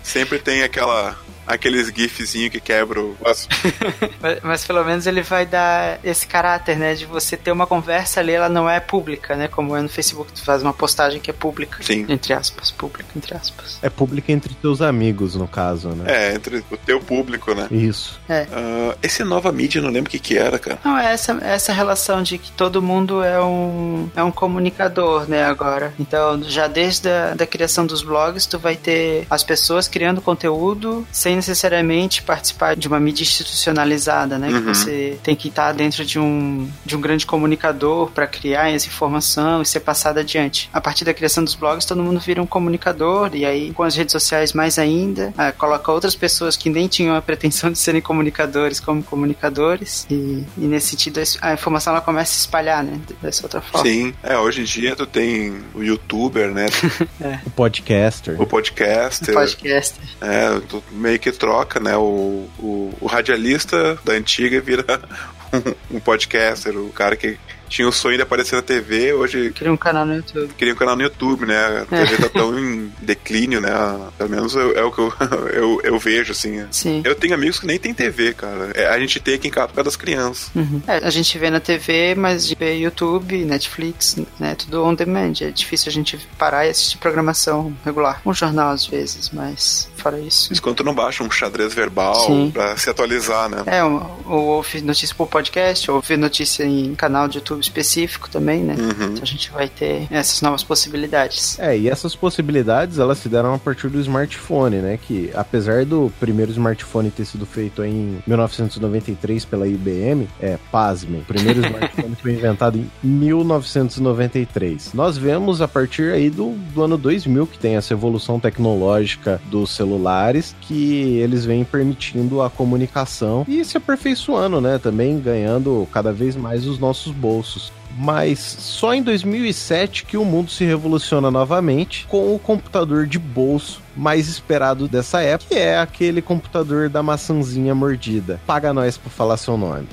sempre 0.03 0.39
tem 0.39 0.63
aquela 0.63 1.17
aqueles 1.53 1.87
gifzinho 1.87 2.49
que 2.49 2.59
quebra 2.59 3.01
o 3.01 3.15
mas, 4.21 4.39
mas, 4.43 4.65
pelo 4.65 4.83
menos 4.83 5.05
ele 5.05 5.21
vai 5.21 5.45
dar 5.45 5.99
esse 6.03 6.25
caráter, 6.25 6.77
né? 6.77 6.93
De 6.93 7.05
você 7.05 7.37
ter 7.37 7.51
uma 7.51 7.67
conversa 7.67 8.19
ali, 8.19 8.31
ela 8.31 8.49
não 8.49 8.69
é 8.69 8.79
pública, 8.79 9.35
né? 9.35 9.47
Como 9.47 9.75
é 9.75 9.81
no 9.81 9.89
Facebook, 9.89 10.31
tu 10.31 10.43
faz 10.43 10.61
uma 10.61 10.73
postagem 10.73 11.19
que 11.19 11.29
é 11.29 11.33
pública. 11.33 11.81
Sim. 11.81 12.05
Entre 12.09 12.33
aspas, 12.33 12.71
pública, 12.71 13.09
entre 13.15 13.35
aspas. 13.35 13.79
É 13.81 13.89
pública 13.89 14.31
entre 14.31 14.53
teus 14.53 14.81
amigos, 14.81 15.35
no 15.35 15.47
caso, 15.47 15.89
né? 15.89 16.05
É, 16.07 16.35
entre 16.35 16.63
o 16.69 16.77
teu 16.77 16.99
público, 16.99 17.53
né? 17.53 17.67
Isso. 17.71 18.19
É. 18.27 18.43
Uh, 18.43 18.97
esse 19.01 19.23
nova 19.23 19.51
mídia, 19.51 19.79
eu 19.79 19.83
não 19.83 19.91
lembro 19.91 20.09
o 20.09 20.11
que 20.11 20.19
que 20.19 20.37
era, 20.37 20.57
cara. 20.57 20.79
Não, 20.83 20.97
é 20.97 21.13
essa, 21.13 21.37
essa 21.41 21.73
relação 21.73 22.23
de 22.23 22.37
que 22.37 22.51
todo 22.51 22.81
mundo 22.81 23.23
é 23.23 23.41
um, 23.41 24.09
é 24.15 24.23
um 24.23 24.31
comunicador, 24.31 25.27
né, 25.29 25.43
agora. 25.43 25.93
Então, 25.99 26.41
já 26.43 26.67
desde 26.67 27.09
a 27.09 27.33
da 27.35 27.47
criação 27.47 27.85
dos 27.85 28.01
blogs, 28.01 28.45
tu 28.45 28.59
vai 28.59 28.75
ter 28.75 29.25
as 29.29 29.43
pessoas 29.43 29.87
criando 29.87 30.21
conteúdo 30.21 31.05
sem 31.11 31.40
necessariamente 31.41 32.21
participar 32.21 32.75
de 32.75 32.87
uma 32.87 32.99
mídia 32.99 33.23
institucionalizada, 33.23 34.37
né? 34.37 34.49
Uhum. 34.49 34.59
Que 34.59 34.67
você 34.67 35.17
tem 35.23 35.35
que 35.35 35.47
estar 35.47 35.71
dentro 35.73 36.05
de 36.05 36.19
um, 36.19 36.69
de 36.85 36.95
um 36.95 37.01
grande 37.01 37.25
comunicador 37.25 38.11
para 38.11 38.27
criar 38.27 38.69
essa 38.69 38.87
informação 38.87 39.61
e 39.61 39.65
ser 39.65 39.81
passada 39.81 40.21
adiante. 40.21 40.69
A 40.71 40.79
partir 40.79 41.03
da 41.03 41.13
criação 41.13 41.43
dos 41.43 41.55
blogs, 41.55 41.85
todo 41.85 42.01
mundo 42.01 42.19
vira 42.19 42.41
um 42.41 42.45
comunicador 42.45 43.31
e 43.33 43.45
aí 43.45 43.71
com 43.73 43.83
as 43.83 43.95
redes 43.95 44.11
sociais 44.11 44.53
mais 44.53 44.77
ainda, 44.77 45.33
ah, 45.37 45.51
coloca 45.51 45.91
outras 45.91 46.15
pessoas 46.15 46.55
que 46.55 46.69
nem 46.69 46.87
tinham 46.87 47.15
a 47.15 47.21
pretensão 47.21 47.71
de 47.71 47.77
serem 47.77 48.01
comunicadores 48.01 48.79
como 48.79 49.03
comunicadores 49.03 50.05
e, 50.09 50.45
e 50.57 50.61
nesse 50.61 50.89
sentido 50.89 51.21
a 51.41 51.53
informação 51.53 51.93
ela 51.93 52.01
começa 52.01 52.31
a 52.31 52.33
se 52.33 52.39
espalhar, 52.41 52.83
né? 52.83 52.99
Dessa 53.21 53.45
outra 53.45 53.61
forma. 53.61 53.87
Sim, 53.87 54.13
é, 54.23 54.37
hoje 54.37 54.61
em 54.61 54.65
dia 54.65 54.95
tu 54.95 55.05
tem 55.05 55.61
o 55.73 55.83
youtuber, 55.83 56.51
né? 56.51 56.67
é. 57.19 57.39
O 57.45 57.49
podcaster. 57.49 58.39
O 58.41 58.45
podcaster. 58.45 59.35
O 59.35 59.39
podcaster. 59.39 60.03
É, 60.21 60.59
tu 60.67 60.83
meio 60.91 61.19
que 61.21 61.31
troca, 61.31 61.79
né? 61.79 61.95
O, 61.95 62.49
o, 62.59 62.93
o 62.99 63.05
radialista 63.05 63.97
da 64.03 64.13
antiga 64.13 64.59
vira 64.59 64.83
um, 65.91 65.97
um 65.97 65.99
podcaster, 65.99 66.75
o 66.77 66.89
cara 66.89 67.15
que 67.15 67.37
tinha 67.71 67.87
o 67.87 67.91
sonho 67.91 68.17
de 68.17 68.21
aparecer 68.21 68.57
na 68.57 68.61
TV, 68.61 69.13
hoje. 69.13 69.51
Queria 69.51 69.71
um 69.71 69.77
canal 69.77 70.05
no 70.05 70.15
YouTube. 70.15 70.53
Queria 70.55 70.73
um 70.73 70.77
canal 70.77 70.95
no 70.97 71.03
YouTube, 71.03 71.45
né? 71.45 71.81
A 71.81 71.85
TV 71.85 72.17
tá 72.17 72.29
tão 72.29 72.59
em 72.59 72.91
declínio, 73.01 73.61
né? 73.61 73.71
Pelo 74.17 74.29
menos 74.29 74.55
é, 74.55 74.59
é 74.59 74.83
o 74.83 74.91
que 74.91 74.99
eu, 74.99 75.13
eu, 75.53 75.81
eu, 75.81 75.97
vejo, 75.97 76.33
assim. 76.33 76.65
Sim. 76.69 77.01
Eu 77.05 77.15
tenho 77.15 77.33
amigos 77.33 77.59
que 77.59 77.65
nem 77.65 77.79
tem 77.79 77.93
TV, 77.93 78.33
cara. 78.33 78.71
É, 78.75 78.87
a 78.87 78.99
gente 78.99 79.21
tem 79.21 79.35
aqui 79.35 79.47
em 79.47 79.51
casa 79.51 79.69
por 79.69 79.75
causa 79.75 79.85
das 79.85 79.95
crianças. 79.95 80.51
Uhum. 80.53 80.81
É, 80.85 80.97
a 80.97 81.09
gente 81.09 81.37
vê 81.39 81.49
na 81.49 81.61
TV, 81.61 82.13
mas 82.13 82.45
de 82.45 82.55
ver 82.55 82.75
YouTube, 82.75 83.45
Netflix, 83.45 84.17
né? 84.37 84.53
Tudo 84.55 84.83
on 84.83 84.93
demand. 84.93 85.33
É 85.39 85.49
difícil 85.49 85.89
a 85.89 85.93
gente 85.93 86.17
parar 86.37 86.67
e 86.67 86.71
assistir 86.71 86.97
programação 86.97 87.73
regular. 87.85 88.21
Um 88.25 88.33
jornal 88.33 88.71
às 88.71 88.85
vezes, 88.85 89.29
mas 89.29 89.89
fora 90.01 90.19
isso. 90.19 90.51
Isso 90.51 90.61
quando 90.61 90.77
tu 90.77 90.83
não 90.83 90.93
baixa 90.93 91.23
um 91.23 91.31
xadrez 91.31 91.73
verbal 91.73 92.15
Sim. 92.25 92.51
pra 92.51 92.75
se 92.77 92.89
atualizar, 92.89 93.49
né? 93.49 93.63
É, 93.65 93.83
ou 93.83 94.11
ouvir 94.27 94.81
notícia 94.81 95.15
por 95.15 95.27
podcast, 95.27 95.89
ou 95.89 95.97
ouvir 95.97 96.17
notícia 96.17 96.63
em 96.63 96.95
canal 96.95 97.27
de 97.27 97.37
YouTube 97.37 97.61
específico 97.61 98.29
também, 98.29 98.63
né? 98.63 98.75
Uhum. 98.77 99.11
Então 99.11 99.23
a 99.23 99.25
gente 99.25 99.51
vai 99.51 99.67
ter 99.67 100.07
essas 100.09 100.41
novas 100.41 100.63
possibilidades. 100.63 101.59
É, 101.59 101.77
e 101.77 101.89
essas 101.89 102.15
possibilidades 102.15 102.99
elas 102.99 103.17
se 103.19 103.29
deram 103.29 103.53
a 103.53 103.59
partir 103.59 103.89
do 103.89 103.99
smartphone, 103.99 104.77
né? 104.77 104.99
Que 105.01 105.31
apesar 105.33 105.85
do 105.85 106.11
primeiro 106.19 106.51
smartphone 106.51 107.11
ter 107.11 107.25
sido 107.25 107.45
feito 107.45 107.83
em 107.83 108.21
1993 108.25 109.45
pela 109.45 109.67
IBM, 109.67 110.27
é, 110.39 110.57
pasmem, 110.71 111.21
o 111.21 111.25
primeiro 111.25 111.61
smartphone 111.65 112.15
foi 112.15 112.31
inventado 112.33 112.77
em 112.77 112.89
1993. 113.03 114.93
Nós 114.93 115.17
vemos 115.17 115.61
a 115.61 115.67
partir 115.67 116.11
aí 116.13 116.29
do, 116.29 116.51
do 116.73 116.83
ano 116.83 116.97
2000 116.97 117.47
que 117.47 117.59
tem 117.59 117.75
essa 117.75 117.93
evolução 117.93 118.39
tecnológica 118.39 119.41
dos 119.45 119.71
celulares 119.91 120.55
que 120.61 121.17
eles 121.17 121.45
vêm 121.45 121.63
permitindo 121.63 122.41
a 122.41 122.49
comunicação 122.49 123.45
e 123.47 123.63
se 123.65 123.77
aperfeiçoando, 123.77 124.61
né? 124.61 124.77
Também 124.77 125.19
ganhando 125.19 125.87
cada 125.91 126.13
vez 126.13 126.35
mais 126.35 126.65
os 126.65 126.79
nossos 126.79 127.11
bolsos 127.11 127.71
mas 127.97 128.39
só 128.39 128.93
em 128.93 129.03
2007 129.03 130.05
que 130.05 130.15
o 130.15 130.23
mundo 130.23 130.49
se 130.49 130.63
revoluciona 130.63 131.29
novamente 131.29 132.05
com 132.07 132.33
o 132.33 132.39
computador 132.39 133.05
de 133.05 133.19
bolso 133.19 133.81
mais 133.97 134.29
esperado 134.29 134.87
dessa 134.87 135.21
época, 135.21 135.53
que 135.53 135.59
é 135.59 135.77
aquele 135.77 136.21
computador 136.21 136.87
da 136.87 137.03
maçãzinha 137.03 137.75
mordida. 137.75 138.39
Paga 138.47 138.73
nós 138.73 138.97
pra 138.97 139.09
falar 139.09 139.35
seu 139.35 139.57
nome. 139.57 139.87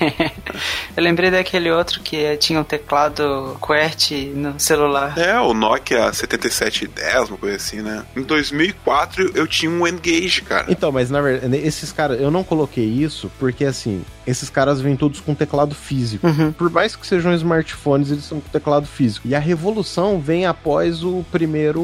Eu 0.96 1.02
lembrei 1.02 1.30
daquele 1.30 1.70
outro 1.70 2.00
que 2.00 2.36
tinha 2.36 2.60
um 2.60 2.64
teclado 2.64 3.56
QWERTY 3.60 4.32
no 4.34 4.58
celular. 4.58 5.18
É, 5.18 5.38
o 5.40 5.52
Nokia 5.52 6.12
7710, 6.12 7.30
uma 7.30 7.38
coisa 7.38 7.56
assim, 7.56 7.82
né? 7.82 8.04
Em 8.16 8.22
2004 8.22 9.32
eu 9.34 9.46
tinha 9.46 9.70
um 9.70 9.86
Engage, 9.86 10.42
cara. 10.42 10.66
Então, 10.68 10.92
mas 10.92 11.10
na 11.10 11.20
verdade, 11.20 11.56
esses 11.56 11.92
caras, 11.92 12.20
eu 12.20 12.30
não 12.30 12.44
coloquei 12.44 12.84
isso 12.84 13.30
porque 13.38 13.64
assim, 13.64 14.04
esses 14.26 14.48
caras 14.48 14.80
vêm 14.80 14.96
todos 14.96 15.20
com 15.20 15.34
teclado 15.34 15.74
físico. 15.74 16.26
Uhum. 16.26 16.52
Por 16.52 16.70
mais 16.70 16.96
que 16.96 17.06
sejam 17.06 17.34
smartphones, 17.34 18.10
eles 18.10 18.24
são 18.24 18.40
com 18.40 18.48
teclado 18.48 18.86
físico. 18.86 19.28
E 19.28 19.34
a 19.34 19.38
revolução 19.38 20.20
vem 20.20 20.46
após 20.46 21.02
o 21.02 21.24
primeiro 21.30 21.82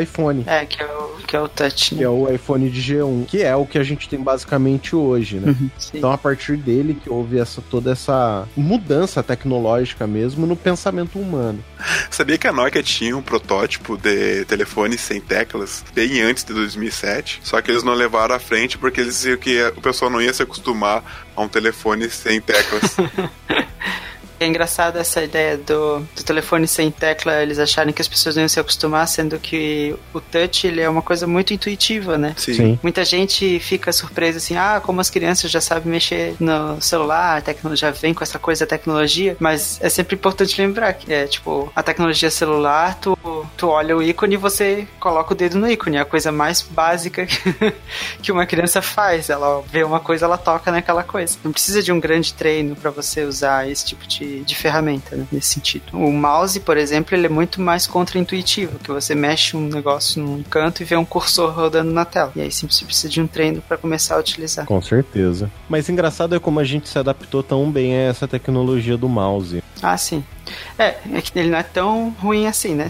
iPhone. 0.00 0.44
É, 0.46 0.64
que 0.64 0.82
é 0.82 0.86
o, 0.86 1.16
que 1.26 1.36
é 1.36 1.40
o 1.40 1.48
Touch. 1.48 1.94
Né? 1.94 1.98
Que 1.98 2.04
é 2.04 2.08
o 2.08 2.32
iPhone 2.32 2.70
de 2.70 2.80
G1, 2.80 3.26
que 3.26 3.42
é 3.42 3.54
o 3.54 3.66
que 3.66 3.78
a 3.78 3.82
gente 3.82 4.08
tem 4.08 4.20
basicamente 4.20 4.96
hoje, 4.96 5.36
né? 5.36 5.50
Uhum, 5.50 5.70
então, 5.92 6.12
a 6.12 6.18
partir 6.18 6.56
dele 6.56 6.98
que 7.02 7.10
houve 7.10 7.38
essa, 7.38 7.62
toda 7.70 7.92
essa 7.92 8.43
mudança 8.56 9.22
tecnológica 9.22 10.06
mesmo 10.06 10.46
no 10.46 10.56
pensamento 10.56 11.18
humano. 11.18 11.64
Sabia 12.10 12.38
que 12.38 12.46
a 12.46 12.52
Nokia 12.52 12.82
tinha 12.82 13.16
um 13.16 13.22
protótipo 13.22 13.96
de 13.96 14.44
telefone 14.44 14.96
sem 14.96 15.20
teclas 15.20 15.84
bem 15.94 16.20
antes 16.20 16.44
de 16.44 16.52
2007? 16.52 17.40
Só 17.42 17.60
que 17.60 17.70
eles 17.70 17.82
não 17.82 17.94
levaram 17.94 18.34
à 18.34 18.38
frente 18.38 18.78
porque 18.78 19.00
eles 19.00 19.14
diziam 19.14 19.36
que 19.36 19.62
o 19.76 19.80
pessoal 19.80 20.10
não 20.10 20.22
ia 20.22 20.32
se 20.32 20.42
acostumar 20.42 21.02
a 21.34 21.42
um 21.42 21.48
telefone 21.48 22.08
sem 22.10 22.40
teclas. 22.40 22.96
É 24.44 24.46
engraçado 24.46 24.98
essa 24.98 25.24
ideia 25.24 25.56
do, 25.56 26.00
do, 26.00 26.22
telefone 26.22 26.68
sem 26.68 26.90
tecla, 26.90 27.42
eles 27.42 27.58
acharem 27.58 27.94
que 27.94 28.02
as 28.02 28.08
pessoas 28.08 28.36
não 28.36 28.42
iam 28.42 28.48
se 28.48 28.60
acostumar, 28.60 29.08
sendo 29.08 29.38
que 29.38 29.96
o 30.12 30.20
touch 30.20 30.66
ele 30.66 30.82
é 30.82 30.88
uma 30.88 31.00
coisa 31.00 31.26
muito 31.26 31.54
intuitiva, 31.54 32.18
né? 32.18 32.34
Sim. 32.36 32.52
Sim. 32.52 32.78
Muita 32.82 33.06
gente 33.06 33.58
fica 33.58 33.90
surpresa 33.90 34.36
assim, 34.36 34.54
ah, 34.54 34.82
como 34.84 35.00
as 35.00 35.08
crianças 35.08 35.50
já 35.50 35.62
sabem 35.62 35.90
mexer 35.90 36.34
no 36.38 36.78
celular, 36.78 37.38
a 37.38 37.40
tecnologia 37.40 37.90
vem 37.90 38.12
com 38.12 38.22
essa 38.22 38.38
coisa 38.38 38.66
da 38.66 38.68
tecnologia, 38.68 39.34
mas 39.40 39.78
é 39.80 39.88
sempre 39.88 40.14
importante 40.14 40.60
lembrar 40.60 40.92
que 40.92 41.10
é 41.10 41.26
tipo, 41.26 41.72
a 41.74 41.82
tecnologia 41.82 42.30
celular, 42.30 42.98
tu, 43.00 43.16
tu 43.56 43.68
olha 43.68 43.96
o 43.96 44.02
ícone 44.02 44.34
e 44.34 44.36
você 44.36 44.86
coloca 45.00 45.32
o 45.32 45.36
dedo 45.36 45.58
no 45.58 45.70
ícone, 45.70 45.96
é 45.96 46.00
a 46.00 46.04
coisa 46.04 46.30
mais 46.30 46.60
básica 46.60 47.26
que 48.20 48.30
uma 48.30 48.44
criança 48.44 48.82
faz, 48.82 49.30
ela 49.30 49.64
vê 49.72 49.82
uma 49.84 50.00
coisa, 50.00 50.26
ela 50.26 50.36
toca 50.36 50.70
naquela 50.70 51.02
coisa. 51.02 51.38
Não 51.42 51.50
precisa 51.50 51.82
de 51.82 51.90
um 51.90 51.98
grande 51.98 52.34
treino 52.34 52.76
para 52.76 52.90
você 52.90 53.24
usar 53.24 53.70
esse 53.70 53.86
tipo 53.86 54.06
de 54.06 54.33
de, 54.40 54.54
ferramenta, 54.54 55.16
né, 55.16 55.26
nesse 55.30 55.54
sentido. 55.54 55.84
O 55.92 56.12
mouse, 56.12 56.58
por 56.60 56.76
exemplo, 56.76 57.14
ele 57.14 57.26
é 57.26 57.28
muito 57.28 57.60
mais 57.60 57.86
contraintuitivo, 57.86 58.78
que 58.78 58.90
você 58.90 59.14
mexe 59.14 59.56
um 59.56 59.68
negócio 59.68 60.22
num 60.22 60.42
canto 60.42 60.82
e 60.82 60.84
vê 60.84 60.96
um 60.96 61.04
cursor 61.04 61.52
rodando 61.52 61.92
na 61.92 62.04
tela. 62.04 62.32
E 62.36 62.40
aí 62.40 62.50
sim 62.50 62.68
você 62.68 62.84
precisa 62.84 63.08
de 63.08 63.20
um 63.20 63.26
treino 63.26 63.62
para 63.62 63.76
começar 63.76 64.16
a 64.16 64.18
utilizar. 64.18 64.66
Com 64.66 64.80
certeza. 64.80 65.50
Mas 65.68 65.88
engraçado 65.88 66.34
é 66.34 66.38
como 66.38 66.60
a 66.60 66.64
gente 66.64 66.88
se 66.88 66.98
adaptou 66.98 67.42
tão 67.42 67.70
bem 67.70 67.94
a 67.94 68.00
essa 68.02 68.26
tecnologia 68.26 68.96
do 68.96 69.08
mouse. 69.08 69.62
Ah, 69.82 69.96
sim. 69.96 70.24
É, 70.78 70.96
é 71.12 71.20
que 71.20 71.38
ele 71.38 71.50
não 71.50 71.58
é 71.58 71.62
tão 71.62 72.10
ruim 72.20 72.46
assim, 72.46 72.74
né? 72.74 72.88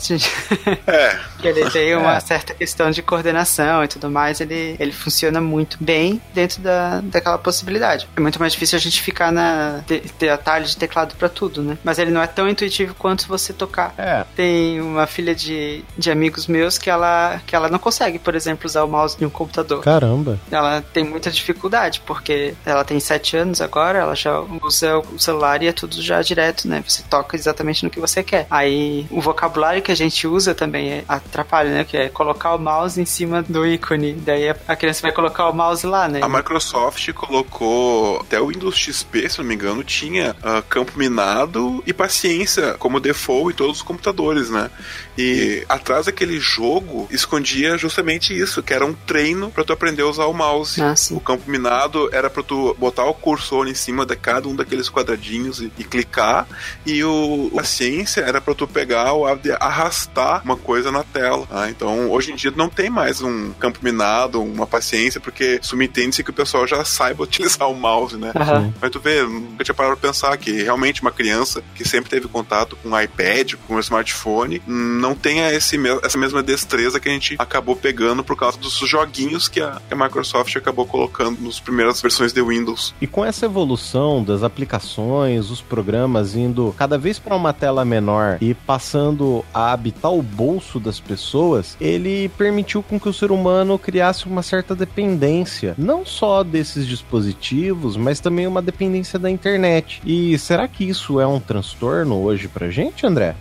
É. 0.86 1.18
ele 1.42 1.70
tem 1.70 1.94
uma 1.96 2.16
é. 2.16 2.20
certa 2.20 2.54
questão 2.54 2.90
de 2.90 3.02
coordenação 3.02 3.84
e 3.84 3.88
tudo 3.88 4.10
mais, 4.10 4.40
ele, 4.40 4.76
ele 4.78 4.92
funciona 4.92 5.40
muito 5.40 5.76
bem 5.80 6.20
dentro 6.32 6.60
da, 6.62 7.00
daquela 7.00 7.38
possibilidade. 7.38 8.08
É 8.16 8.20
muito 8.20 8.38
mais 8.38 8.52
difícil 8.52 8.76
a 8.76 8.80
gente 8.80 9.02
ficar 9.02 9.30
na. 9.30 9.82
ter 10.18 10.28
atalho 10.28 10.64
de 10.64 10.76
teclado 10.76 11.14
para 11.16 11.28
tudo, 11.28 11.62
né? 11.62 11.78
Mas 11.84 11.98
ele 11.98 12.10
não 12.10 12.22
é 12.22 12.26
tão 12.26 12.48
intuitivo 12.48 12.94
quanto 12.94 13.28
você 13.28 13.52
tocar. 13.52 13.94
É. 13.98 14.24
Tem 14.34 14.80
uma 14.80 15.06
filha 15.06 15.34
de, 15.34 15.84
de 15.96 16.10
amigos 16.10 16.46
meus 16.46 16.78
que 16.78 16.90
ela, 16.90 17.40
que 17.46 17.54
ela 17.54 17.68
não 17.68 17.78
consegue, 17.78 18.18
por 18.18 18.34
exemplo, 18.34 18.66
usar 18.66 18.84
o 18.84 18.88
mouse 18.88 19.16
de 19.16 19.24
um 19.24 19.30
computador. 19.30 19.82
Caramba. 19.82 20.38
Ela 20.50 20.82
tem 20.92 21.04
muita 21.04 21.30
dificuldade, 21.30 22.02
porque 22.06 22.54
ela 22.64 22.84
tem 22.84 22.98
7 22.98 23.36
anos 23.36 23.60
agora, 23.60 23.98
ela 23.98 24.14
já 24.14 24.40
usa 24.62 24.98
o 24.98 25.18
celular 25.18 25.62
e 25.62 25.68
é 25.68 25.72
tudo 25.72 26.00
já 26.00 26.22
direto, 26.22 26.68
né? 26.68 26.82
Você 26.86 27.02
toca 27.08 27.36
exatamente 27.44 27.84
no 27.84 27.90
que 27.90 28.00
você 28.00 28.22
quer. 28.22 28.46
Aí 28.50 29.06
o 29.10 29.20
vocabulário 29.20 29.82
que 29.82 29.92
a 29.92 29.96
gente 29.96 30.26
usa 30.26 30.54
também 30.54 30.90
é, 30.90 31.04
atrapalha, 31.08 31.70
né? 31.70 31.84
Que 31.84 31.96
é 31.96 32.08
colocar 32.08 32.54
o 32.54 32.58
mouse 32.58 33.00
em 33.00 33.04
cima 33.04 33.42
do 33.42 33.66
ícone. 33.66 34.14
Daí 34.14 34.48
a 34.48 34.76
criança 34.76 35.02
vai 35.02 35.12
colocar 35.12 35.48
o 35.48 35.52
mouse 35.52 35.86
lá, 35.86 36.08
né? 36.08 36.20
A 36.22 36.28
Microsoft 36.28 37.12
colocou 37.12 38.20
até 38.20 38.40
o 38.40 38.48
Windows 38.48 38.76
XP, 38.76 39.28
se 39.28 39.38
não 39.38 39.44
me 39.44 39.54
engano, 39.54 39.84
tinha 39.84 40.36
uh, 40.42 40.62
campo 40.68 40.98
minado 40.98 41.82
e 41.86 41.92
paciência 41.92 42.74
como 42.78 43.00
default 43.00 43.52
em 43.52 43.56
todos 43.56 43.76
os 43.76 43.82
computadores, 43.82 44.50
né? 44.50 44.70
E 45.16 45.64
atrás 45.68 46.06
daquele 46.06 46.40
jogo 46.40 47.06
escondia 47.10 47.76
justamente 47.78 48.36
isso, 48.36 48.62
que 48.62 48.72
era 48.72 48.84
um 48.84 48.92
treino 48.92 49.50
para 49.50 49.64
tu 49.64 49.72
aprender 49.72 50.02
a 50.02 50.06
usar 50.06 50.26
o 50.26 50.32
mouse. 50.32 50.80
Ah, 50.82 50.94
o 51.10 51.20
campo 51.20 51.48
minado 51.50 52.08
era 52.12 52.28
para 52.28 52.42
tu 52.42 52.74
botar 52.78 53.04
o 53.04 53.14
cursor 53.14 53.68
em 53.68 53.74
cima 53.74 54.04
de 54.04 54.16
cada 54.16 54.48
um 54.48 54.56
daqueles 54.56 54.88
quadradinhos 54.88 55.60
e, 55.60 55.72
e 55.78 55.84
clicar, 55.84 56.46
e 56.84 57.02
o 57.04 57.33
a 57.58 57.64
ciência 57.64 58.20
era 58.20 58.40
para 58.40 58.54
tu 58.54 58.66
pegar 58.66 59.12
o 59.12 59.24
arrastar 59.60 60.42
uma 60.44 60.56
coisa 60.56 60.90
na 60.90 61.02
tela. 61.02 61.46
Ah, 61.50 61.68
então, 61.68 62.10
hoje 62.10 62.32
em 62.32 62.36
dia 62.36 62.52
não 62.54 62.68
tem 62.68 62.90
mais 62.90 63.20
um 63.20 63.52
campo 63.52 63.78
minado, 63.82 64.42
uma 64.42 64.66
paciência, 64.66 65.20
porque 65.20 65.58
subentende-se 65.62 66.22
que 66.22 66.30
o 66.30 66.34
pessoal 66.34 66.66
já 66.66 66.84
saiba 66.84 67.22
utilizar 67.24 67.68
o 67.70 67.74
mouse, 67.74 68.16
né? 68.16 68.32
Uhum. 68.34 68.72
Mas 68.80 68.90
tu 68.90 69.00
vê, 69.00 69.22
nunca 69.22 69.64
tinha 69.64 69.74
parado 69.74 69.96
pra 69.96 70.08
pensar 70.08 70.36
que 70.36 70.62
realmente 70.62 71.02
uma 71.02 71.12
criança 71.12 71.62
que 71.74 71.86
sempre 71.86 72.10
teve 72.10 72.28
contato 72.28 72.76
com 72.76 72.90
um 72.90 73.00
iPad, 73.00 73.54
com 73.66 73.76
um 73.76 73.80
smartphone, 73.80 74.62
não 74.66 75.14
tenha 75.14 75.52
esse, 75.52 75.76
essa 76.02 76.18
mesma 76.18 76.42
destreza 76.42 77.00
que 77.00 77.08
a 77.08 77.12
gente 77.12 77.36
acabou 77.38 77.76
pegando 77.76 78.22
por 78.22 78.36
causa 78.36 78.58
dos 78.58 78.74
joguinhos 78.78 79.48
que 79.48 79.60
a, 79.60 79.80
que 79.86 79.94
a 79.94 79.96
Microsoft 79.96 80.56
acabou 80.56 80.86
colocando 80.86 81.40
nas 81.40 81.60
primeiras 81.60 82.00
versões 82.00 82.32
de 82.32 82.42
Windows. 82.42 82.94
E 83.00 83.06
com 83.06 83.24
essa 83.24 83.46
evolução 83.46 84.22
das 84.22 84.42
aplicações, 84.42 85.50
os 85.50 85.60
programas 85.60 86.34
indo 86.34 86.74
cada 86.76 86.98
vez 86.98 87.18
para 87.24 87.34
uma 87.34 87.52
tela 87.52 87.84
menor 87.84 88.38
e 88.40 88.52
passando 88.52 89.44
a 89.52 89.72
habitar 89.72 90.12
o 90.12 90.22
bolso 90.22 90.78
das 90.78 91.00
pessoas, 91.00 91.76
ele 91.80 92.28
permitiu 92.30 92.82
com 92.82 93.00
que 93.00 93.08
o 93.08 93.12
ser 93.12 93.32
humano 93.32 93.78
criasse 93.78 94.26
uma 94.26 94.42
certa 94.42 94.74
dependência, 94.74 95.74
não 95.78 96.04
só 96.04 96.44
desses 96.44 96.86
dispositivos, 96.86 97.96
mas 97.96 98.20
também 98.20 98.46
uma 98.46 98.60
dependência 98.60 99.18
da 99.18 99.30
internet. 99.30 100.02
E 100.04 100.38
será 100.38 100.68
que 100.68 100.84
isso 100.84 101.18
é 101.18 101.26
um 101.26 101.40
transtorno 101.40 102.22
hoje 102.22 102.48
pra 102.48 102.70
gente, 102.70 103.06
André? 103.06 103.34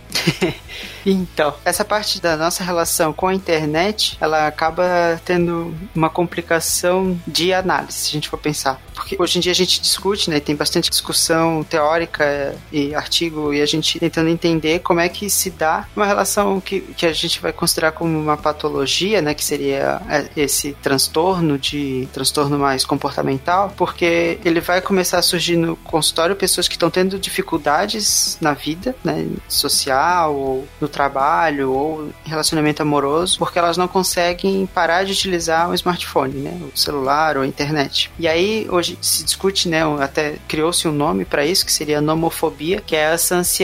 então, 1.04 1.54
essa 1.64 1.84
parte 1.84 2.20
da 2.20 2.36
nossa 2.36 2.64
relação 2.64 3.12
com 3.12 3.26
a 3.26 3.34
internet, 3.34 4.16
ela 4.20 4.46
acaba 4.46 5.20
tendo 5.24 5.74
uma 5.94 6.08
complicação 6.08 7.18
de 7.26 7.52
análise, 7.52 7.92
se 7.92 8.08
a 8.10 8.12
gente 8.12 8.28
for 8.28 8.38
pensar. 8.38 8.80
Porque 8.94 9.16
hoje 9.18 9.38
em 9.38 9.40
dia 9.40 9.52
a 9.52 9.54
gente 9.54 9.80
discute, 9.80 10.30
né, 10.30 10.40
tem 10.40 10.54
bastante 10.54 10.88
discussão 10.88 11.64
teórica 11.64 12.54
e 12.72 12.94
artigo, 12.94 13.52
e 13.52 13.60
a 13.60 13.66
gente 13.66 13.73
tentando 13.80 14.28
entender 14.28 14.80
como 14.80 15.00
é 15.00 15.08
que 15.08 15.28
se 15.28 15.50
dá 15.50 15.86
uma 15.96 16.06
relação 16.06 16.60
que, 16.60 16.80
que 16.80 17.06
a 17.06 17.12
gente 17.12 17.40
vai 17.40 17.52
considerar 17.52 17.92
como 17.92 18.18
uma 18.18 18.36
patologia, 18.36 19.20
né, 19.20 19.34
que 19.34 19.44
seria 19.44 20.00
é, 20.08 20.28
esse 20.36 20.72
transtorno 20.82 21.58
de 21.58 22.08
transtorno 22.12 22.58
mais 22.58 22.84
comportamental, 22.84 23.72
porque 23.76 24.38
ele 24.44 24.60
vai 24.60 24.80
começar 24.80 25.18
a 25.18 25.22
surgir 25.22 25.56
no 25.56 25.76
consultório 25.76 26.36
pessoas 26.36 26.68
que 26.68 26.74
estão 26.74 26.90
tendo 26.90 27.18
dificuldades 27.18 28.38
na 28.40 28.52
vida, 28.52 28.94
né, 29.04 29.26
social 29.48 30.34
ou 30.34 30.68
no 30.80 30.88
trabalho 30.88 31.72
ou 31.72 32.10
relacionamento 32.24 32.82
amoroso, 32.82 33.38
porque 33.38 33.58
elas 33.58 33.76
não 33.76 33.88
conseguem 33.88 34.66
parar 34.66 35.04
de 35.04 35.12
utilizar 35.12 35.70
o 35.70 35.74
smartphone, 35.74 36.34
né, 36.34 36.60
o 36.74 36.78
celular 36.78 37.36
ou 37.36 37.42
a 37.42 37.46
internet. 37.46 38.10
E 38.18 38.26
aí 38.26 38.66
hoje 38.70 38.98
se 39.00 39.24
discute, 39.24 39.68
né, 39.68 39.82
até 40.00 40.36
criou-se 40.48 40.86
um 40.86 40.92
nome 40.92 41.24
para 41.24 41.44
isso 41.44 41.64
que 41.64 41.72
seria 41.72 42.00
nomofobia, 42.00 42.80
que 42.80 42.96
é 42.96 43.12
essa 43.14 43.36
ansiedade 43.36 43.63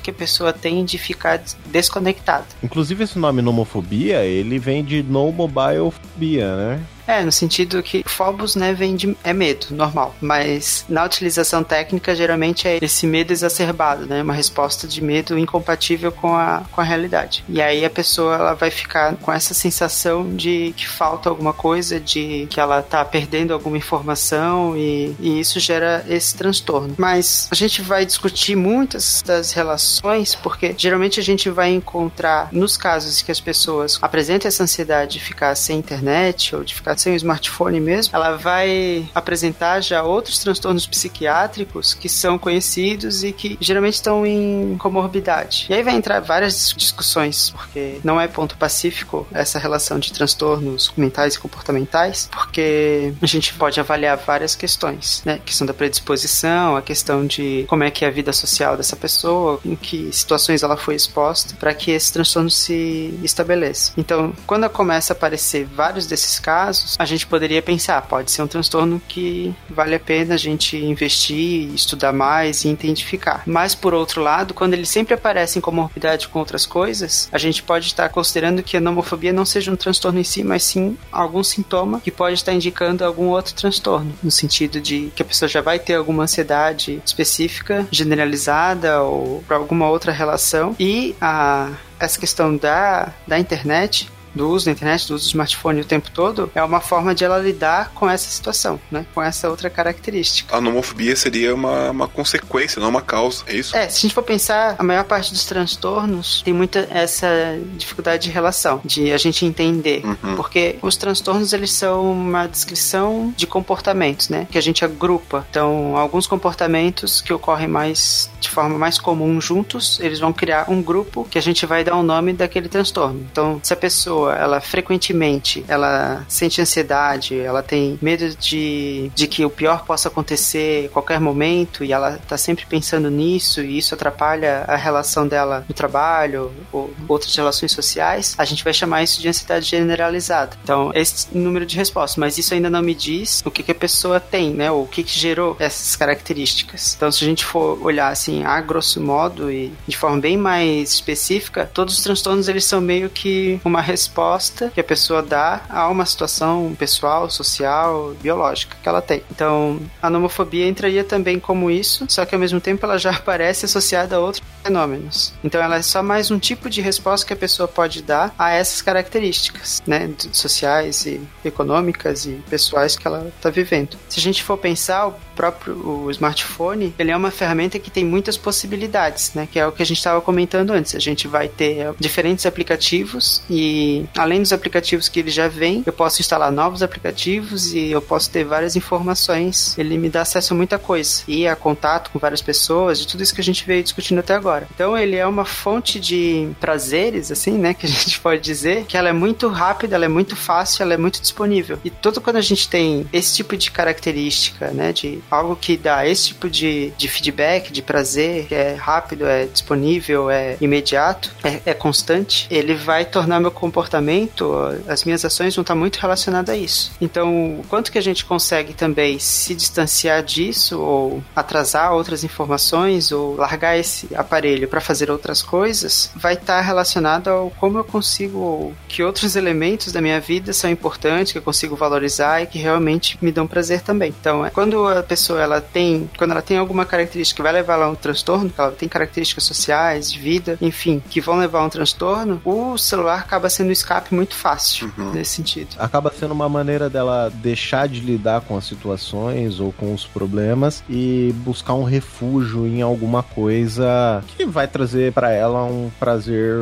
que 0.00 0.10
a 0.10 0.14
pessoa 0.14 0.52
tem 0.52 0.84
de 0.84 0.98
ficar 0.98 1.42
desconectada. 1.66 2.46
Inclusive 2.62 3.04
esse 3.04 3.18
nome 3.18 3.42
nomofobia, 3.42 4.24
ele 4.24 4.58
vem 4.58 4.84
de 4.84 5.02
no 5.02 5.30
mobile 5.32 5.90
phobia, 5.90 6.56
né? 6.56 6.80
É, 7.06 7.22
no 7.22 7.30
sentido 7.30 7.82
que 7.82 8.02
phobos, 8.06 8.56
né, 8.56 8.72
vem 8.72 8.96
de 8.96 9.16
é 9.22 9.32
medo, 9.32 9.68
normal, 9.70 10.14
mas 10.20 10.84
na 10.88 11.04
utilização 11.04 11.62
técnica 11.62 12.14
geralmente 12.14 12.66
é 12.66 12.78
esse 12.82 13.06
medo 13.06 13.32
exacerbado, 13.32 14.06
né, 14.06 14.22
uma 14.22 14.34
resposta 14.34 14.88
de 14.88 15.02
medo 15.02 15.38
incompatível 15.38 16.10
com 16.10 16.34
a, 16.34 16.64
com 16.72 16.80
a 16.80 16.84
realidade. 16.84 17.44
E 17.48 17.62
aí 17.62 17.84
a 17.84 17.90
pessoa 17.90 18.34
ela 18.34 18.54
vai 18.54 18.70
ficar 18.70 19.16
com 19.16 19.32
essa 19.32 19.54
sensação 19.54 20.34
de 20.34 20.74
que 20.76 20.88
falta 20.88 21.28
alguma 21.28 21.52
coisa, 21.52 22.00
de 22.00 22.46
que 22.50 22.58
ela 22.58 22.82
tá 22.82 23.04
perdendo 23.04 23.54
alguma 23.54 23.76
informação 23.76 24.76
e, 24.76 25.14
e 25.20 25.40
isso 25.40 25.60
gera 25.60 26.04
esse 26.08 26.34
transtorno. 26.34 26.94
Mas 26.98 27.48
a 27.50 27.54
gente 27.54 27.82
vai 27.82 28.04
discutir 28.04 28.56
muitas 28.56 29.22
das 29.22 29.52
relações 29.52 30.34
porque 30.34 30.74
geralmente 30.76 31.20
a 31.20 31.22
gente 31.22 31.48
vai 31.50 31.70
encontrar 31.70 32.48
nos 32.52 32.76
casos 32.76 33.22
que 33.22 33.30
as 33.30 33.40
pessoas 33.40 33.98
apresentam 34.02 34.48
essa 34.48 34.62
ansiedade 34.62 35.12
de 35.12 35.20
ficar 35.20 35.54
sem 35.54 35.78
internet 35.78 36.54
ou 36.54 36.64
de 36.64 36.74
ficar 36.74 36.95
sem 37.00 37.12
o 37.12 37.16
smartphone 37.16 37.80
mesmo, 37.80 38.14
ela 38.14 38.36
vai 38.36 39.08
apresentar 39.14 39.80
já 39.80 40.02
outros 40.02 40.38
transtornos 40.38 40.86
psiquiátricos 40.86 41.94
que 41.94 42.08
são 42.08 42.38
conhecidos 42.38 43.24
e 43.24 43.32
que 43.32 43.56
geralmente 43.60 43.94
estão 43.94 44.26
em 44.26 44.76
comorbidade. 44.78 45.66
E 45.68 45.74
aí 45.74 45.82
vai 45.82 45.94
entrar 45.94 46.20
várias 46.20 46.74
discussões, 46.76 47.50
porque 47.50 48.00
não 48.02 48.20
é 48.20 48.28
ponto 48.28 48.56
pacífico 48.56 49.26
essa 49.32 49.58
relação 49.58 49.98
de 49.98 50.12
transtornos 50.12 50.92
mentais 50.96 51.34
e 51.34 51.38
comportamentais, 51.38 52.28
porque 52.32 53.12
a 53.20 53.26
gente 53.26 53.54
pode 53.54 53.78
avaliar 53.80 54.16
várias 54.16 54.54
questões, 54.54 55.22
né? 55.24 55.34
A 55.34 55.38
questão 55.38 55.66
da 55.66 55.74
predisposição, 55.74 56.76
a 56.76 56.82
questão 56.82 57.26
de 57.26 57.64
como 57.68 57.84
é 57.84 57.90
que 57.90 58.04
é 58.04 58.08
a 58.08 58.10
vida 58.10 58.32
social 58.32 58.76
dessa 58.76 58.96
pessoa, 58.96 59.60
em 59.64 59.76
que 59.76 60.10
situações 60.12 60.62
ela 60.62 60.76
foi 60.76 60.94
exposta, 60.94 61.54
para 61.56 61.74
que 61.74 61.90
esse 61.90 62.12
transtorno 62.12 62.50
se 62.50 63.18
estabeleça. 63.22 63.92
Então, 63.96 64.32
quando 64.46 64.68
começa 64.68 65.12
a 65.12 65.16
aparecer 65.16 65.64
vários 65.64 66.06
desses 66.06 66.38
casos, 66.38 66.85
a 66.98 67.04
gente 67.04 67.26
poderia 67.26 67.62
pensar, 67.62 68.02
pode 68.02 68.30
ser 68.30 68.42
um 68.42 68.46
transtorno 68.46 69.00
que 69.08 69.54
vale 69.68 69.94
a 69.94 70.00
pena 70.00 70.34
a 70.34 70.38
gente 70.38 70.76
investir, 70.76 71.74
estudar 71.74 72.12
mais 72.12 72.64
e 72.64 72.68
identificar. 72.68 73.42
Mas 73.46 73.74
por 73.74 73.94
outro 73.94 74.22
lado, 74.22 74.54
quando 74.54 74.74
ele 74.74 74.86
sempre 74.86 75.14
aparece 75.14 75.58
em 75.58 75.62
comorbidade 75.62 76.28
com 76.28 76.38
outras 76.38 76.66
coisas, 76.66 77.28
a 77.32 77.38
gente 77.38 77.62
pode 77.62 77.86
estar 77.86 78.08
considerando 78.08 78.62
que 78.62 78.76
a 78.76 78.80
nomofobia 78.80 79.32
não 79.32 79.44
seja 79.44 79.72
um 79.72 79.76
transtorno 79.76 80.20
em 80.20 80.24
si, 80.24 80.44
mas 80.44 80.62
sim 80.62 80.96
algum 81.10 81.42
sintoma 81.42 82.00
que 82.00 82.10
pode 82.10 82.34
estar 82.34 82.52
indicando 82.52 83.04
algum 83.04 83.28
outro 83.28 83.54
transtorno, 83.54 84.12
no 84.22 84.30
sentido 84.30 84.80
de 84.80 85.10
que 85.14 85.22
a 85.22 85.24
pessoa 85.24 85.48
já 85.48 85.60
vai 85.60 85.78
ter 85.78 85.94
alguma 85.94 86.24
ansiedade 86.24 87.00
específica, 87.04 87.86
generalizada 87.90 89.02
ou 89.02 89.42
para 89.46 89.56
alguma 89.56 89.88
outra 89.88 90.12
relação 90.12 90.74
e 90.78 91.14
a 91.20 91.70
essa 91.98 92.18
questão 92.18 92.56
da, 92.56 93.12
da 93.26 93.38
internet 93.38 94.08
do 94.36 94.48
uso 94.50 94.66
da 94.66 94.72
internet, 94.72 95.08
do 95.08 95.14
uso 95.14 95.24
do 95.24 95.28
smartphone 95.28 95.80
o 95.80 95.84
tempo 95.84 96.10
todo, 96.10 96.50
é 96.54 96.62
uma 96.62 96.80
forma 96.80 97.14
de 97.14 97.24
ela 97.24 97.38
lidar 97.38 97.90
com 97.94 98.08
essa 98.08 98.28
situação, 98.28 98.78
né? 98.90 99.06
Com 99.14 99.22
essa 99.22 99.48
outra 99.48 99.70
característica. 99.70 100.54
A 100.56 100.60
nomofobia 100.60 101.16
seria 101.16 101.54
uma, 101.54 101.90
uma 101.90 102.08
consequência, 102.08 102.80
não 102.80 102.88
uma 102.88 103.02
causa, 103.02 103.44
é 103.46 103.56
isso? 103.56 103.76
É, 103.76 103.88
se 103.88 103.98
a 103.98 104.00
gente 104.02 104.14
for 104.14 104.22
pensar, 104.22 104.76
a 104.78 104.82
maior 104.82 105.04
parte 105.04 105.32
dos 105.32 105.44
transtornos 105.44 106.42
tem 106.42 106.52
muita 106.52 106.86
essa 106.90 107.28
dificuldade 107.76 108.24
de 108.24 108.30
relação, 108.30 108.80
de 108.84 109.12
a 109.12 109.18
gente 109.18 109.44
entender. 109.44 110.04
Uhum. 110.04 110.36
Porque 110.36 110.76
os 110.82 110.96
transtornos, 110.96 111.52
eles 111.52 111.72
são 111.72 112.12
uma 112.12 112.46
descrição 112.46 113.32
de 113.36 113.46
comportamentos, 113.46 114.28
né? 114.28 114.46
Que 114.50 114.58
a 114.58 114.60
gente 114.60 114.84
agrupa. 114.84 115.46
Então, 115.50 115.96
alguns 115.96 116.26
comportamentos 116.26 117.20
que 117.20 117.32
ocorrem 117.32 117.68
mais 117.68 118.30
de 118.40 118.50
forma 118.50 118.78
mais 118.78 118.98
comum 118.98 119.40
juntos, 119.40 119.98
eles 120.00 120.20
vão 120.20 120.32
criar 120.32 120.70
um 120.70 120.82
grupo 120.82 121.26
que 121.30 121.38
a 121.38 121.42
gente 121.42 121.64
vai 121.66 121.82
dar 121.82 121.96
o 121.96 122.00
um 122.00 122.02
nome 122.02 122.32
daquele 122.32 122.68
transtorno. 122.68 123.26
Então, 123.30 123.60
se 123.62 123.72
a 123.72 123.76
pessoa 123.76 124.25
pessoa, 124.26 124.34
ela 124.34 124.60
frequentemente, 124.60 125.64
ela 125.68 126.24
sente 126.28 126.60
ansiedade, 126.60 127.38
ela 127.38 127.62
tem 127.62 127.98
medo 128.02 128.34
de, 128.36 129.10
de 129.14 129.26
que 129.26 129.44
o 129.44 129.50
pior 129.50 129.84
possa 129.84 130.08
acontecer 130.08 130.86
a 130.86 130.88
qualquer 130.88 131.20
momento 131.20 131.84
e 131.84 131.92
ela 131.92 132.18
tá 132.26 132.36
sempre 132.36 132.66
pensando 132.66 133.10
nisso 133.10 133.60
e 133.60 133.78
isso 133.78 133.94
atrapalha 133.94 134.64
a 134.66 134.76
relação 134.76 135.26
dela 135.26 135.64
no 135.68 135.74
trabalho 135.74 136.52
ou 136.72 136.92
outras 137.08 137.34
relações 137.34 137.72
sociais, 137.72 138.34
a 138.38 138.44
gente 138.44 138.64
vai 138.64 138.72
chamar 138.72 139.02
isso 139.02 139.20
de 139.20 139.28
ansiedade 139.28 139.66
generalizada. 139.66 140.56
Então, 140.62 140.90
esse 140.94 141.36
número 141.36 141.66
de 141.66 141.76
respostas, 141.76 142.16
mas 142.16 142.38
isso 142.38 142.54
ainda 142.54 142.70
não 142.70 142.82
me 142.82 142.94
diz 142.94 143.42
o 143.44 143.50
que, 143.50 143.62
que 143.62 143.72
a 143.72 143.74
pessoa 143.74 144.18
tem, 144.18 144.52
né? 144.52 144.70
Ou 144.70 144.84
o 144.84 144.88
que, 144.88 145.02
que 145.02 145.18
gerou 145.18 145.56
essas 145.58 145.94
características. 145.96 146.94
Então, 146.96 147.10
se 147.10 147.24
a 147.24 147.26
gente 147.26 147.44
for 147.44 147.78
olhar 147.84 148.08
assim, 148.08 148.44
a 148.44 148.60
grosso 148.60 149.00
modo 149.00 149.50
e 149.50 149.72
de 149.86 149.96
forma 149.96 150.18
bem 150.18 150.36
mais 150.36 150.94
específica, 150.94 151.68
todos 151.72 151.98
os 151.98 152.02
transtornos 152.02 152.48
eles 152.48 152.64
são 152.64 152.80
meio 152.80 153.10
que 153.10 153.60
uma 153.64 153.80
resposta 153.80 154.15
resposta 154.16 154.70
que 154.74 154.80
a 154.80 154.84
pessoa 154.84 155.22
dá 155.22 155.62
a 155.68 155.88
uma 155.88 156.06
situação 156.06 156.74
pessoal, 156.78 157.28
social, 157.28 158.14
biológica 158.22 158.76
que 158.82 158.88
ela 158.88 159.02
tem. 159.02 159.22
Então, 159.30 159.78
a 160.00 160.08
nomofobia 160.08 160.66
entraria 160.66 161.04
também 161.04 161.38
como 161.38 161.70
isso, 161.70 162.06
só 162.08 162.24
que 162.24 162.34
ao 162.34 162.40
mesmo 162.40 162.58
tempo 162.58 162.86
ela 162.86 162.96
já 162.96 163.10
aparece 163.16 163.66
associada 163.66 164.16
a 164.16 164.20
outros 164.20 164.42
fenômenos. 164.62 165.34
Então, 165.44 165.62
ela 165.62 165.76
é 165.76 165.82
só 165.82 166.02
mais 166.02 166.30
um 166.30 166.38
tipo 166.38 166.70
de 166.70 166.80
resposta 166.80 167.26
que 167.26 167.32
a 167.34 167.36
pessoa 167.36 167.68
pode 167.68 168.02
dar 168.02 168.34
a 168.38 168.52
essas 168.52 168.80
características, 168.80 169.82
né, 169.86 170.10
sociais 170.32 171.04
e 171.04 171.20
econômicas 171.44 172.24
e 172.24 172.42
pessoais 172.48 172.96
que 172.96 173.06
ela 173.06 173.28
está 173.36 173.50
vivendo. 173.50 173.98
Se 174.08 174.18
a 174.18 174.22
gente 174.22 174.42
for 174.42 174.56
pensar, 174.56 175.12
próprio 175.36 175.74
o 175.86 176.10
smartphone, 176.10 176.94
ele 176.98 177.10
é 177.10 177.16
uma 177.16 177.30
ferramenta 177.30 177.78
que 177.78 177.90
tem 177.90 178.04
muitas 178.04 178.36
possibilidades, 178.36 179.32
né, 179.34 179.46
que 179.50 179.58
é 179.58 179.66
o 179.66 179.72
que 179.72 179.82
a 179.82 179.86
gente 179.86 179.98
estava 179.98 180.20
comentando 180.20 180.72
antes. 180.72 180.94
A 180.94 180.98
gente 180.98 181.28
vai 181.28 181.48
ter 181.48 181.94
diferentes 181.98 182.46
aplicativos 182.46 183.42
e 183.50 184.04
além 184.16 184.40
dos 184.40 184.52
aplicativos 184.52 185.08
que 185.08 185.20
ele 185.20 185.30
já 185.30 185.48
vem, 185.48 185.82
eu 185.84 185.92
posso 185.92 186.20
instalar 186.20 186.50
novos 186.50 186.82
aplicativos 186.82 187.72
e 187.74 187.90
eu 187.90 188.00
posso 188.00 188.30
ter 188.30 188.44
várias 188.44 188.74
informações. 188.76 189.76
Ele 189.78 189.98
me 189.98 190.08
dá 190.08 190.22
acesso 190.22 190.54
a 190.54 190.56
muita 190.56 190.78
coisa 190.78 191.22
e 191.28 191.46
a 191.46 191.54
contato 191.54 192.10
com 192.10 192.18
várias 192.18 192.40
pessoas, 192.40 192.98
de 192.98 193.06
tudo 193.06 193.22
isso 193.22 193.34
que 193.34 193.40
a 193.40 193.44
gente 193.44 193.66
veio 193.66 193.82
discutindo 193.82 194.18
até 194.18 194.34
agora. 194.34 194.66
Então 194.74 194.96
ele 194.96 195.16
é 195.16 195.26
uma 195.26 195.44
fonte 195.44 196.00
de 196.00 196.48
prazeres, 196.60 197.30
assim, 197.30 197.52
né, 197.52 197.74
que 197.74 197.86
a 197.86 197.88
gente 197.90 198.18
pode 198.20 198.40
dizer, 198.40 198.84
que 198.86 198.96
ela 198.96 199.08
é 199.08 199.12
muito 199.12 199.48
rápida, 199.48 199.96
ela 199.96 200.04
é 200.04 200.08
muito 200.08 200.34
fácil, 200.34 200.82
ela 200.82 200.94
é 200.94 200.96
muito 200.96 201.20
disponível. 201.20 201.78
E 201.84 201.90
todo 201.90 202.20
quando 202.20 202.36
a 202.36 202.40
gente 202.40 202.68
tem 202.68 203.06
esse 203.12 203.36
tipo 203.36 203.56
de 203.56 203.70
característica, 203.70 204.68
né, 204.70 204.92
de 204.92 205.20
algo 205.30 205.56
que 205.56 205.76
dá 205.76 206.06
esse 206.06 206.28
tipo 206.28 206.48
de, 206.48 206.92
de 206.96 207.08
feedback, 207.08 207.72
de 207.72 207.82
prazer, 207.82 208.46
que 208.46 208.54
é 208.54 208.74
rápido, 208.74 209.26
é 209.26 209.46
disponível, 209.46 210.30
é 210.30 210.56
imediato, 210.60 211.30
é, 211.42 211.60
é 211.66 211.74
constante, 211.74 212.46
ele 212.50 212.74
vai 212.74 213.04
tornar 213.04 213.40
meu 213.40 213.50
comportamento 213.50 214.56
as 214.88 215.04
minhas 215.04 215.24
ações 215.24 215.54
vão 215.54 215.62
estar 215.62 215.74
muito 215.74 215.96
relacionadas 215.96 216.54
a 216.54 216.56
isso. 216.56 216.92
Então, 217.00 217.60
quanto 217.68 217.90
que 217.90 217.98
a 217.98 218.02
gente 218.02 218.24
consegue 218.24 218.74
também 218.74 219.18
se 219.18 219.54
distanciar 219.54 220.22
disso, 220.22 220.80
ou 220.80 221.22
atrasar 221.34 221.92
outras 221.92 222.24
informações, 222.24 223.12
ou 223.12 223.36
largar 223.36 223.78
esse 223.78 224.14
aparelho 224.14 224.68
para 224.68 224.80
fazer 224.80 225.10
outras 225.10 225.42
coisas, 225.42 226.10
vai 226.14 226.34
estar 226.34 226.60
relacionado 226.60 227.28
ao 227.28 227.50
como 227.50 227.78
eu 227.78 227.84
consigo, 227.84 228.38
ou 228.38 228.74
que 228.88 229.02
outros 229.02 229.36
elementos 229.36 229.92
da 229.92 230.00
minha 230.00 230.20
vida 230.20 230.52
são 230.52 230.70
importantes, 230.70 231.32
que 231.32 231.38
eu 231.38 231.42
consigo 231.42 231.76
valorizar 231.76 232.42
e 232.42 232.46
que 232.46 232.58
realmente 232.58 233.18
me 233.20 233.32
dão 233.32 233.46
prazer 233.46 233.80
também. 233.80 234.14
Então, 234.20 234.44
é, 234.44 234.50
quando 234.50 234.86
a 234.86 235.02
pessoa 235.02 235.15
ela 235.38 235.60
tem, 235.60 236.08
quando 236.16 236.32
ela 236.32 236.42
tem 236.42 236.58
alguma 236.58 236.84
característica 236.84 237.36
que 237.36 237.42
vai 237.42 237.52
levar 237.52 237.80
a 237.80 237.88
um 237.88 237.94
transtorno, 237.94 238.52
ela 238.56 238.72
tem 238.72 238.88
características 238.88 239.44
sociais, 239.44 240.10
de 240.10 240.18
vida, 240.18 240.58
enfim, 240.60 241.02
que 241.10 241.20
vão 241.20 241.36
levar 241.38 241.60
a 241.60 241.64
um 241.64 241.68
transtorno, 241.68 242.40
o 242.44 242.76
celular 242.76 243.18
acaba 243.18 243.48
sendo 243.48 243.72
escape 243.72 244.14
muito 244.14 244.34
fácil 244.34 244.92
uhum. 244.96 245.12
nesse 245.12 245.36
sentido. 245.36 245.76
Acaba 245.78 246.12
sendo 246.12 246.32
uma 246.32 246.48
maneira 246.48 246.88
dela 246.88 247.30
deixar 247.34 247.88
de 247.88 248.00
lidar 248.00 248.40
com 248.42 248.56
as 248.56 248.64
situações 248.64 249.60
ou 249.60 249.72
com 249.72 249.94
os 249.94 250.06
problemas 250.06 250.82
e 250.88 251.34
buscar 251.38 251.74
um 251.74 251.84
refúgio 251.84 252.66
em 252.66 252.82
alguma 252.82 253.22
coisa 253.22 254.22
que 254.36 254.44
vai 254.44 254.66
trazer 254.66 255.12
para 255.12 255.30
ela 255.30 255.64
um 255.64 255.90
prazer 255.98 256.56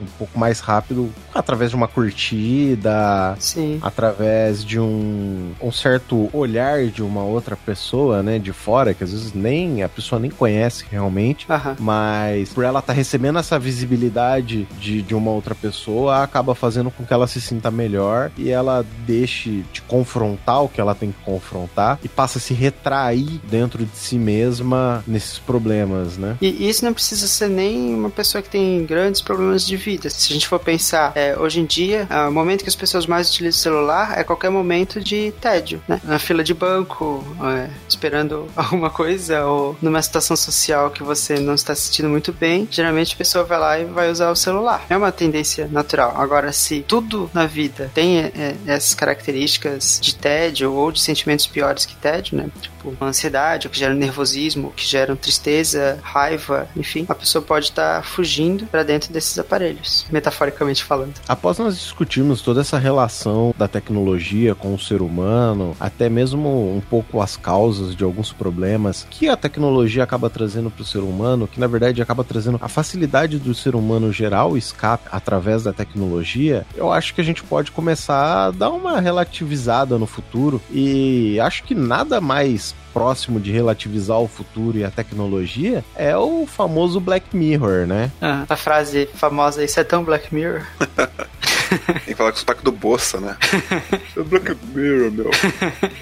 um 0.00 0.06
pouco 0.18 0.38
mais 0.38 0.60
rápido 0.60 1.10
através 1.34 1.70
de 1.70 1.76
uma 1.76 1.88
curtida, 1.88 3.36
Sim. 3.38 3.78
através 3.82 4.64
de 4.64 4.78
um, 4.78 5.52
um 5.60 5.72
certo 5.72 6.28
olhar 6.32 6.86
de 6.86 7.02
uma 7.02 7.22
outra 7.22 7.56
pessoa, 7.56 8.22
né, 8.22 8.38
de 8.38 8.52
fora, 8.52 8.94
que 8.94 9.04
às 9.04 9.12
vezes 9.12 9.32
nem 9.32 9.82
a 9.82 9.88
pessoa 9.88 10.18
nem 10.18 10.30
conhece 10.30 10.84
realmente, 10.90 11.46
mas 11.78 12.50
por 12.50 12.64
ela 12.64 12.80
estar 12.80 12.92
recebendo 12.92 13.38
essa 13.38 13.58
visibilidade 13.58 14.66
de, 14.80 15.02
de 15.02 15.14
uma 15.14 15.30
outra 15.30 15.54
pessoa, 15.54 16.22
acaba 16.22 16.54
fazendo 16.54 16.90
com 16.90 17.04
que 17.04 17.12
ela 17.12 17.26
se 17.26 17.40
sinta 17.40 17.70
melhor 17.70 18.30
e 18.36 18.50
ela 18.50 18.84
deixe 19.06 19.64
de 19.72 19.82
confrontar 19.82 20.62
o 20.62 20.68
que 20.68 20.80
ela 20.80 20.94
tem 20.94 21.12
que 21.12 21.22
confrontar 21.24 21.98
e 22.02 22.08
passa 22.08 22.38
a 22.38 22.40
se 22.40 22.54
retrair 22.54 23.40
dentro 23.48 23.84
de 23.84 23.96
si 23.96 24.18
mesma 24.18 25.02
nesses 25.06 25.38
problemas, 25.38 26.16
né? 26.16 26.36
E 26.40 26.68
isso 26.68 26.84
não 26.84 26.92
precisa 26.92 27.26
ser 27.26 27.48
nem 27.48 27.94
uma 27.94 28.10
pessoa 28.10 28.42
que 28.42 28.48
tem 28.48 28.84
grandes 28.84 29.20
problemas 29.20 29.66
de 29.66 29.76
vida. 29.76 29.87
Se 29.96 30.30
a 30.30 30.34
gente 30.34 30.46
for 30.46 30.58
pensar, 30.58 31.12
é, 31.14 31.36
hoje 31.38 31.60
em 31.60 31.64
dia, 31.64 32.06
é, 32.10 32.28
o 32.28 32.32
momento 32.32 32.62
que 32.62 32.68
as 32.68 32.74
pessoas 32.74 33.06
mais 33.06 33.30
utilizam 33.30 33.58
o 33.58 33.62
celular 33.62 34.18
é 34.18 34.24
qualquer 34.24 34.50
momento 34.50 35.00
de 35.00 35.32
tédio, 35.40 35.80
né? 35.88 36.00
Na 36.04 36.18
fila 36.18 36.44
de 36.44 36.52
banco, 36.52 37.24
é, 37.44 37.70
esperando 37.88 38.46
alguma 38.56 38.90
coisa, 38.90 39.46
ou 39.46 39.76
numa 39.80 40.02
situação 40.02 40.36
social 40.36 40.90
que 40.90 41.02
você 41.02 41.38
não 41.38 41.54
está 41.54 41.74
se 41.74 41.82
sentindo 41.82 42.08
muito 42.08 42.32
bem, 42.32 42.68
geralmente 42.70 43.14
a 43.14 43.18
pessoa 43.18 43.44
vai 43.44 43.58
lá 43.58 43.78
e 43.78 43.84
vai 43.84 44.10
usar 44.10 44.30
o 44.30 44.36
celular. 44.36 44.84
É 44.90 44.96
uma 44.96 45.12
tendência 45.12 45.68
natural. 45.70 46.14
Agora, 46.16 46.52
se 46.52 46.84
tudo 46.86 47.30
na 47.32 47.46
vida 47.46 47.90
tem 47.94 48.18
é, 48.18 48.54
essas 48.66 48.94
características 48.94 49.98
de 50.02 50.14
tédio 50.14 50.72
ou 50.72 50.92
de 50.92 51.00
sentimentos 51.00 51.46
piores 51.46 51.86
que 51.86 51.96
tédio, 51.96 52.36
né? 52.36 52.48
Tipo, 52.60 52.96
ansiedade, 53.00 53.66
o 53.66 53.70
que 53.70 53.78
gera 53.78 53.94
nervosismo, 53.94 54.72
que 54.72 54.84
gera 54.84 55.14
tristeza, 55.16 55.98
raiva, 56.02 56.68
enfim, 56.76 57.06
a 57.08 57.14
pessoa 57.14 57.42
pode 57.42 57.66
estar 57.66 58.04
fugindo 58.04 58.66
para 58.66 58.82
dentro 58.82 59.12
desses 59.12 59.38
aparelhos, 59.38 59.77
metaforicamente 60.10 60.84
falando. 60.84 61.14
Após 61.28 61.58
nós 61.58 61.78
discutirmos 61.78 62.42
toda 62.42 62.60
essa 62.60 62.78
relação 62.78 63.54
da 63.56 63.68
tecnologia 63.68 64.54
com 64.54 64.74
o 64.74 64.78
ser 64.78 65.02
humano, 65.02 65.76
até 65.78 66.08
mesmo 66.08 66.74
um 66.74 66.80
pouco 66.80 67.20
as 67.20 67.36
causas 67.36 67.94
de 67.94 68.04
alguns 68.04 68.32
problemas 68.32 69.06
que 69.10 69.28
a 69.28 69.36
tecnologia 69.36 70.04
acaba 70.04 70.30
trazendo 70.30 70.70
para 70.70 70.82
o 70.82 70.86
ser 70.86 70.98
humano, 70.98 71.48
que 71.48 71.60
na 71.60 71.66
verdade 71.66 72.02
acaba 72.02 72.24
trazendo 72.24 72.58
a 72.60 72.68
facilidade 72.68 73.38
do 73.38 73.54
ser 73.54 73.74
humano 73.74 74.12
gerar 74.12 74.46
o 74.46 74.56
escape 74.56 75.08
através 75.10 75.62
da 75.62 75.72
tecnologia, 75.72 76.66
eu 76.76 76.92
acho 76.92 77.14
que 77.14 77.20
a 77.20 77.24
gente 77.24 77.42
pode 77.42 77.70
começar 77.70 78.46
a 78.46 78.50
dar 78.50 78.70
uma 78.70 79.00
relativizada 79.00 79.98
no 79.98 80.06
futuro 80.06 80.60
e 80.70 81.38
acho 81.40 81.64
que 81.64 81.74
nada 81.74 82.20
mais 82.20 82.74
próximo 82.92 83.40
de 83.40 83.52
relativizar 83.52 84.18
o 84.18 84.28
futuro 84.28 84.78
e 84.78 84.84
a 84.84 84.90
tecnologia 84.90 85.84
é 85.94 86.16
o 86.16 86.46
famoso 86.46 87.00
Black 87.00 87.36
Mirror, 87.36 87.86
né? 87.86 88.10
Ah, 88.20 88.44
a 88.48 88.56
frase 88.56 89.08
famosa, 89.14 89.64
isso 89.64 89.78
é 89.78 89.84
tão 89.84 90.04
Black 90.04 90.34
Mirror. 90.34 90.62
Tem 91.68 92.00
que 92.06 92.14
falar 92.14 92.30
com 92.30 92.36
o 92.36 92.40
sotaque 92.40 92.64
do 92.64 92.72
Bossa, 92.72 93.20
né? 93.20 93.36
É 94.16 94.22
Black 94.22 94.56
Mirror, 94.74 95.12
meu. 95.12 95.30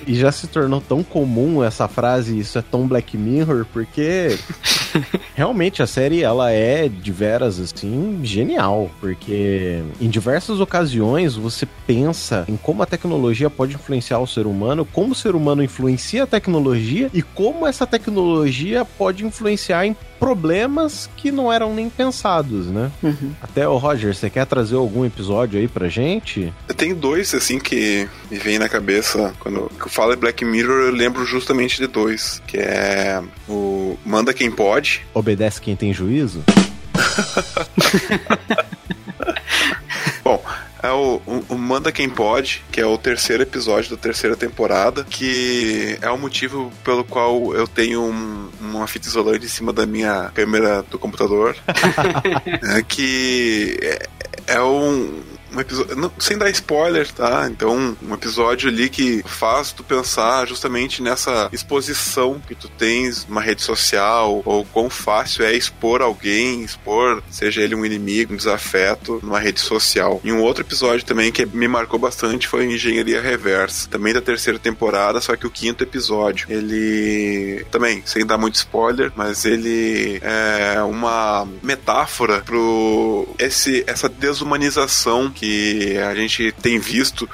E 0.06 0.14
já 0.14 0.32
se 0.32 0.46
tornou 0.46 0.80
tão 0.80 1.02
comum 1.02 1.62
essa 1.62 1.86
frase, 1.86 2.38
isso 2.38 2.58
é 2.58 2.62
tão 2.62 2.86
Black 2.86 3.16
Mirror, 3.16 3.66
porque 3.72 4.38
realmente 5.34 5.82
a 5.82 5.86
série 5.86 6.22
ela 6.22 6.50
é 6.50 6.88
de 6.88 7.12
veras 7.12 7.60
assim 7.60 8.20
genial, 8.22 8.90
porque 9.00 9.82
em 10.00 10.08
diversas 10.08 10.60
ocasiões 10.60 11.34
você 11.34 11.66
pensa 11.86 12.44
em 12.48 12.56
como 12.56 12.82
a 12.82 12.86
tecnologia 12.86 13.50
pode 13.50 13.74
influenciar 13.74 14.18
o 14.18 14.26
ser 14.26 14.46
humano, 14.46 14.86
como 14.92 15.12
o 15.12 15.14
ser 15.14 15.34
humano 15.34 15.62
influencia 15.62 16.22
a 16.22 16.26
tecnologia 16.26 17.10
e 17.12 17.22
como 17.22 17.66
essa 17.66 17.86
tecnologia 17.86 18.84
pode 18.84 19.24
influenciar 19.24 19.86
em 19.86 19.96
problemas 20.18 21.08
que 21.16 21.30
não 21.30 21.52
eram 21.52 21.74
nem 21.74 21.88
pensados, 21.88 22.66
né? 22.66 22.90
Uhum. 23.02 23.32
Até 23.40 23.68
o 23.68 23.76
Roger, 23.76 24.14
você 24.14 24.30
quer 24.30 24.46
trazer 24.46 24.76
algum 24.76 25.04
episódio 25.04 25.58
aí 25.58 25.68
pra 25.68 25.88
gente? 25.88 26.52
Eu 26.68 26.74
tenho 26.74 26.94
dois, 26.94 27.34
assim, 27.34 27.58
que 27.58 28.08
me 28.30 28.38
vem 28.38 28.58
na 28.58 28.68
cabeça. 28.68 29.32
Quando 29.40 29.70
eu 29.80 29.88
falo 29.88 30.12
em 30.12 30.16
Black 30.16 30.44
Mirror, 30.44 30.86
eu 30.86 30.92
lembro 30.92 31.24
justamente 31.24 31.76
de 31.76 31.86
dois. 31.86 32.42
Que 32.46 32.58
é 32.58 33.22
o 33.48 33.98
Manda 34.04 34.32
Quem 34.32 34.50
Pode. 34.50 35.04
Obedece 35.14 35.60
quem 35.60 35.76
tem 35.76 35.92
juízo? 35.92 36.42
É 40.86 40.92
o, 40.92 41.20
o, 41.26 41.44
o 41.50 41.58
Manda 41.58 41.90
Quem 41.90 42.08
Pode, 42.08 42.62
que 42.70 42.80
é 42.80 42.86
o 42.86 42.96
terceiro 42.96 43.42
episódio 43.42 43.90
da 43.90 43.96
terceira 43.96 44.36
temporada, 44.36 45.04
que 45.04 45.98
é 46.00 46.10
o 46.10 46.18
motivo 46.18 46.72
pelo 46.84 47.02
qual 47.04 47.54
eu 47.54 47.66
tenho 47.66 48.02
um- 48.02 48.48
uma 48.60 48.86
fita 48.86 49.08
isolante 49.08 49.44
em 49.44 49.48
cima 49.48 49.72
da 49.72 49.84
minha 49.86 50.30
câmera 50.34 50.82
do 50.90 50.98
computador. 50.98 51.56
é 52.76 52.82
que 52.82 53.78
é, 53.82 54.54
é 54.54 54.62
um. 54.62 55.22
Um 55.56 55.60
episódio, 55.60 55.96
não- 55.96 56.12
sem 56.18 56.36
dar 56.36 56.50
spoiler, 56.50 57.10
tá? 57.10 57.48
Então, 57.50 57.96
um 58.02 58.14
episódio 58.14 58.68
ali 58.68 58.88
que 58.90 59.22
faz 59.26 59.72
tu 59.72 59.82
pensar 59.82 60.46
justamente 60.46 61.02
nessa 61.02 61.48
exposição 61.52 62.40
que 62.46 62.54
tu 62.54 62.68
tens 62.68 63.26
numa 63.26 63.40
rede 63.40 63.62
social, 63.62 64.42
ou 64.44 64.64
quão 64.66 64.90
fácil 64.90 65.44
é 65.44 65.54
expor 65.54 66.02
alguém, 66.02 66.62
expor, 66.62 67.22
seja 67.30 67.62
ele 67.62 67.74
um 67.74 67.84
inimigo, 67.86 68.34
um 68.34 68.36
desafeto, 68.36 69.18
numa 69.22 69.38
rede 69.38 69.60
social. 69.60 70.20
E 70.22 70.30
um 70.30 70.40
outro 70.42 70.62
episódio 70.62 71.04
também 71.06 71.32
que 71.32 71.46
me 71.46 71.66
marcou 71.66 71.98
bastante 71.98 72.46
foi 72.46 72.66
Engenharia 72.66 73.20
Reversa, 73.20 73.88
também 73.88 74.12
da 74.12 74.20
terceira 74.20 74.58
temporada, 74.58 75.20
só 75.20 75.34
que 75.36 75.46
o 75.46 75.50
quinto 75.50 75.82
episódio. 75.82 76.46
Ele 76.50 77.64
também, 77.70 78.02
sem 78.04 78.26
dar 78.26 78.36
muito 78.36 78.56
spoiler, 78.56 79.10
mas 79.16 79.44
ele 79.44 80.20
é 80.22 80.82
uma 80.82 81.48
metáfora 81.62 82.40
pro 82.40 83.26
esse 83.38 83.84
essa 83.86 84.08
desumanização 84.08 85.30
que 85.30 85.45
a 86.08 86.14
gente 86.14 86.52
tem 86.52 86.78
visto 86.78 87.28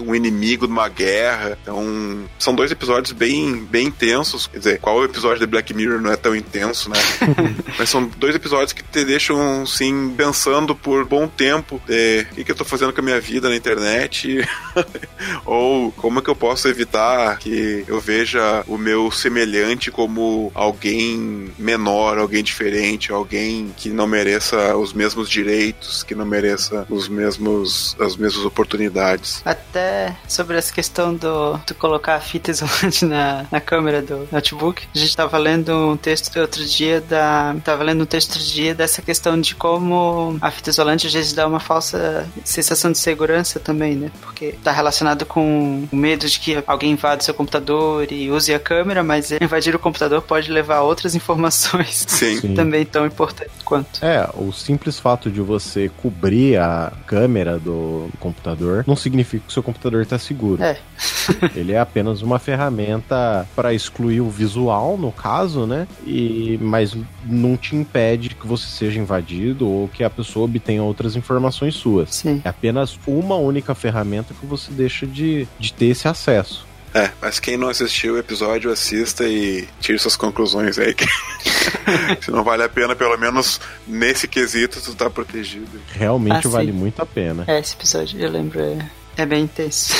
um 0.00 0.14
inimigo 0.14 0.66
de 0.66 0.72
uma 0.72 0.88
guerra. 0.88 1.58
Então, 1.62 2.24
são 2.38 2.54
dois 2.54 2.70
episódios 2.70 3.12
bem, 3.12 3.64
bem 3.64 3.88
intensos. 3.88 4.46
Quer 4.46 4.58
dizer, 4.58 4.80
qual 4.80 5.04
episódio 5.04 5.40
de 5.40 5.46
Black 5.46 5.72
Mirror 5.72 6.00
não 6.00 6.12
é 6.12 6.16
tão 6.16 6.34
intenso, 6.34 6.90
né? 6.90 6.98
Mas 7.78 7.88
são 7.88 8.06
dois 8.16 8.34
episódios 8.34 8.72
que 8.72 8.82
te 8.82 9.04
deixam, 9.04 9.62
assim, 9.62 10.14
pensando 10.16 10.74
por 10.74 11.04
bom 11.04 11.28
tempo 11.28 11.80
de 11.86 12.26
o 12.32 12.34
que, 12.34 12.44
que 12.44 12.52
eu 12.52 12.56
tô 12.56 12.64
fazendo 12.64 12.92
com 12.92 13.00
a 13.00 13.04
minha 13.04 13.20
vida 13.20 13.48
na 13.48 13.56
internet 13.56 14.46
ou 15.44 15.92
como 15.92 16.18
é 16.18 16.22
que 16.22 16.28
eu 16.28 16.36
posso 16.36 16.68
evitar 16.68 17.38
que 17.38 17.84
eu 17.86 18.00
veja 18.00 18.64
o 18.66 18.76
meu 18.76 19.10
semelhante 19.10 19.90
como 19.90 20.50
alguém 20.54 21.52
menor, 21.58 22.18
alguém 22.18 22.42
diferente, 22.42 23.12
alguém 23.12 23.72
que 23.76 23.90
não 23.90 24.06
mereça 24.06 24.76
os 24.76 24.92
mesmos 24.92 25.28
direitos, 25.28 26.02
que 26.02 26.14
não 26.14 26.26
mereça 26.26 26.86
os 26.90 27.08
mesmos, 27.08 27.96
as 28.00 28.16
mesmas 28.16 28.44
oportunidades. 28.44 29.42
Até 29.44 29.85
sobre 30.28 30.56
essa 30.56 30.72
questão 30.72 31.14
do, 31.14 31.56
do 31.66 31.74
colocar 31.74 32.16
a 32.16 32.20
fita 32.20 32.50
isolante 32.50 33.04
na, 33.06 33.46
na 33.50 33.60
câmera 33.60 34.02
do 34.02 34.28
notebook, 34.30 34.86
a 34.94 34.98
gente 34.98 35.16
tava 35.16 35.38
lendo 35.38 35.72
um 35.72 35.96
texto 35.96 36.38
outro 36.38 36.64
dia 36.64 37.00
da. 37.00 37.54
Tava 37.64 37.82
lendo 37.82 38.02
um 38.02 38.06
texto 38.06 38.36
outro 38.36 38.44
dia 38.44 38.74
dessa 38.74 39.02
questão 39.02 39.40
de 39.40 39.54
como 39.54 40.36
a 40.40 40.50
fita 40.50 40.70
isolante 40.70 41.06
às 41.06 41.12
vezes 41.12 41.32
dá 41.32 41.46
uma 41.46 41.60
falsa 41.60 42.28
sensação 42.44 42.92
de 42.92 42.98
segurança 42.98 43.58
também, 43.58 43.94
né? 43.94 44.10
Porque 44.20 44.52
tá 44.62 44.72
relacionado 44.72 45.24
com 45.26 45.86
o 45.90 45.96
medo 45.96 46.28
de 46.28 46.38
que 46.38 46.62
alguém 46.66 46.92
invada 46.92 47.20
o 47.20 47.24
seu 47.24 47.34
computador 47.34 48.10
e 48.10 48.30
use 48.30 48.52
a 48.52 48.58
câmera, 48.58 49.02
mas 49.02 49.30
invadir 49.32 49.74
o 49.74 49.78
computador 49.78 50.22
pode 50.22 50.50
levar 50.50 50.76
a 50.76 50.82
outras 50.82 51.14
informações 51.16 52.04
Sim. 52.08 52.40
Sim. 52.40 52.54
também 52.54 52.84
tão 52.84 53.06
importantes 53.06 53.54
quanto. 53.64 54.04
É, 54.04 54.28
o 54.34 54.52
simples 54.52 54.98
fato 54.98 55.30
de 55.30 55.40
você 55.40 55.90
cobrir 56.02 56.58
a 56.58 56.92
câmera 57.06 57.58
do 57.58 58.08
computador 58.18 58.84
não 58.86 58.96
significa 58.96 59.44
que 59.44 59.50
o 59.50 59.52
seu 59.52 59.62
computador 59.62 59.75
está 60.02 60.18
seguro. 60.18 60.62
É. 60.62 60.78
Ele 61.54 61.72
é 61.72 61.78
apenas 61.78 62.22
uma 62.22 62.38
ferramenta 62.38 63.46
para 63.54 63.72
excluir 63.74 64.20
o 64.20 64.30
visual, 64.30 64.96
no 64.96 65.10
caso, 65.12 65.66
né? 65.66 65.86
E 66.06 66.58
mas 66.60 66.96
não 67.24 67.56
te 67.56 67.74
impede 67.76 68.30
que 68.30 68.46
você 68.46 68.66
seja 68.66 68.98
invadido 69.00 69.68
ou 69.68 69.88
que 69.88 70.02
a 70.04 70.10
pessoa 70.10 70.44
obtenha 70.44 70.82
outras 70.82 71.16
informações 71.16 71.74
suas. 71.74 72.14
Sim. 72.14 72.40
É 72.44 72.48
apenas 72.48 72.98
uma 73.06 73.36
única 73.36 73.74
ferramenta 73.74 74.34
que 74.38 74.46
você 74.46 74.70
deixa 74.72 75.06
de, 75.06 75.46
de 75.58 75.72
ter 75.72 75.86
esse 75.86 76.06
acesso. 76.08 76.66
É, 76.94 77.10
mas 77.20 77.38
quem 77.38 77.58
não 77.58 77.68
assistiu 77.68 78.14
o 78.14 78.18
episódio, 78.18 78.72
assista 78.72 79.24
e 79.28 79.68
tire 79.80 79.98
suas 79.98 80.16
conclusões 80.16 80.78
aí. 80.78 80.94
Que... 80.94 81.04
Se 82.22 82.30
não 82.30 82.42
vale 82.42 82.62
a 82.62 82.68
pena, 82.70 82.96
pelo 82.96 83.18
menos 83.18 83.60
nesse 83.86 84.26
quesito, 84.26 84.80
tu 84.80 84.94
tá 84.94 85.10
protegido. 85.10 85.78
Realmente 85.92 86.38
Ah, 86.38 86.42
sim. 86.42 86.48
vale 86.48 86.72
muito 86.72 87.02
a 87.02 87.04
pena. 87.04 87.44
É, 87.46 87.60
esse 87.60 87.74
episódio 87.74 88.18
eu 88.18 88.30
lembro. 88.30 88.58
É, 88.60 88.78
É 89.16 89.24
bem 89.24 89.44
intenso. 89.44 89.94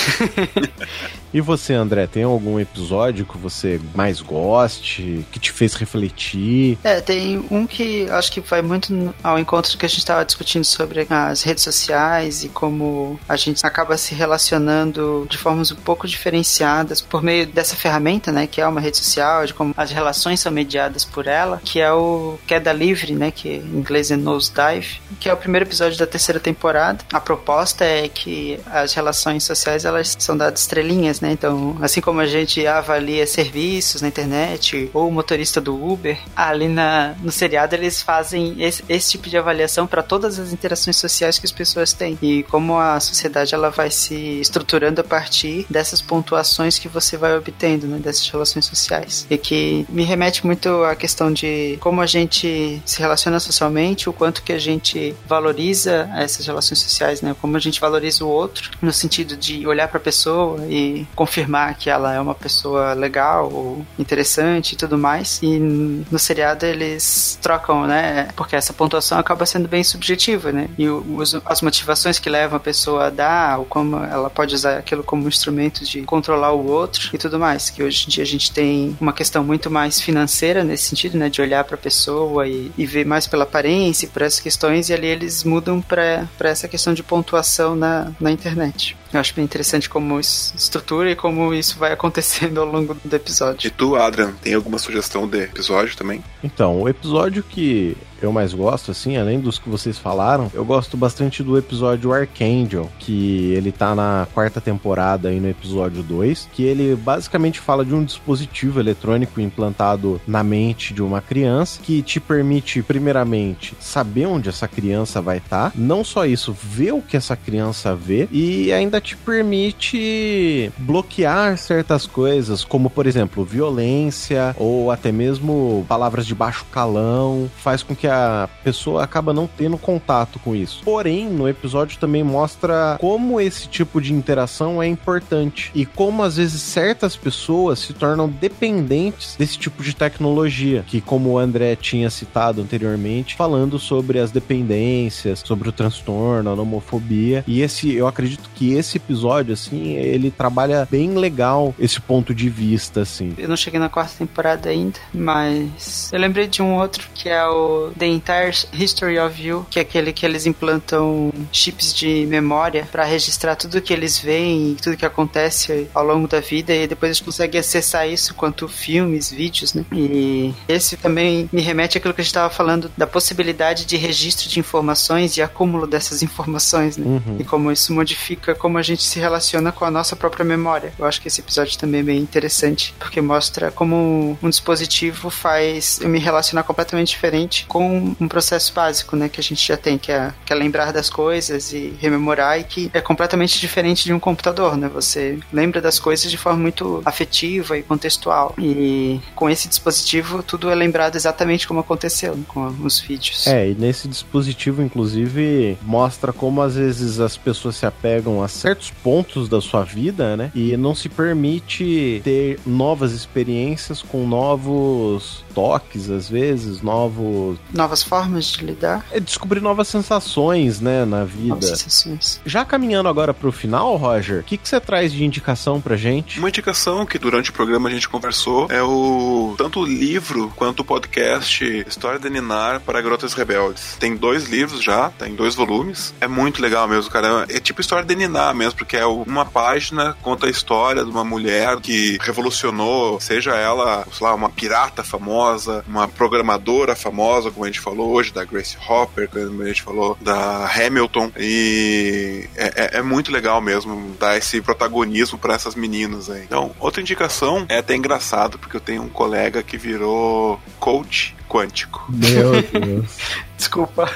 e 1.33 1.41
você, 1.41 1.73
André, 1.73 2.07
tem 2.07 2.23
algum 2.23 2.61
episódio 2.61 3.25
que 3.25 3.39
você 3.39 3.81
mais 3.95 4.21
goste, 4.21 5.25
que 5.33 5.41
te 5.41 5.51
fez 5.51 5.75
refletir? 5.75 6.79
É, 6.85 7.01
tem 7.01 7.43
um 7.51 7.67
que 7.67 8.09
acho 8.11 8.31
que 8.31 8.41
vai 8.41 8.61
muito 8.61 9.15
ao 9.23 9.39
encontro 9.39 9.73
do 9.73 9.79
que 9.79 9.87
a 9.87 9.89
gente 9.89 10.01
estava 10.01 10.25
discutindo 10.25 10.65
sobre 10.65 11.07
as 11.09 11.43
redes 11.43 11.65
sociais 11.65 12.45
e 12.45 12.51
como 12.51 13.19
a 13.27 13.37
gente 13.37 13.65
acaba 13.65 13.97
se 13.97 14.15
relacionando 14.15 15.27
de 15.31 15.39
formas 15.39 15.73
um 15.73 15.77
pouco 15.77 16.07
diferenciadas 16.07 17.01
por 17.01 17.23
meio 17.23 17.47
dessa 17.47 17.75
ferramenta, 17.75 18.31
né, 18.31 18.47
que 18.47 18.61
é 18.61 18.69
uma 18.69 18.81
rede 18.81 18.99
social, 18.99 19.47
de 19.47 19.55
como 19.55 19.73
as 19.77 19.91
relações 19.91 20.41
são 20.41 20.53
mediadas 20.53 21.05
por 21.07 21.27
ela, 21.27 21.61
que 21.65 21.81
é 21.81 21.91
o 21.91 22.39
Queda 22.47 22.73
Livre, 22.73 23.15
né, 23.15 23.31
que 23.31 23.49
em 23.49 23.79
inglês 23.79 24.11
é 24.11 24.17
Nosedive, 24.17 25.01
que 25.19 25.29
é 25.29 25.33
o 25.33 25.37
primeiro 25.37 25.65
episódio 25.65 25.99
da 25.99 26.07
terceira 26.07 26.39
temporada. 26.39 26.99
A 27.11 27.21
proposta 27.21 27.83
é 27.85 28.09
que 28.09 28.61
as 28.67 28.93
relações 28.93 29.06
sociais 29.45 29.85
elas 29.85 30.17
são 30.19 30.37
dadas 30.37 30.61
estrelinhas, 30.61 31.21
né? 31.21 31.33
Então, 31.33 31.77
assim 31.81 32.01
como 32.01 32.21
a 32.21 32.27
gente 32.27 32.67
avalia 32.67 33.27
serviços 33.27 34.03
na 34.03 34.09
internet 34.09 34.91
ou 34.93 35.09
o 35.09 35.13
motorista 35.13 35.61
do 35.61 35.75
Uber, 35.75 36.19
ali 36.35 36.69
na, 36.69 37.15
no 37.23 37.33
seriado 37.33 37.75
eles 37.75 38.03
fazem 38.03 38.57
esse, 38.59 38.85
esse 38.89 39.13
tipo 39.13 39.29
de 39.29 39.37
avaliação 39.37 39.87
para 39.87 40.03
todas 40.03 40.39
as 40.39 40.53
interações 40.53 40.97
sociais 40.97 41.39
que 41.39 41.47
as 41.47 41.53
pessoas 41.53 41.93
têm 41.93 42.19
e 42.23 42.43
como 42.45 42.79
a 42.79 42.99
sociedade 43.01 43.55
ela 43.55 43.71
vai 43.71 43.91
se 43.91 44.41
estruturando 44.41 45.01
a 45.01 45.05
partir 45.05 45.67
dessas 45.69 46.01
pontuações 46.01 46.79
que 46.79 46.89
você 46.89 47.17
vai 47.17 47.37
obtendo, 47.37 47.87
né? 47.87 47.99
Dessas 47.99 48.29
relações 48.29 48.65
sociais. 48.65 49.27
E 49.29 49.37
que 49.37 49.87
me 49.89 50.03
remete 50.03 50.45
muito 50.47 50.85
à 50.85 50.95
questão 50.95 51.33
de 51.33 51.77
como 51.81 52.01
a 52.01 52.07
gente 52.07 52.81
se 52.85 53.01
relaciona 53.01 53.41
socialmente, 53.41 54.09
o 54.09 54.13
quanto 54.13 54.43
que 54.43 54.53
a 54.53 54.59
gente 54.59 55.15
valoriza 55.27 56.09
essas 56.17 56.47
relações 56.47 56.79
sociais, 56.81 57.21
né? 57.21 57.35
Como 57.41 57.57
a 57.57 57.61
gente 57.61 57.81
valoriza 57.81 58.25
o 58.25 58.29
outro, 58.29 58.71
no 58.81 58.93
sentido 58.97 59.37
de 59.37 59.67
olhar 59.67 59.89
para 59.89 59.99
a 59.99 60.01
pessoa 60.01 60.65
e 60.69 61.07
confirmar 61.15 61.77
que 61.77 61.89
ela 61.91 62.15
é 62.15 62.21
uma 62.21 62.35
pessoa 62.35 62.95
legal 62.95 63.51
ou 63.53 63.87
interessante 63.99 64.73
e 64.73 64.77
tudo 64.77 64.99
mais. 64.99 65.41
E 65.43 65.59
no 65.59 66.19
seriado 66.19 66.67
eles 66.67 67.39
trocam, 67.41 67.87
né? 67.87 68.29
Porque 68.37 68.57
essa 68.57 68.73
pontuação 68.73 69.19
acaba 69.19 69.47
sendo 69.47 69.69
bem 69.69 69.85
subjetiva, 69.85 70.53
né? 70.53 70.69
E 70.79 70.89
os, 70.89 71.35
as 71.45 71.63
motivações 71.63 72.19
que 72.19 72.29
levam 72.29 72.57
a 72.57 72.61
pessoa 72.61 73.07
a 73.07 73.11
dar, 73.11 73.59
ou 73.59 73.65
como 73.65 73.97
ela 73.97 74.31
pode 74.31 74.55
usar 74.55 74.79
aquilo 74.79 75.03
como 75.03 75.29
instrumento 75.29 75.85
de 75.85 76.03
controlar 76.03 76.53
o 76.53 76.67
outro 76.67 77.11
e 77.13 77.19
tudo 77.19 77.39
mais. 77.39 77.71
Que 77.71 77.83
hoje 77.83 78.07
em 78.07 78.11
dia 78.11 78.25
a 78.25 78.27
gente 78.27 78.53
tem 78.53 78.97
uma 79.01 79.13
questão 79.13 79.45
muito 79.45 79.71
mais 79.71 80.01
financeira 80.01 80.65
nesse 80.65 80.85
sentido, 80.85 81.19
né? 81.19 81.29
De 81.29 81.41
olhar 81.41 81.65
para 81.65 81.75
a 81.75 81.79
pessoa 81.79 82.47
e, 82.47 82.73
e 82.77 82.87
ver 82.87 83.05
mais 83.05 83.27
pela 83.27 83.45
aparência, 83.45 84.09
por 84.09 84.23
essas 84.23 84.41
questões, 84.41 84.89
e 84.89 84.95
ali 84.95 85.07
eles 85.07 85.45
mudam 85.45 85.81
para 85.81 86.27
essa 86.41 86.69
questão 86.69 86.95
de 86.95 87.03
pontuação 87.03 87.75
na, 87.75 88.13
na 88.21 88.31
internet. 88.31 88.86
much. 88.95 89.06
Eu 89.13 89.21
acho 89.21 89.35
bem 89.35 89.45
interessante 89.45 89.89
como 89.89 90.19
isso 90.19 90.55
estrutura 90.57 91.11
e 91.11 91.17
como 91.17 91.55
isso 91.55 91.79
vai 91.79 91.93
acontecendo 91.97 92.61
ao 92.61 92.67
longo 92.67 92.97
do 93.05 93.17
episódio. 93.17 93.67
E 93.67 93.71
tu, 93.71 93.97
Adrian, 93.97 94.33
tem 94.43 94.55
alguma 94.55 94.79
sugestão 94.79 95.27
de 95.27 95.43
episódio 95.43 95.97
também? 95.97 96.23
Então, 96.43 96.83
o 96.83 96.89
episódio 96.89 97.43
que 97.43 97.97
eu 98.21 98.33
mais 98.33 98.55
gosto, 98.55 98.91
assim, 98.91 99.17
além 99.17 99.41
dos 99.41 99.59
que 99.59 99.69
vocês 99.69 99.99
falaram, 99.99 100.51
eu 100.55 100.65
gosto 100.65 100.97
bastante 100.97 101.43
do 101.43 101.57
episódio 101.59 102.13
Archangel, 102.13 102.91
que 102.99 103.53
ele 103.53 103.71
tá 103.71 103.95
na 103.95 104.27
quarta 104.33 104.61
temporada 104.61 105.29
aí 105.29 105.39
no 105.39 105.49
episódio 105.49 106.03
2, 106.03 106.49
que 106.53 106.63
ele 106.63 106.97
basicamente 106.97 107.61
fala 107.61 107.85
de 107.85 107.95
um 107.95 108.05
dispositivo 108.05 108.81
eletrônico 108.81 109.41
implantado 109.41 110.21
na 110.27 110.43
mente 110.43 110.95
de 110.95 111.03
uma 111.03 111.21
criança 111.21 111.81
que 111.83 112.03
te 112.03 112.19
permite, 112.19 112.83
primeiramente, 112.83 113.75
saber 113.81 114.27
onde 114.27 114.49
essa 114.49 114.67
criança 114.67 115.21
vai 115.21 115.39
estar, 115.39 115.71
tá, 115.71 115.73
não 115.75 116.03
só 116.03 116.25
isso, 116.25 116.53
ver 116.53 116.93
o 116.93 117.03
que 117.03 117.17
essa 117.17 117.37
criança 117.37 117.95
vê 117.95 118.29
e 118.31 118.73
ainda 118.73 118.96
te 119.01 119.17
permite 119.17 120.71
bloquear 120.79 121.57
certas 121.59 122.07
coisas, 122.07 122.65
como 122.65 122.91
por 122.91 123.07
exemplo, 123.07 123.45
violência 123.45 124.55
ou 124.59 124.91
até 124.91 125.11
mesmo 125.13 125.85
palavras 125.89 126.27
de 126.27 126.35
baixo 126.35 126.65
calão, 126.71 127.51
faz 127.57 127.83
com 127.83 127.95
que 127.95 128.07
a 128.07 128.49
pessoa 128.63 129.03
acaba 129.03 129.33
não 129.33 129.47
tendo 129.47 129.79
contato 129.79 130.39
com 130.39 130.55
isso. 130.55 130.83
Porém, 130.85 131.29
no 131.29 131.49
episódio 131.49 131.99
também 131.99 132.23
mostra 132.23 132.97
como 133.01 133.41
esse 133.41 133.69
tipo 133.69 134.01
de 134.01 134.13
interação 134.13 134.83
é 134.83 134.87
importante 134.87 135.71
e 135.75 135.85
como 135.85 136.23
às 136.23 136.37
vezes 136.37 136.63
certas 136.63 137.17
pessoas 137.17 137.79
se 137.79 137.93
tornam 137.93 138.29
dependentes 138.29 139.37
desse 139.37 139.59
tipo 139.59 139.83
de 139.83 139.95
tecnologia, 139.95 140.85
que 140.87 141.01
como 141.01 141.31
o 141.31 141.39
André 141.39 141.77
tinha 141.77 142.11
citado 142.11 142.63
anteriormente, 142.63 143.35
falando 143.35 143.79
sobre 143.79 144.19
as 144.19 144.31
dependências, 144.31 145.43
sobre 145.45 145.69
o 145.69 145.73
transtorno, 145.73 146.51
a 146.51 146.55
homofobia. 146.55 147.45
E 147.47 147.63
esse, 147.63 147.93
eu 147.93 148.07
acredito 148.07 148.51
que 148.55 148.73
esse 148.73 148.86
episódio 148.95 149.55
assim, 149.55 149.95
ele 149.95 150.31
trabalha 150.31 150.87
bem 150.91 151.15
legal 151.15 151.75
esse 151.79 152.01
ponto 152.01 152.35
de 152.35 152.49
vista 152.49 153.03
assim. 153.03 153.35
Eu 153.39 153.49
não 153.49 153.57
cheguei 153.57 153.81
na 153.81 153.89
quarta 153.89 154.15
temporada 154.19 154.69
ainda, 154.69 154.99
mas 155.13 156.11
eu 156.13 156.19
lembrei 156.19 156.47
de 156.47 156.63
um 156.63 156.75
outro 156.75 157.09
que 157.15 157.29
é 157.29 157.47
o 157.47 157.91
The 157.99 158.07
Entire 158.07 158.57
History 158.73 159.19
of 159.19 159.43
You, 159.43 159.67
que 159.71 159.79
é 159.79 159.83
aquele 159.83 160.13
que 160.13 160.25
eles 160.25 160.47
implantam 160.47 161.33
chips 161.53 161.95
de 161.95 162.27
memória 162.27 162.87
para 162.91 163.05
registrar 163.05 163.57
tudo 163.57 163.81
que 163.81 163.93
eles 163.93 164.19
veem 164.19 164.73
e 164.73 164.75
tudo 164.75 164.97
que 164.97 165.07
acontece 165.07 165.89
ao 165.95 166.05
longo 166.05 166.29
da 166.29 166.41
vida 166.41 166.75
e 166.75 166.87
depois 166.87 167.11
eles 167.11 167.21
conseguem 167.21 167.61
acessar 167.61 168.09
isso 168.09 168.35
quanto 168.35 168.69
filmes, 168.69 169.31
vídeos, 169.31 169.75
né? 169.75 169.85
E 169.93 170.55
esse 170.69 170.97
também 170.97 171.49
me 171.53 171.63
remete 171.63 171.99
àquilo 171.99 172.15
que 172.15 172.21
a 172.21 172.25
gente 172.25 172.31
estava 172.31 172.53
falando 172.53 172.91
da 172.97 173.07
possibilidade 173.07 173.85
de 173.85 173.97
registro 173.97 174.49
de 174.49 174.61
informações 174.61 175.37
e 175.37 175.43
acúmulo 175.43 175.87
dessas 175.87 176.23
informações, 176.23 176.97
né? 176.97 177.07
Uhum. 177.07 177.37
E 177.39 177.45
como 177.45 177.73
isso 177.73 177.93
modifica 177.93 178.55
como 178.55 178.76
a 178.79 178.83
gente 178.83 179.03
se 179.03 179.19
relaciona 179.19 179.73
com 179.73 179.85
a 179.85 179.91
nossa 179.91 180.17
própria 180.17 180.45
memória. 180.45 180.93
Eu 180.99 181.05
acho 181.05 181.21
que 181.21 181.29
esse 181.29 181.41
episódio 181.41 181.79
também 181.79 182.01
é 182.01 182.05
bem 182.05 182.19
interessante, 182.19 182.95
porque 182.99 183.21
mostra 183.21 183.71
como 183.71 184.39
um 184.43 184.51
dispositivo 184.51 185.31
faz 185.31 186.01
eu 186.01 186.09
me 186.09 186.19
relacionar 186.19 186.63
completamente 186.63 187.09
diferente 187.09 187.67
com 187.67 187.87
um, 187.87 188.17
um, 188.21 188.29
processo 188.29 188.73
básico, 188.73 189.17
né, 189.17 189.29
que 189.29 189.41
a 189.41 189.43
gente 189.43 189.67
já 189.67 189.77
tem, 189.77 189.99
que 189.99 190.13
é, 190.13 190.33
que 190.45 190.53
é 190.53 190.57
lembrar 190.57 190.93
das 190.93 191.09
coisas 191.09 191.73
e 191.73 191.95
rememorar, 191.99 192.61
e 192.61 192.65
que 192.65 192.91
é 192.93 193.01
completamente 193.01 193.59
diferente 193.59 194.05
de 194.05 194.13
um 194.13 194.19
computador, 194.19 194.77
né? 194.77 194.89
Você 194.89 195.39
lembra 195.53 195.81
das 195.81 195.99
coisas 195.99 196.31
de 196.31 196.37
forma 196.37 196.59
muito 196.59 197.03
afetiva 197.05 197.77
e 197.79 197.83
contextual. 197.83 198.55
E 198.59 199.21
com 199.35 199.49
esse 199.49 199.69
dispositivo, 199.69 200.43
tudo 200.43 200.71
é 200.71 200.75
lembrado 200.75 201.17
exatamente 201.17 201.67
como 201.67 201.81
aconteceu, 201.81 202.35
né, 202.35 202.45
com 202.49 202.67
os 202.83 203.01
vídeos. 203.01 203.47
É, 203.47 203.71
e 203.71 203.75
nesse 203.75 204.09
dispositivo, 204.09 204.83
inclusive, 204.83 205.79
mostra 205.83 206.33
como 206.33 206.63
às 206.63 206.75
vezes 206.75 207.21
as 207.21 207.37
pessoas 207.37 207.77
se 207.77 207.87
apegam 207.87 208.43
a 208.43 208.49
certos 208.67 208.91
pontos 208.91 209.49
da 209.49 209.61
sua 209.61 209.85
vida, 209.85 210.37
né? 210.37 210.51
E 210.53 210.77
não 210.77 210.93
se 210.93 211.09
permite 211.09 212.21
ter 212.25 212.59
novas 212.67 213.13
experiências 213.13 214.03
com 214.03 214.27
novos 214.27 215.45
toques, 215.55 216.11
às 216.11 216.29
vezes, 216.29 216.83
novos. 216.83 217.59
Novas 217.73 218.03
formas 218.03 218.47
de 218.47 218.65
lidar. 218.65 219.07
É 219.13 219.21
descobrir 219.21 219.61
novas 219.61 219.87
sensações, 219.87 220.81
né, 220.81 221.05
na 221.05 221.25
vida. 221.25 221.51
Novas 221.51 221.69
sensações. 221.69 222.41
Já 222.45 222.65
caminhando 222.65 223.09
agora 223.09 223.33
pro 223.33 223.53
final, 223.53 223.97
Roger, 223.97 224.41
o 224.41 224.43
que, 224.43 224.57
que 224.57 224.69
você 224.69 224.81
traz 224.81 225.13
de 225.13 225.25
indicação 225.25 225.81
pra 225.81 225.97
gente? 225.97 226.41
Uma 226.41 226.49
indicação 226.49 227.07
que 227.07 227.21
durante 227.21 227.51
o 227.51 227.53
programa 227.53 227.89
a 227.89 227.93
gente 227.93 228.09
conversou 228.09 228.67
é 228.69 228.83
o 228.83 229.55
tanto 229.57 229.81
o 229.81 229.85
livro 229.85 230.53
quanto 230.57 230.81
o 230.81 230.85
podcast 230.85 231.65
História 231.87 232.19
de 232.19 232.29
Ninar 232.29 232.81
para 232.81 233.01
Garotas 233.01 233.33
Rebeldes. 233.33 233.97
Tem 234.01 234.17
dois 234.17 234.49
livros 234.49 234.83
já, 234.83 235.11
tem 235.11 235.37
dois 235.37 235.55
volumes. 235.55 236.13
É 236.21 236.27
muito 236.27 236.61
legal 236.61 236.89
mesmo, 236.89 237.11
cara. 237.13 237.47
É 237.49 237.61
tipo 237.61 237.81
história 237.81 238.05
de 238.05 238.17
Ninar 238.17 238.56
mesmo, 238.57 238.79
porque 238.79 238.97
é 238.97 239.07
uma 239.07 239.45
página 239.45 240.17
conta 240.23 240.47
a 240.47 240.51
história 240.51 241.05
de 241.05 241.11
uma 241.11 241.25
mulher 241.25 241.79
que 241.81 242.19
revolucionou, 242.21 243.21
seja 243.21 243.55
ela, 243.55 244.07
sei 244.13 244.27
lá, 244.27 244.35
uma 244.35 244.51
pirata 244.51 245.05
famosa 245.05 245.27
famosa, 245.27 245.85
uma 245.89 246.09
programadora 246.09 246.95
famosa, 246.95 247.51
como 247.51 247.65
a 247.65 247.69
gente 247.69 247.81
falou 247.81 248.13
hoje, 248.13 248.33
da 248.33 248.45
Grace 248.45 248.77
Hopper, 248.89 249.29
como 249.29 249.63
a 249.63 249.67
gente 249.67 249.83
falou, 249.83 250.17
da 250.21 250.67
Hamilton. 250.67 251.33
E 251.37 252.49
é, 252.55 252.67
é, 252.77 252.99
é 252.99 253.03
muito 253.03 253.33
legal 253.33 253.61
mesmo 253.61 254.15
dar 254.19 254.37
esse 254.37 254.61
protagonismo 254.61 255.39
para 255.39 255.55
essas 255.55 255.75
meninas 255.75 256.31
aí. 256.31 256.43
Então, 256.43 256.75
outra 256.79 257.01
indicação 257.01 257.67
é 257.69 257.79
até 257.79 257.95
engraçado, 257.95 258.59
porque 258.59 258.77
eu 258.77 258.81
tenho 258.81 259.03
um 259.03 259.09
colega 259.09 259.63
que 259.63 259.77
virou 259.77 260.61
coach 260.79 261.35
quântico. 261.49 262.05
Meu 262.09 262.63
Deus. 262.73 263.17
Desculpa. 263.57 264.11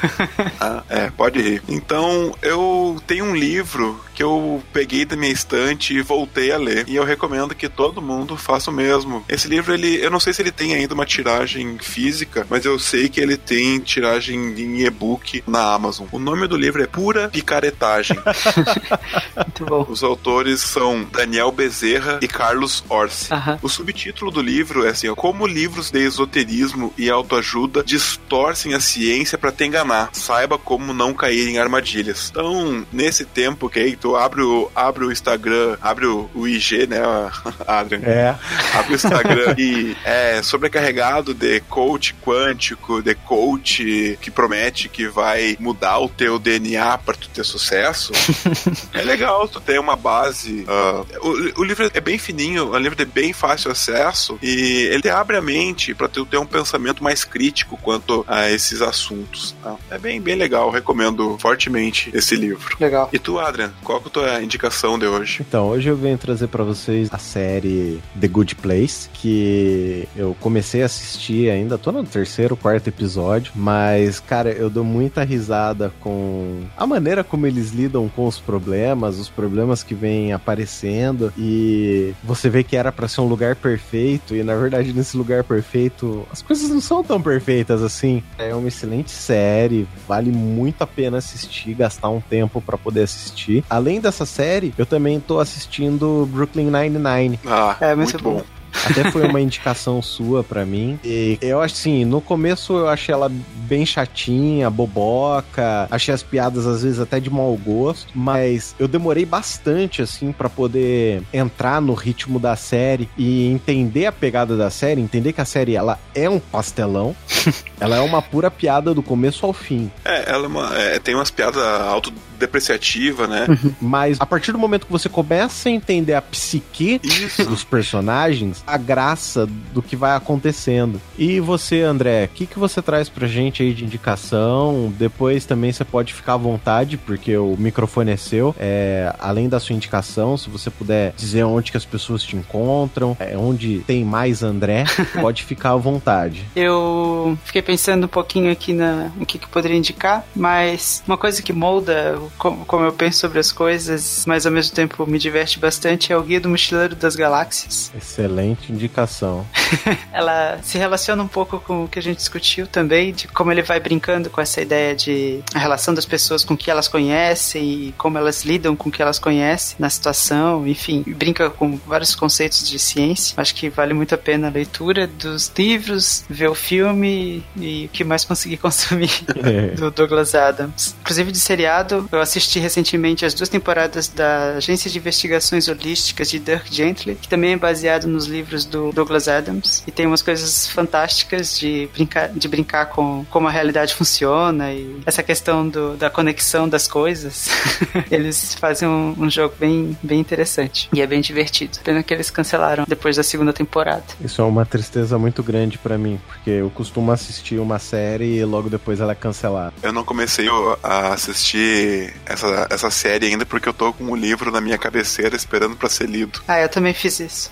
ah, 0.61 0.83
é, 0.89 1.11
pode 1.11 1.41
rir. 1.41 1.63
Então, 1.69 2.35
eu 2.43 3.01
tenho 3.07 3.25
um 3.25 3.35
livro 3.35 4.01
que 4.21 4.25
eu 4.25 4.63
peguei 4.71 5.07
da 5.07 5.17
minha 5.17 5.33
estante 5.33 5.95
e 5.95 6.03
voltei 6.03 6.53
a 6.53 6.59
ler. 6.59 6.85
E 6.87 6.95
eu 6.95 7.05
recomendo 7.05 7.55
que 7.55 7.71
todo 7.71 8.03
mundo 8.03 8.37
faça 8.37 8.71
o 8.71 8.75
mesmo. 8.75 9.25
Esse 9.27 9.49
livro, 9.49 9.73
ele, 9.73 9.97
eu 10.05 10.11
não 10.11 10.21
sei 10.21 10.35
se 10.35 10.43
ele 10.43 10.53
tem 10.53 10.75
ainda 10.75 10.93
uma 10.93 11.07
tiragem 11.07 11.79
física, 11.79 12.47
mas 12.51 12.67
eu 12.67 12.79
sei 12.79 13.09
que 13.09 13.19
ele 13.19 13.39
tem 13.39 13.81
tiragem 13.81 14.39
em 14.61 14.83
e-book 14.83 15.43
na 15.47 15.73
Amazon. 15.73 16.07
O 16.13 16.19
nome 16.19 16.47
do 16.47 16.55
livro 16.55 16.83
é 16.83 16.87
Pura 16.87 17.31
Picaretagem. 17.31 18.19
Muito 19.35 19.65
bom. 19.65 19.87
Os 19.89 20.05
autores 20.05 20.61
são 20.61 21.03
Daniel 21.11 21.51
Bezerra 21.51 22.19
e 22.21 22.29
Carlos 22.29 22.85
Orsi. 22.91 23.31
O 23.63 23.71
subtítulo 23.71 24.31
do 24.31 24.43
livro 24.43 24.85
é 24.85 24.91
assim: 24.91 25.09
ó, 25.09 25.15
Como 25.15 25.47
livros 25.47 25.91
de 25.91 26.01
esoterismo 26.01 26.93
e 26.99 27.09
autoajuda 27.09 27.83
distorcem 27.83 28.75
a 28.75 28.81
ciência 28.81 29.39
para 29.39 29.51
te 29.51 29.65
enganar. 29.65 30.11
Saiba 30.13 30.59
como 30.59 30.93
não 30.93 31.15
cair 31.15 31.49
em 31.49 31.59
armadilhas. 31.59 32.29
Então, 32.29 32.87
nesse 32.93 33.25
tempo 33.25 33.71
que 33.71 33.79
aí 33.79 33.97
tu 34.11 34.17
abre 34.17 34.43
o, 34.43 34.71
abre 34.75 35.05
o 35.05 35.13
Instagram, 35.13 35.77
abre 35.81 36.07
o, 36.07 36.29
o 36.35 36.49
IG, 36.49 36.87
né, 36.87 36.99
Adrian? 37.67 38.01
É. 38.03 38.37
Abre 38.75 38.93
o 38.93 38.97
Instagram 38.97 39.55
e 39.57 39.97
é 40.05 40.43
sobrecarregado 40.43 41.33
de 41.33 41.61
coach 41.63 42.15
quântico, 42.15 43.01
de 43.01 43.15
coach 43.15 44.19
que 44.21 44.31
promete 44.31 44.89
que 44.89 45.07
vai 45.07 45.57
mudar 45.61 45.99
o 46.01 46.09
teu 46.09 46.39
DNA 46.39 46.99
para 46.99 47.15
tu 47.15 47.29
ter 47.29 47.45
sucesso. 47.45 48.13
é 48.93 49.03
legal, 49.03 49.47
tu 49.47 49.61
tem 49.61 49.79
uma 49.79 49.97
base. 49.97 50.65
Uh, 50.65 51.55
o, 51.57 51.61
o, 51.61 51.65
livro 51.65 51.89
é 51.93 52.01
bem 52.01 52.19
fininho, 52.19 52.75
é 52.75 52.79
um 52.79 52.83
livro 52.83 52.97
de 52.97 53.05
bem 53.05 53.33
fácil 53.33 53.71
acesso 53.71 54.39
e 54.43 54.89
ele 54.93 55.09
abre 55.09 55.37
a 55.37 55.43
mente 55.43 55.95
para 55.95 56.09
tu 56.09 56.27
ter 56.27 56.39
um 56.39 56.47
pensamento 56.47 57.03
mais 57.03 57.25
crítico 57.25 57.79
quanto 57.81 58.25
a 58.27 58.51
esses 58.51 58.83
assuntos. 58.83 59.55
Tá? 59.63 59.77
É 59.91 59.99
bem, 59.99 60.21
bem 60.21 60.35
legal, 60.35 60.71
recomendo 60.71 61.39
fortemente 61.39 62.11
esse 62.13 62.35
livro. 62.35 62.77
Legal. 62.81 63.09
E 63.13 63.19
tu, 63.19 63.39
Adrian, 63.39 63.73
qual 63.85 64.00
que 64.01 64.07
é 64.07 64.09
a 64.09 64.11
tua 64.11 64.43
indicação 64.43 64.99
de 64.99 65.07
hoje? 65.07 65.45
Então, 65.47 65.69
hoje 65.69 65.89
eu 65.89 65.97
venho 65.97 66.19
trazer 66.19 66.49
para 66.49 66.65
vocês 66.65 67.09
a 67.13 67.19
série 67.19 68.01
The 68.19 68.29
Good 68.29 68.57
Place, 68.57 69.09
que 69.13 70.09
eu 70.17 70.37
comecei 70.41 70.83
a 70.83 70.87
assistir 70.87 71.51
ainda, 71.51 71.79
tô 71.79 71.93
no 71.93 72.05
terceiro, 72.05 72.57
quarto 72.57 72.89
episódio, 72.89 73.53
mas, 73.55 74.21
cara, 74.21 74.51
eu 74.51 74.71
dou 74.71 74.85
muita 74.85 75.23
risada 75.25 75.93
com 76.01 76.63
a 76.77 76.87
maneira 76.87 77.25
como 77.25 77.47
eles 77.47 77.71
lidam 77.71 78.09
com 78.09 78.27
os 78.27 78.39
problemas, 78.39 79.19
os 79.19 79.29
problemas 79.29 79.83
que 79.83 79.95
vêm 79.95 80.33
aparecendo, 80.33 81.33
e 81.37 82.15
você 82.23 82.49
vê 82.49 82.63
que 82.63 82.77
era 82.77 82.93
para 82.93 83.09
ser 83.09 83.21
um 83.21 83.29
lugar 83.29 83.57
perfeito, 83.57 84.35
e 84.35 84.43
na 84.43 84.55
verdade 84.55 84.93
nesse 84.93 85.17
lugar 85.17 85.45
perfeito 85.45 86.27
as 86.31 86.43
coisas 86.43 86.69
não 86.69 86.81
são 86.81 87.03
tão 87.03 87.21
perfeitas 87.21 87.83
assim. 87.83 88.23
É 88.39 88.55
uma 88.55 88.69
excelente 88.69 89.11
série, 89.11 89.87
vale 90.07 90.31
muito 90.31 90.83
a 90.83 90.87
pena 90.87 91.19
assistir, 91.19 91.75
gastar 91.75 92.09
um 92.09 92.21
tempo 92.21 92.61
para 92.61 92.79
poder 92.79 93.03
assistir. 93.03 93.65
Além 93.69 93.90
dessa 93.99 94.27
série, 94.27 94.75
eu 94.77 94.85
também 94.85 95.19
tô 95.19 95.41
assistindo 95.41 96.29
Brooklyn 96.31 96.71
Nine-Nine. 96.71 97.41
Ah, 97.47 97.77
é 97.81 97.95
muito, 97.95 98.23
muito 98.23 98.23
bom. 98.23 98.60
Até 98.89 99.11
foi 99.11 99.27
uma 99.27 99.41
indicação 99.41 100.01
sua 100.03 100.43
para 100.43 100.65
mim. 100.65 100.99
E 101.05 101.39
eu 101.41 101.61
acho 101.61 101.75
assim, 101.75 102.05
no 102.05 102.21
começo 102.21 102.73
eu 102.73 102.89
achei 102.89 103.13
ela 103.13 103.31
bem 103.71 103.87
chatinha, 103.87 104.69
boboca, 104.69 105.87
achei 105.91 106.13
as 106.13 106.23
piadas 106.23 106.67
às 106.67 106.83
vezes 106.83 106.99
até 106.99 107.21
de 107.21 107.31
mau 107.31 107.57
gosto, 107.57 108.09
mas 108.15 108.75
eu 108.79 108.89
demorei 108.89 109.25
bastante 109.25 110.03
assim 110.03 110.33
para 110.33 110.49
poder 110.49 111.23
entrar 111.33 111.81
no 111.81 111.95
ritmo 111.95 112.39
da 112.39 112.57
série 112.57 113.09
e 113.17 113.47
entender 113.47 114.07
a 114.07 114.13
pegada 114.13 114.57
da 114.57 114.71
série, 114.71 115.01
entender 115.01 115.33
que 115.33 115.41
a 115.41 115.45
série 115.45 115.77
ela 115.77 115.99
é 116.15 116.29
um 116.29 116.41
pastelão. 116.41 117.15
ela 117.81 117.97
é 117.97 118.01
uma 118.01 118.21
pura 118.21 118.51
piada 118.51 118.93
do 118.93 119.03
começo 119.03 119.47
ao 119.47 119.53
fim. 119.53 119.91
É, 120.05 120.31
ela 120.31 120.45
é 120.45 120.49
uma, 120.49 120.79
é, 120.79 120.99
tem 120.99 121.15
umas 121.15 121.31
piadas 121.31 121.63
auto 121.63 122.13
depreciativa, 122.39 123.27
né? 123.27 123.47
Uhum. 123.49 123.75
Mas 123.81 124.21
a 124.21 124.27
partir 124.27 124.51
do 124.51 124.59
momento 124.59 124.87
que 124.87 124.93
você 124.93 125.09
começa 125.09 125.69
a 125.69 125.73
entender 125.73 126.15
a 126.15 126.23
psique 126.23 127.01
Isso. 127.05 127.45
dos 127.45 127.63
personagens, 127.63 128.65
a 128.73 128.77
graça 128.77 129.47
do 129.73 129.83
que 129.83 129.97
vai 129.97 130.15
acontecendo. 130.17 131.01
E 131.19 131.41
você, 131.41 131.83
André, 131.83 132.25
o 132.25 132.29
que, 132.29 132.47
que 132.47 132.59
você 132.59 132.81
traz 132.81 133.09
pra 133.09 133.27
gente 133.27 133.63
aí 133.63 133.73
de 133.73 133.85
indicação? 133.85 134.93
Depois 134.97 135.45
também 135.45 135.73
você 135.73 135.85
pode 135.85 136.15
ficar 136.15 136.35
à 136.35 136.37
vontade, 136.37 136.97
porque 136.97 137.37
o 137.37 137.57
microfone 137.59 138.13
é 138.13 138.17
seu. 138.17 138.55
É, 138.59 139.15
além 139.19 139.49
da 139.49 139.61
sua 139.61 139.75
indicação, 139.75 140.37
se 140.37 140.49
você 140.49 140.71
puder 140.71 141.13
dizer 141.17 141.45
onde 141.45 141.71
que 141.71 141.77
as 141.77 141.85
pessoas 141.85 142.23
te 142.23 142.37
encontram, 142.37 143.17
é, 143.19 143.37
onde 143.37 143.81
tem 143.81 144.05
mais 144.05 144.43
André, 144.43 144.85
pode 145.21 145.43
ficar 145.45 145.73
à 145.73 145.77
vontade. 145.77 146.45
Eu 146.55 147.37
fiquei 147.45 147.63
pensando 147.63 148.05
um 148.05 148.09
pouquinho 148.09 148.51
aqui 148.51 148.73
na, 148.73 149.11
no 149.17 149.27
que, 149.27 149.39
que 149.39 149.49
poderia 149.49 149.77
indicar, 149.77 150.25
mas 150.35 151.03
uma 151.07 151.17
coisa 151.17 151.43
que 151.43 151.53
molda 151.53 152.19
como, 152.39 152.65
como 152.65 152.85
eu 152.85 152.93
penso 152.93 153.19
sobre 153.19 153.39
as 153.39 153.53
coisas, 153.53 154.25
mas 154.27 154.47
ao 154.47 154.53
mesmo 154.53 154.75
tempo 154.75 155.07
me 155.07 155.19
diverte 155.19 155.59
bastante, 155.59 156.13
é 156.13 156.17
o 156.17 156.23
Guia 156.23 156.41
do 156.41 156.49
Mochileiro 156.49 156.95
das 156.95 157.17
Galáxias. 157.17 157.93
Excelente 157.97 158.60
indicação. 158.69 159.47
Ela 160.13 160.59
se 160.63 160.79
relaciona 160.79 161.23
um 161.23 161.29
pouco 161.29 161.61
com 161.61 161.85
o 161.85 161.89
que 161.89 161.99
a 161.99 162.03
gente 162.03 162.19
discutiu 162.19 162.67
também, 162.67 163.13
de 163.13 163.29
como 163.29 163.53
ele 163.53 163.63
vai 163.63 163.81
brincando 163.81 164.31
com 164.31 164.41
essa 164.41 164.61
ideia 164.61 164.95
de 164.95 165.41
a 165.55 165.59
relação 165.59 165.95
das 165.95 166.05
pessoas 166.05 166.45
com 166.45 166.55
o 166.55 166.57
que 166.57 166.71
elas 166.71 166.89
conhecem 166.89 167.89
e 167.89 167.93
como 167.93 168.19
elas 168.19 168.45
lidam 168.45 168.75
com 168.75 168.89
o 168.89 168.93
que 168.93 169.03
elas 169.03 169.19
conhecem 169.19 169.77
na 169.79 169.89
situação, 169.89 170.67
enfim, 170.67 171.05
brinca 171.07 171.51
com 171.51 171.77
vários 171.87 172.15
conceitos 172.15 172.69
de 172.69 172.79
ciência. 172.79 173.35
Acho 173.37 173.55
que 173.55 173.69
vale 173.69 173.95
muito 173.95 174.15
a 174.15 174.19
pena 174.19 174.49
a 174.49 174.51
leitura 174.51 175.07
dos 175.07 175.51
livros, 175.57 176.25
ver 176.29 176.49
o 176.49 176.55
filme 176.55 177.45
e 177.57 177.87
o 177.87 177.89
que 177.89 178.05
mais 178.05 178.25
conseguir 178.25 178.57
consumir 178.59 179.11
é. 179.45 179.75
do 179.77 179.91
Douglas 179.91 180.35
Adams. 180.35 180.95
Inclusive 181.01 181.33
de 181.33 181.39
seriado, 181.39 182.09
eu 182.11 182.21
assisti 182.21 182.59
recentemente 182.59 183.25
as 183.25 183.35
duas 183.35 183.49
temporadas 183.49 184.09
da 184.09 184.55
Agência 184.57 184.91
de 184.91 184.99
Investigações 184.99 185.69
Holísticas 185.69 186.31
de 186.31 186.39
Dirk 186.39 186.75
Gently, 186.75 187.15
que 187.15 187.29
também 187.29 187.53
é 187.53 187.57
baseado 187.57 188.07
nos 188.07 188.27
livros 188.27 188.50
do 188.65 188.93
Douglas 188.93 189.29
Adams 189.29 189.83
e 189.87 189.91
tem 189.91 190.07
umas 190.07 190.23
coisas 190.23 190.67
fantásticas 190.67 191.59
de 191.59 191.89
brincar, 191.93 192.29
de 192.29 192.49
brincar 192.49 192.87
com 192.87 193.25
como 193.31 193.49
a 193.49 193.51
realidade 193.51 193.95
funciona 193.95 194.73
e 194.73 195.01
essa 195.07 195.23
questão 195.23 195.69
do, 195.69 195.97
da 195.97 196.11
conexão 196.11 196.69
das 196.69 196.87
coisas. 196.87 197.49
eles 198.11 198.55
fazem 198.55 198.89
um, 198.89 199.15
um, 199.19 199.31
jogo 199.31 199.55
bem, 199.59 199.97
bem 200.03 200.21
interessante 200.21 200.89
e 200.93 201.01
é 201.01 201.07
bem 201.07 201.21
divertido. 201.21 201.79
Pena 201.83 202.03
que 202.03 202.13
eles 202.13 202.31
cancelaram 202.31 202.85
depois 202.87 203.17
da 203.17 203.23
segunda 203.23 203.53
temporada. 203.53 204.05
Isso 204.21 204.41
é 204.41 204.45
uma 204.45 204.67
tristeza 204.67 205.19
muito 205.19 205.43
grande 205.43 205.79
para 205.79 205.97
mim, 205.97 206.21
porque 206.27 206.51
eu 206.51 206.71
costumo 206.71 207.13
assistir 207.13 207.59
uma 207.59 207.79
série 207.79 208.37
e 208.37 208.45
logo 208.45 208.69
depois 208.69 209.01
ela 209.01 209.13
é 209.13 209.15
cancelada. 209.15 209.73
Eu 209.83 209.93
não 209.93 210.05
comecei 210.05 210.49
a 210.83 211.13
assistir 211.13 212.15
essa, 212.27 212.67
essa 212.71 212.91
série 212.91 213.27
ainda 213.27 213.47
porque 213.47 213.69
eu 213.69 213.73
tô 213.73 213.93
com 213.93 214.05
o 214.05 214.11
um 214.11 214.17
livro 214.17 214.51
na 214.51 214.61
minha 214.61 214.79
cabeceira 214.79 215.37
esperando 215.37 215.77
para 215.77 215.89
ser 215.89 216.09
lido. 216.09 216.43
Ah, 216.47 216.61
eu 216.61 216.69
também 216.69 216.95
fiz 216.95 217.21
isso. 217.21 217.51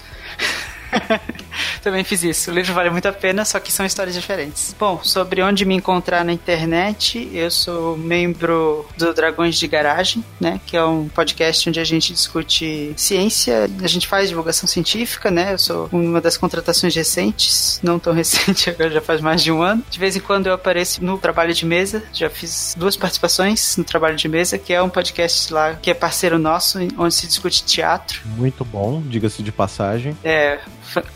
Também 1.83 2.05
fiz 2.05 2.23
isso. 2.23 2.51
O 2.51 2.55
livro 2.55 2.73
vale 2.73 2.91
muito 2.91 3.07
a 3.07 3.13
pena, 3.13 3.45
só 3.45 3.59
que 3.61 3.73
são 3.73 3.85
histórias 3.85 4.15
diferentes. 4.15 4.75
Bom, 4.79 5.01
sobre 5.03 5.43
onde 5.43 5.65
me 5.65 5.75
encontrar 5.75 6.25
na 6.25 6.33
internet, 6.33 7.29
eu 7.33 7.51
sou 7.51 7.97
membro 7.97 8.87
do 8.97 9.13
Dragões 9.13 9.57
de 9.59 9.67
Garagem, 9.67 10.25
né? 10.41 10.61
Que 10.67 10.77
é 10.77 10.85
um 10.85 11.09
podcast 11.09 11.69
onde 11.69 11.81
a 11.81 11.85
gente 11.85 12.13
discute 12.13 12.93
ciência, 12.97 13.69
a 13.83 13.89
gente 13.89 14.07
faz 14.07 14.29
divulgação 14.29 14.69
científica, 14.69 15.31
né? 15.31 15.55
Eu 15.55 15.59
sou 15.59 15.89
uma 15.93 16.21
das 16.21 16.37
contratações 16.37 16.95
recentes, 16.95 17.81
não 17.83 17.99
tão 17.99 18.13
recente, 18.15 18.71
agora 18.71 18.91
já 18.91 19.01
faz 19.01 19.21
mais 19.21 19.43
de 19.43 19.53
um 19.53 19.63
ano. 19.63 19.83
De 19.91 19.99
vez 19.99 20.17
em 20.17 20.21
quando 20.21 20.47
eu 20.47 20.55
apareço 20.55 21.03
no 21.05 21.19
trabalho 21.19 21.53
de 21.53 21.65
mesa, 21.65 22.03
já 22.13 22.31
fiz 22.31 22.75
duas 22.77 22.97
participações 22.97 23.77
no 23.77 23.85
trabalho 23.85 24.17
de 24.17 24.29
mesa, 24.29 24.59
que 24.59 24.73
é 24.73 24.83
um 24.83 24.89
podcast 24.89 25.53
lá 25.53 25.75
que 25.75 25.91
é 25.91 25.95
parceiro 25.95 26.39
nosso, 26.39 26.79
onde 26.97 27.15
se 27.15 27.27
discute 27.27 27.65
teatro. 27.65 28.21
Muito 28.25 28.65
bom, 28.65 29.03
diga-se 29.05 29.43
de 29.43 29.53
passagem. 29.53 30.17
É, 30.23 30.61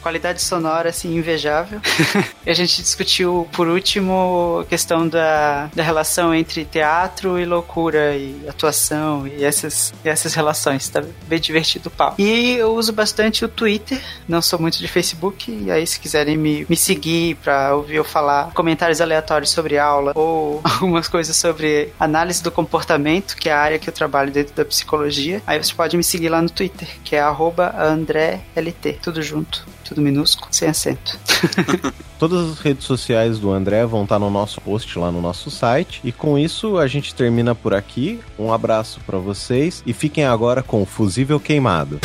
qualidade 0.01 0.41
sonora 0.43 0.91
assim 0.91 1.17
invejável. 1.17 1.81
e 2.47 2.51
a 2.51 2.55
gente 2.55 2.83
discutiu 2.83 3.49
por 3.53 3.69
último 3.69 4.61
a 4.63 4.65
questão 4.67 5.07
da, 5.07 5.71
da 5.75 5.83
relação 5.83 6.35
entre 6.35 6.65
teatro 6.65 7.39
e 7.39 7.45
loucura 7.45 8.17
e 8.17 8.49
atuação 8.49 9.27
e 9.27 9.45
essas, 9.45 9.93
e 10.05 10.09
essas 10.09 10.35
relações. 10.35 10.89
Tá 10.89 11.03
bem 11.27 11.41
divertido 11.41 11.89
o 11.89 11.91
papo. 11.91 12.21
E 12.21 12.57
eu 12.57 12.75
uso 12.75 12.93
bastante 12.93 13.45
o 13.45 13.49
Twitter, 13.49 14.01
não 14.29 14.43
sou 14.43 14.59
muito 14.59 14.79
de 14.79 14.89
Facebook, 14.89 15.51
e 15.51 15.71
aí 15.71 15.87
se 15.87 15.99
quiserem 15.99 16.37
me, 16.37 16.67
me 16.69 16.77
seguir 16.77 17.37
pra 17.37 17.75
ouvir 17.75 17.97
eu 17.97 18.05
falar 18.05 18.53
comentários 18.53 19.01
aleatórios 19.01 19.51
sobre 19.51 19.79
aula 19.79 20.13
ou 20.15 20.61
algumas 20.65 21.09
coisas 21.09 21.37
sobre 21.37 21.93
análise 21.99 22.43
do 22.43 22.51
comportamento, 22.51 23.37
que 23.37 23.49
é 23.49 23.53
a 23.53 23.59
área 23.59 23.79
que 23.79 23.89
eu 23.89 23.93
trabalho 23.93 24.31
dentro 24.31 24.55
da 24.55 24.65
psicologia, 24.65 25.43
aí 25.47 25.63
você 25.63 25.75
pode 25.75 25.97
me 25.97 26.05
seguir 26.05 26.29
lá 26.29 26.41
no 26.43 26.51
Twitter, 26.51 26.89
que 27.05 27.17
é 27.17 27.23
AndréLT, 27.23 28.99
tudo 29.03 29.23
junto 29.23 29.62
tudo 29.85 30.01
minúsculo, 30.01 30.49
sem 30.51 30.69
acento. 30.69 31.19
Todas 32.19 32.53
as 32.53 32.59
redes 32.61 32.85
sociais 32.85 33.39
do 33.39 33.51
André 33.51 33.85
vão 33.85 34.05
estar 34.05 34.19
no 34.19 34.31
nosso 34.31 34.61
post 34.61 34.99
lá 34.99 35.11
no 35.11 35.21
nosso 35.21 35.51
site. 35.51 36.01
E 36.05 36.13
com 36.13 36.39
isso 36.39 36.79
a 36.79 36.87
gente 36.87 37.15
termina 37.15 37.55
por 37.55 37.75
aqui. 37.75 38.21
Um 38.39 38.53
abraço 38.53 39.01
para 39.07 39.19
vocês 39.19 39.83
e 39.87 39.93
fiquem 39.93 40.25
agora 40.25 40.63
com 40.63 40.83
o 40.83 40.87
Fusível 40.87 41.41
Queimado. 41.41 42.01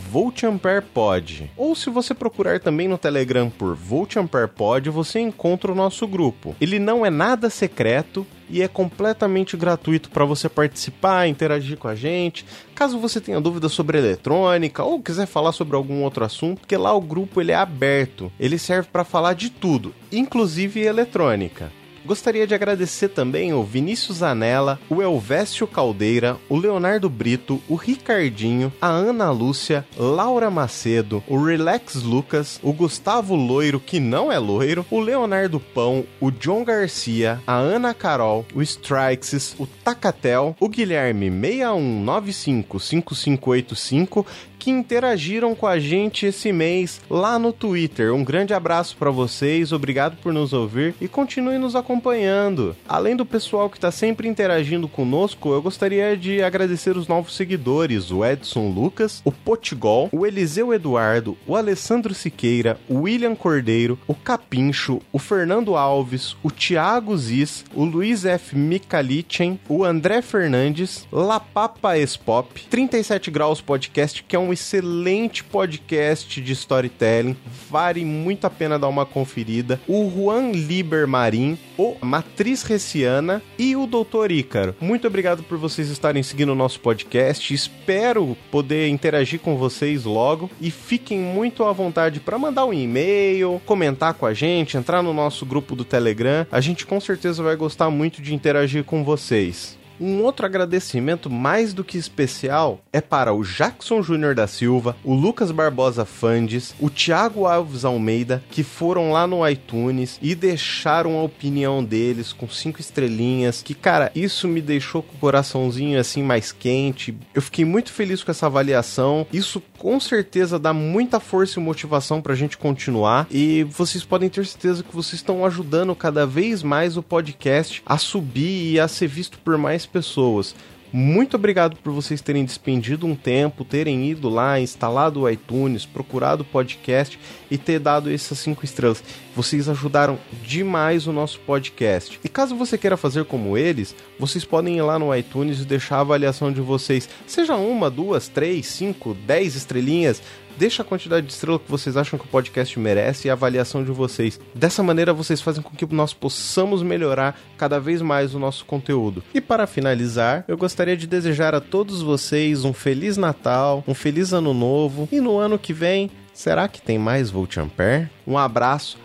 Ou 1.55 1.75
se 1.75 1.89
você 1.89 2.13
procurar 2.13 2.59
também 2.59 2.87
no 2.87 2.97
Telegram 2.97 3.49
por 3.49 3.75
VoltAmperePod, 3.75 4.89
você 4.89 5.19
encontra 5.19 5.71
o 5.71 5.75
nosso 5.75 6.07
grupo. 6.07 6.55
Ele 6.59 6.79
não 6.79 7.05
é 7.05 7.09
nada 7.09 7.49
secreto, 7.49 8.25
e 8.49 8.61
é 8.61 8.67
completamente 8.67 9.57
gratuito 9.57 10.09
para 10.09 10.25
você 10.25 10.47
participar, 10.47 11.27
interagir 11.27 11.77
com 11.77 11.87
a 11.87 11.95
gente. 11.95 12.45
Caso 12.73 12.99
você 12.99 13.19
tenha 13.19 13.41
dúvidas 13.41 13.71
sobre 13.71 13.97
eletrônica 13.97 14.83
ou 14.83 15.01
quiser 15.01 15.25
falar 15.25 15.51
sobre 15.51 15.75
algum 15.75 16.03
outro 16.03 16.23
assunto, 16.23 16.59
porque 16.59 16.77
lá 16.77 16.93
o 16.93 17.01
grupo 17.01 17.41
ele 17.41 17.51
é 17.51 17.55
aberto, 17.55 18.31
ele 18.39 18.57
serve 18.57 18.89
para 18.91 19.03
falar 19.03 19.33
de 19.33 19.49
tudo, 19.49 19.93
inclusive 20.11 20.81
eletrônica. 20.81 21.71
Gostaria 22.07 22.47
de 22.47 22.55
agradecer 22.55 23.09
também 23.09 23.53
o 23.53 23.61
Vinícius 23.65 24.23
Anella, 24.23 24.79
o 24.89 25.01
Elvésio 25.01 25.67
Caldeira, 25.67 26.37
o 26.47 26.55
Leonardo 26.55 27.09
Brito, 27.09 27.61
o 27.67 27.75
Ricardinho, 27.75 28.71
a 28.79 28.87
Ana 28.87 29.29
Lúcia, 29.29 29.85
Laura 29.97 30.49
Macedo, 30.49 31.21
o 31.27 31.37
Relax 31.37 32.01
Lucas, 32.03 32.61
o 32.63 32.71
Gustavo 32.71 33.35
Loiro, 33.35 33.77
que 33.77 33.99
não 33.99 34.31
é 34.31 34.39
loiro, 34.39 34.85
o 34.89 35.01
Leonardo 35.01 35.59
Pão, 35.59 36.05
o 36.21 36.31
John 36.31 36.63
Garcia, 36.63 37.41
a 37.45 37.55
Ana 37.55 37.93
Carol, 37.93 38.45
o 38.55 38.61
Strikes, 38.61 39.53
o 39.59 39.67
Tacatel, 39.67 40.55
o 40.61 40.69
Guilherme 40.69 41.29
61955585 41.29 44.25
que 44.67 44.71
interagiram 44.71 45.55
com 45.55 45.65
a 45.65 45.79
gente 45.79 46.25
esse 46.25 46.51
mês 46.51 46.99
lá 47.09 47.39
no 47.39 47.53
Twitter. 47.53 48.13
Um 48.13 48.21
grande 48.21 48.53
abraço 48.53 48.97
para 48.97 49.09
vocês, 49.09 49.71
obrigado 49.71 50.17
por 50.17 50.33
nos 50.33 50.51
ouvir 50.51 50.93
e 50.99 51.07
continue 51.07 51.57
nos 51.57 51.73
acompanhando. 51.73 52.75
Além 52.85 53.15
do 53.15 53.25
pessoal 53.25 53.69
que 53.69 53.77
está 53.77 53.91
sempre 53.91 54.27
interagindo 54.27 54.89
conosco, 54.89 55.53
eu 55.53 55.61
gostaria 55.61 56.17
de 56.17 56.43
agradecer 56.43 56.97
os 56.97 57.07
novos 57.07 57.33
seguidores: 57.33 58.11
o 58.11 58.25
Edson 58.25 58.69
Lucas, 58.69 59.21
o 59.23 59.31
Potigol, 59.31 60.09
o 60.11 60.25
Eliseu 60.25 60.73
Eduardo, 60.73 61.37
o 61.47 61.55
Alessandro 61.55 62.13
Siqueira, 62.13 62.77
o 62.89 63.03
William 63.03 63.35
Cordeiro, 63.35 63.97
o 64.05 64.13
Capincho, 64.13 64.99
o 65.13 65.17
Fernando 65.19 65.77
Alves, 65.77 66.35
o 66.43 66.51
Thiago 66.51 67.17
Ziz, 67.17 67.63
o 67.73 67.85
Luiz 67.85 68.25
F. 68.25 68.53
Mikalichen, 68.53 69.61
o 69.69 69.85
André 69.85 70.21
Fernandes, 70.21 71.07
Lapapa 71.09 71.97
Espop, 71.97 72.67
37 72.69 73.31
Graus 73.31 73.61
Podcast, 73.61 74.21
que 74.23 74.35
é 74.35 74.39
um 74.39 74.56
excelente 74.57 75.43
podcast 75.43 76.41
de 76.41 76.51
storytelling, 76.51 77.37
vale 77.69 78.03
muito 78.03 78.45
a 78.45 78.49
pena 78.49 78.79
dar 78.79 78.87
uma 78.87 79.05
conferida. 79.05 79.79
O 79.87 80.09
Juan 80.09 80.51
Liber 80.51 81.07
Marim, 81.07 81.57
o 81.77 81.95
Matriz 82.01 82.63
Reciana 82.63 83.41
e 83.57 83.75
o 83.75 83.85
Doutor 83.85 84.31
Ícaro. 84.31 84.75
Muito 84.81 85.05
obrigado 85.05 85.43
por 85.43 85.59
vocês 85.59 85.89
estarem 85.89 86.23
seguindo 86.23 86.51
o 86.51 86.55
nosso 86.55 86.79
podcast. 86.79 87.53
Espero 87.53 88.35
poder 88.49 88.89
interagir 88.89 89.39
com 89.39 89.55
vocês 89.55 90.03
logo 90.05 90.49
e 90.59 90.71
fiquem 90.71 91.19
muito 91.19 91.63
à 91.63 91.71
vontade 91.71 92.19
para 92.19 92.39
mandar 92.39 92.65
um 92.65 92.73
e-mail, 92.73 93.61
comentar 93.63 94.15
com 94.15 94.25
a 94.25 94.33
gente, 94.33 94.75
entrar 94.75 95.03
no 95.03 95.13
nosso 95.13 95.45
grupo 95.45 95.75
do 95.75 95.85
Telegram. 95.85 96.47
A 96.51 96.59
gente 96.59 96.85
com 96.85 96.99
certeza 96.99 97.43
vai 97.43 97.55
gostar 97.55 97.91
muito 97.91 98.23
de 98.23 98.33
interagir 98.33 98.83
com 98.83 99.03
vocês. 99.03 99.76
Um 99.99 100.21
outro 100.23 100.45
agradecimento 100.45 101.29
mais 101.29 101.73
do 101.73 101.83
que 101.83 101.97
especial 101.97 102.81
é 102.93 103.01
para 103.01 103.33
o 103.33 103.43
Jackson 103.43 104.01
Júnior 104.01 104.35
da 104.35 104.47
Silva, 104.47 104.95
o 105.03 105.13
Lucas 105.13 105.51
Barbosa 105.51 106.05
Fandes, 106.05 106.75
o 106.79 106.89
Thiago 106.89 107.45
Alves 107.45 107.85
Almeida, 107.85 108.43
que 108.49 108.63
foram 108.63 109.11
lá 109.11 109.25
no 109.25 109.47
iTunes 109.47 110.19
e 110.21 110.35
deixaram 110.35 111.17
a 111.17 111.23
opinião 111.23 111.83
deles 111.83 112.33
com 112.33 112.47
cinco 112.47 112.79
estrelinhas. 112.79 113.61
Que, 113.61 113.73
cara, 113.73 114.11
isso 114.15 114.47
me 114.47 114.61
deixou 114.61 115.01
com 115.01 115.15
o 115.15 115.19
coraçãozinho 115.19 115.99
assim 115.99 116.23
mais 116.23 116.51
quente. 116.51 117.17
Eu 117.33 117.41
fiquei 117.41 117.65
muito 117.65 117.91
feliz 117.91 118.23
com 118.23 118.31
essa 118.31 118.45
avaliação. 118.45 119.25
Isso 119.31 119.61
com 119.77 119.99
certeza 119.99 120.59
dá 120.59 120.73
muita 120.73 121.19
força 121.19 121.59
e 121.59 121.63
motivação 121.63 122.21
pra 122.21 122.35
gente 122.35 122.57
continuar. 122.57 123.27
E 123.31 123.63
vocês 123.63 124.03
podem 124.03 124.29
ter 124.29 124.45
certeza 124.45 124.83
que 124.83 124.95
vocês 124.95 125.15
estão 125.15 125.45
ajudando 125.45 125.95
cada 125.95 126.25
vez 126.25 126.63
mais 126.63 126.97
o 126.97 127.03
podcast 127.03 127.81
a 127.85 127.97
subir 127.97 128.73
e 128.73 128.79
a 128.79 128.87
ser 128.87 129.07
visto 129.07 129.37
por 129.39 129.57
mais 129.57 129.85
pessoas. 129.85 130.55
Muito 130.91 131.35
obrigado 131.35 131.75
por 131.77 131.91
vocês 131.91 132.21
terem 132.21 132.45
despendido 132.45 133.05
um 133.05 133.15
tempo, 133.15 133.65
terem 133.65 134.09
ido 134.09 134.29
lá, 134.29 134.59
instalado 134.59 135.21
o 135.21 135.29
iTunes, 135.29 135.85
procurado 135.85 136.43
o 136.43 136.45
podcast 136.45 137.19
e 137.51 137.57
ter 137.57 137.79
dado 137.79 138.09
essas 138.09 138.39
cinco 138.39 138.63
estrelas. 138.63 139.03
Vocês 139.35 139.67
ajudaram 139.67 140.17
demais 140.41 141.05
o 141.05 141.11
nosso 141.11 141.39
podcast. 141.41 142.19
E 142.23 142.29
caso 142.29 142.55
você 142.55 142.77
queira 142.77 142.95
fazer 142.95 143.25
como 143.25 143.57
eles, 143.57 143.93
vocês 144.17 144.45
podem 144.45 144.77
ir 144.77 144.81
lá 144.81 144.97
no 144.97 145.13
iTunes 145.13 145.59
e 145.59 145.65
deixar 145.65 145.97
a 145.97 146.01
avaliação 146.01 146.53
de 146.53 146.61
vocês. 146.61 147.09
Seja 147.27 147.55
uma, 147.55 147.89
duas, 147.89 148.29
três, 148.29 148.67
cinco, 148.67 149.13
dez 149.13 149.55
estrelinhas 149.55 150.21
deixa 150.57 150.81
a 150.81 150.85
quantidade 150.85 151.27
de 151.27 151.33
estrela 151.33 151.59
que 151.59 151.69
vocês 151.69 151.95
acham 151.95 152.17
que 152.17 152.25
o 152.25 152.29
podcast 152.29 152.77
merece 152.79 153.27
e 153.27 153.29
a 153.29 153.33
avaliação 153.33 153.83
de 153.83 153.91
vocês. 153.91 154.39
Dessa 154.53 154.81
maneira, 154.83 155.13
vocês 155.13 155.41
fazem 155.41 155.61
com 155.61 155.75
que 155.75 155.85
nós 155.93 156.13
possamos 156.13 156.81
melhorar 156.81 157.39
cada 157.57 157.79
vez 157.79 158.01
mais 158.01 158.33
o 158.33 158.39
nosso 158.39 158.65
conteúdo. 158.65 159.23
E 159.33 159.39
para 159.39 159.67
finalizar, 159.67 160.43
eu 160.47 160.57
gostaria 160.57 160.97
de 160.97 161.07
desejar 161.07 161.53
a 161.53 161.61
todos 161.61 162.01
vocês 162.01 162.65
um 162.65 162.73
feliz 162.73 163.17
Natal, 163.17 163.83
um 163.87 163.93
feliz 163.93 164.33
Ano 164.33 164.53
Novo 164.53 165.07
e 165.11 165.21
no 165.21 165.37
ano 165.37 165.59
que 165.59 165.73
vem. 165.73 166.09
Será 166.33 166.67
que 166.67 166.81
tem 166.81 166.99
mais 166.99 167.31
Volt 167.31 167.57
Ampere? 167.57 168.09
Um 168.25 168.37
abraço, 168.37 168.97